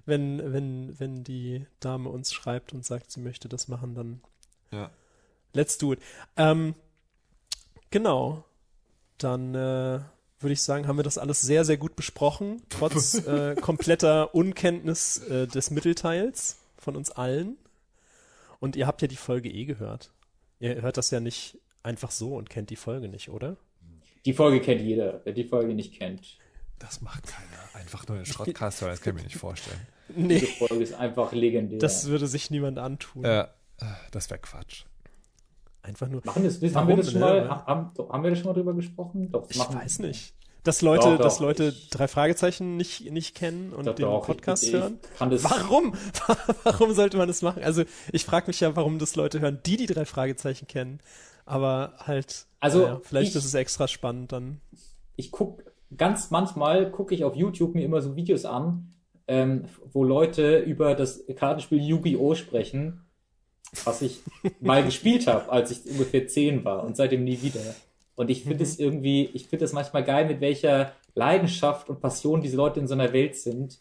[0.05, 4.21] wenn, wenn, wenn die Dame uns schreibt und sagt, sie möchte das machen, dann
[4.71, 4.91] Ja.
[5.53, 5.99] let's do it.
[6.37, 6.75] Ähm,
[7.89, 8.43] genau.
[9.17, 9.99] Dann äh,
[10.39, 15.19] würde ich sagen, haben wir das alles sehr, sehr gut besprochen, trotz äh, kompletter Unkenntnis
[15.19, 17.57] äh, des Mittelteils von uns allen.
[18.59, 20.11] Und ihr habt ja die Folge eh gehört.
[20.59, 23.57] Ihr hört das ja nicht einfach so und kennt die Folge nicht, oder?
[24.25, 25.21] Die Folge kennt jeder.
[25.25, 26.37] Wer die Folge nicht kennt.
[26.85, 27.47] Das macht keiner.
[27.81, 29.79] Einfach nur den Schrottcast hören, das kann ich mir nicht vorstellen.
[30.15, 30.39] Nee.
[30.41, 31.79] Diese Folge ist einfach legendär.
[31.79, 33.23] Das würde sich niemand antun.
[33.23, 33.47] Äh,
[34.11, 34.83] das wäre Quatsch.
[35.81, 36.21] Einfach nur.
[36.25, 38.73] machen das, das, haben, wir das schon mal, haben, haben wir das schon mal drüber
[38.73, 39.31] gesprochen?
[39.31, 40.33] Doch, Ich machen, weiß nicht.
[40.65, 44.05] Dass Leute, Doch, doch, dass Leute ich- drei Fragezeichen nicht, nicht kennen und Doch, den
[44.05, 44.99] Podcast ich hören.
[45.17, 45.95] kann das- warum?
[46.63, 47.63] warum sollte man das machen?
[47.63, 50.99] Also ich frage mich ja, warum das Leute hören, die die drei Fragezeichen kennen.
[51.45, 54.61] Aber halt, Also, naja, vielleicht ich- ist es extra spannend dann.
[55.15, 55.63] ich guck
[55.97, 58.89] ganz manchmal gucke ich auf YouTube mir immer so Videos an,
[59.27, 62.35] ähm, wo Leute über das Kartenspiel Yu-Gi-Oh!
[62.35, 63.01] sprechen,
[63.85, 64.21] was ich
[64.59, 67.61] mal gespielt habe, als ich ungefähr zehn war und seitdem nie wieder.
[68.15, 72.41] Und ich finde es irgendwie, ich finde es manchmal geil, mit welcher Leidenschaft und Passion
[72.41, 73.79] diese Leute in so einer Welt sind,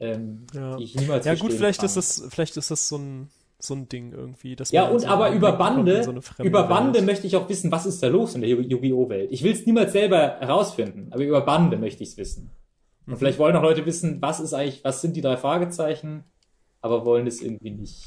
[0.00, 1.86] ähm, Ja, die ich niemals ja gut, vielleicht kann.
[1.86, 3.30] ist es, vielleicht ist das so ein,
[3.64, 4.56] so ein Ding irgendwie.
[4.56, 6.12] Dass Ja, und so aber über Bande, so
[6.42, 7.06] über Bande Welt.
[7.06, 9.08] möchte ich auch wissen, was ist da los in der Yu- Yu-Gi-Oh!
[9.08, 9.30] Welt.
[9.30, 12.50] Ich will es niemals selber herausfinden, aber über Bande möchte ich es wissen.
[13.06, 13.16] Und Mhm.
[13.18, 16.24] vielleicht wollen auch Leute wissen, was ist eigentlich, was sind die drei Fragezeichen,
[16.80, 18.02] aber wollen es irgendwie nicht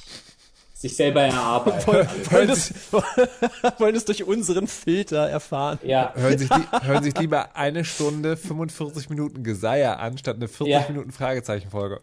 [0.87, 1.87] sich selber erarbeiten.
[1.87, 2.73] wollen, wollen, es,
[3.79, 5.79] wollen es durch unseren Filter erfahren.
[5.83, 6.13] Ja.
[6.15, 10.67] Hören sich, li- hören sich lieber eine Stunde 45 Minuten Geseier an, statt eine 40
[10.67, 10.85] Ja.
[10.89, 11.99] Minuten Fragezeichenfolge.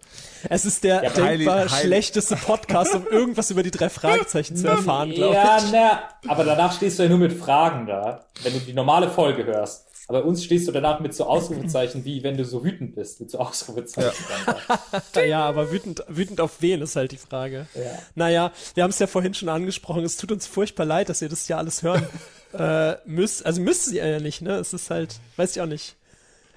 [0.48, 4.66] Es ist der Ja, denkbar highly- schlechteste Podcast, um irgendwas über die drei Fragezeichen zu
[4.66, 5.64] erfahren, glaube ja, ich.
[5.72, 9.44] na, aber danach stehst du ja nur mit Fragen da, wenn du die normale Folge
[9.44, 9.86] hörst.
[10.08, 13.20] Aber bei uns stehst du danach mit so Ausrufezeichen, wie wenn du so wütend bist,
[13.20, 14.12] mit so Ausrufezeichen.
[14.46, 15.20] dann da.
[15.24, 17.66] ja, aber wütend, wütend auf wen ist halt die Frage.
[17.74, 17.98] Ja.
[18.14, 20.04] Naja, wir haben es ja vorhin schon angesprochen.
[20.04, 22.06] Es tut uns furchtbar leid, dass ihr das ja alles hören
[22.52, 23.46] äh, müsst.
[23.46, 24.56] Also müsst ihr ja nicht, ne?
[24.56, 25.96] Es ist halt, weiß ich auch nicht.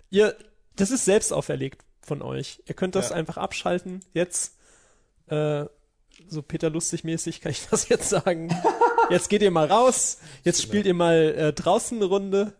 [0.09, 0.35] Ihr,
[0.75, 2.61] das ist selbst auferlegt von euch.
[2.65, 3.15] Ihr könnt das Ja.
[3.15, 4.01] einfach abschalten.
[4.13, 4.55] Jetzt,
[5.27, 5.65] äh,
[6.27, 8.49] so Peter Lustig mäßig kann ich das jetzt sagen.
[9.11, 10.17] Jetzt geht ihr mal raus.
[10.43, 12.53] Jetzt spielt ihr mal äh, draußen eine Runde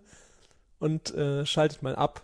[0.85, 2.21] und äh, schaltet mal ab.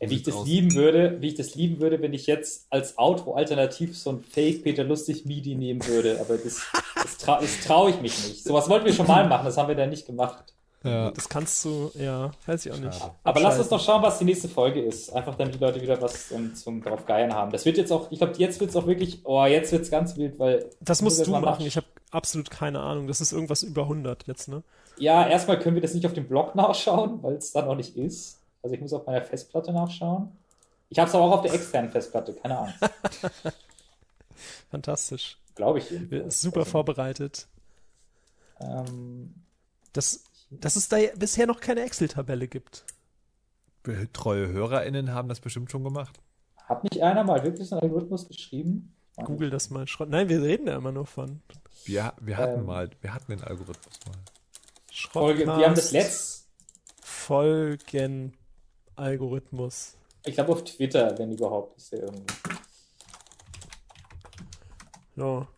[0.00, 2.98] Ja, wie ich das lieben würde, wie ich das lieben würde, wenn ich jetzt als
[2.98, 6.62] Outro alternativ so ein Fake Peter Lustig MIDI nehmen würde, aber das,
[6.96, 8.42] das, trau, das traue ich mich nicht.
[8.42, 10.52] Sowas wollten wir schon mal machen, das haben wir dann nicht gemacht.
[10.82, 11.12] Ja.
[11.12, 13.00] Das kannst du, ja, weiß ich auch nicht.
[13.22, 15.10] Aber lass uns doch schauen, was die nächste Folge ist.
[15.12, 17.52] Einfach damit die Leute wieder was um, zum drauf geiern haben.
[17.52, 19.90] Das wird jetzt auch, ich glaube, jetzt wird es auch wirklich, oh, jetzt wird es
[19.92, 20.68] ganz wild, weil.
[20.80, 21.64] Das musst du mal machen.
[21.64, 23.06] Ich habe absolut keine Ahnung.
[23.06, 24.64] Das ist irgendwas über 100 jetzt, ne?
[24.98, 27.96] Ja, erstmal können wir das nicht auf dem Blog nachschauen, weil es da noch nicht
[27.96, 28.38] ist.
[28.62, 30.30] Also ich muss auf meiner Festplatte nachschauen.
[30.90, 32.76] Ich habe es aber auch auf der externen Festplatte, keine Angst.
[34.70, 35.38] Fantastisch.
[35.54, 36.40] Glaube ich Wir- jedenfalls.
[36.40, 37.46] Super vorbereitet.
[38.60, 39.34] Ähm,
[39.92, 42.84] Das, dass es da ja bisher noch keine Excel-Tabelle gibt.
[44.12, 46.18] Treue HörerInnen haben das bestimmt schon gemacht.
[46.68, 48.94] hat nicht einer mal wirklich so einen Algorithmus geschrieben?
[49.16, 49.84] Google das mal.
[50.06, 51.42] Nein, wir reden da immer nur von.
[51.84, 52.66] Wir, wir hatten Ähm.
[52.66, 54.14] mal, wir hatten den Algorithmus mal.
[54.92, 56.50] Folge, wir haben das letzt,
[57.02, 59.96] Folgen-Algorithmus.
[60.26, 62.34] ich glaube auf Twitter, wenn überhaupt, ist der irgendwie.
[65.16, 65.48] Ja.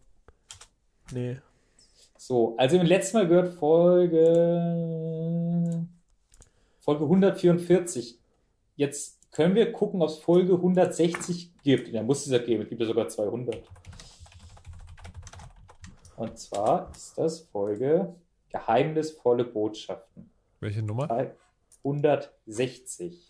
[1.13, 1.37] Nee.
[2.17, 4.25] So, also im letzten Mal gehört Folge
[6.81, 8.19] Folge 144.
[8.77, 11.95] Jetzt können wir gucken, ob es Folge 160 gibt.
[11.95, 12.63] Da muss es ja geben.
[12.63, 13.63] Es gibt ja sogar 200.
[16.17, 18.15] Und zwar ist das Folge
[18.55, 20.31] Geheimnisvolle Botschaften.
[20.61, 21.33] Welche Nummer?
[21.83, 23.27] 160.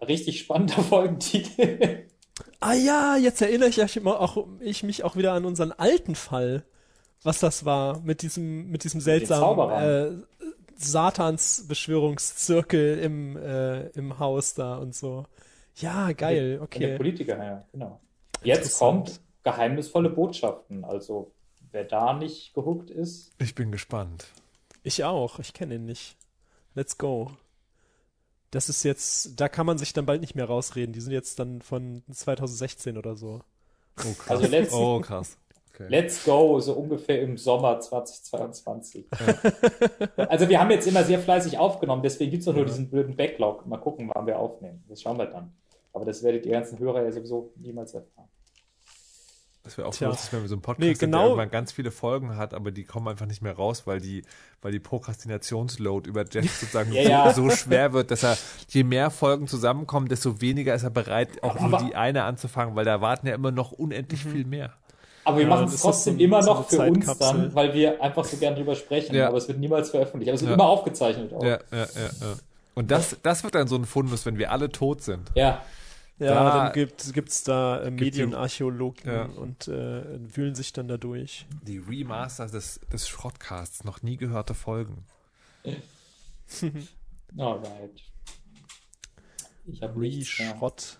[0.00, 2.06] Richtig spannender Folgentitel.
[2.60, 6.64] Ah ja, jetzt erinnere ich, auch, ich mich auch wieder an unseren alten Fall,
[7.24, 10.12] was das war mit diesem mit diesem seltsamen äh,
[10.76, 15.26] Satans Beschwörungszirkel im äh, im Haus da und so.
[15.74, 16.96] Ja, geil, Von der okay.
[16.96, 18.00] Politiker, ja, genau.
[18.44, 20.84] Jetzt kommt geheimnisvolle Botschaften.
[20.84, 21.32] Also,
[21.72, 24.26] wer da nicht gehuckt ist, Ich bin gespannt.
[24.82, 26.16] Ich auch, ich kenne ihn nicht.
[26.74, 27.30] Let's go.
[28.50, 30.92] Das ist jetzt, da kann man sich dann bald nicht mehr rausreden.
[30.92, 33.40] Die sind jetzt dann von 2016 oder so.
[33.98, 34.30] Oh, krass.
[34.30, 35.38] Also let's- oh, krass.
[35.74, 35.86] Okay.
[35.88, 39.06] let's go, so ungefähr im Sommer 2022.
[40.16, 43.16] also, wir haben jetzt immer sehr fleißig aufgenommen, deswegen gibt es auch nur diesen blöden
[43.16, 43.66] Backlog.
[43.66, 44.84] Mal gucken, wann wir aufnehmen.
[44.88, 45.50] Das schauen wir dann.
[45.94, 48.28] Aber das werdet ihr ganzen Hörer ja sowieso niemals erfahren.
[49.64, 50.08] Das wäre auch Tja.
[50.08, 52.72] lustig, wenn wir so einen Podcast Nee, genau- der irgendwann ganz viele Folgen hat, aber
[52.72, 54.24] die kommen einfach nicht mehr raus, weil die,
[54.60, 57.32] weil die Prokrastinationsload über Jeff sozusagen Ja, ja.
[57.32, 58.36] So, so schwer wird, dass er,
[58.68, 62.74] je mehr Folgen zusammenkommen, desto weniger ist er bereit, auch nur Aber- die eine anzufangen,
[62.74, 64.30] weil da warten ja immer noch unendlich Mhm.
[64.32, 64.72] viel mehr.
[65.24, 68.02] Aber wir Ja, machen es trotzdem so immer so noch für uns dann, weil wir
[68.02, 69.14] einfach so gern drüber sprechen.
[69.14, 69.28] Ja.
[69.28, 70.28] Aber es wird niemals veröffentlicht.
[70.28, 70.54] Aber es wird Ja.
[70.54, 71.32] immer aufgezeichnet.
[71.32, 71.44] Auch.
[71.44, 71.84] Ja, ja, ja,
[72.20, 72.34] ja.
[72.74, 75.30] Und das, das wird dann so ein Fundus, wenn wir alle tot sind.
[75.36, 75.62] ja.
[76.22, 79.24] Ja, Da dann gibt, gibt's da äh, Medienarchäologen Ja.
[79.24, 80.02] und äh,
[80.36, 81.46] wühlen sich dann da durch.
[81.62, 85.04] Die Remaster des, des Schrottcasts, noch nie gehörte Folgen.
[87.38, 88.02] Alright.
[89.66, 90.50] Ich habe nichts mehr.
[90.50, 90.98] Re-Schrott.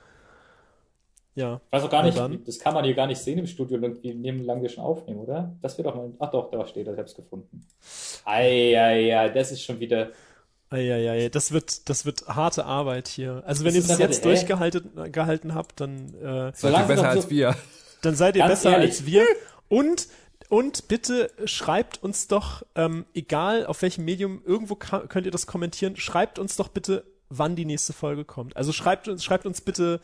[1.35, 1.61] Ja.
[1.67, 2.45] Ich weiß auch gar nicht, dann.
[2.45, 5.57] das kann man hier gar nicht sehen im Studio, nehmen lang wir schon aufnehmen, oder?
[5.63, 6.13] Das wird doch mal.
[6.19, 7.67] Ach doch, da steht, das, ich hab's gefunden.
[8.25, 10.11] Eieiei, das ist schon wieder.
[10.73, 13.43] Eieiei, das wird, das wird harte Arbeit hier.
[13.47, 17.55] Also wenn ihr aber jetzt durchgehalten gehalten habt, dann, äh, Seid ihr besser als wir.
[18.03, 18.91] dann seid ihr besser ehrlich.
[18.91, 19.25] als wir.
[19.69, 20.09] Und,
[20.49, 25.97] und bitte schreibt uns doch, ähm, egal auf welchem Medium, irgendwo könnt ihr das kommentieren,
[25.97, 28.57] schreibt uns doch bitte, wann die nächste Folge kommt.
[28.57, 30.01] Also schreibt uns, schreibt uns bitte,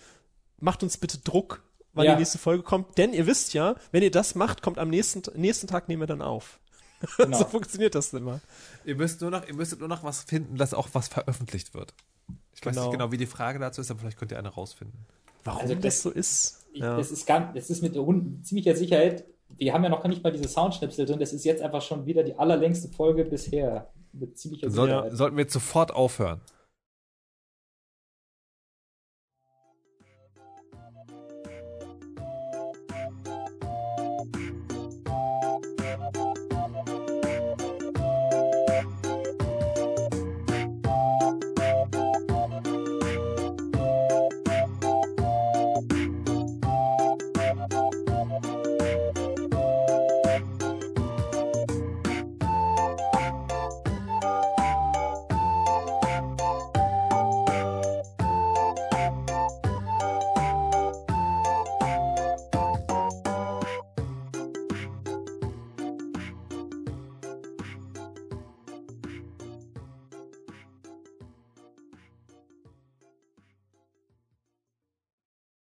[0.60, 1.62] macht uns bitte Druck,
[1.92, 2.12] wann Ja.
[2.14, 2.96] die nächste Folge kommt.
[2.98, 6.06] Denn ihr wisst ja, wenn ihr das macht, kommt am nächsten, nächsten Tag nehmen wir
[6.06, 6.58] dann auf.
[7.16, 7.38] Genau.
[7.38, 8.40] so funktioniert das immer.
[8.84, 11.94] Ihr müsst nur noch, ihr müsstet nur noch was finden, dass auch was veröffentlicht wird.
[12.52, 12.70] Ich genau.
[12.70, 12.90] weiß nicht genau.
[12.90, 15.06] genau, wie die Frage dazu ist, aber vielleicht könnt ihr eine rausfinden.
[15.44, 16.66] Warum also das, das, so ist?
[16.72, 16.96] Ich, ja.
[16.96, 17.94] das, ist ganz, das ist mit
[18.44, 19.24] ziemlicher Sicherheit,
[19.56, 22.22] wir haben ja noch nicht mal diese Soundschnipsel drin, das ist jetzt einfach schon wieder
[22.22, 23.90] die allerlängste Folge bisher.
[24.12, 25.12] Mit ziemlicher Soll, Sicherheit.
[25.12, 26.40] Sollten wir jetzt sofort aufhören?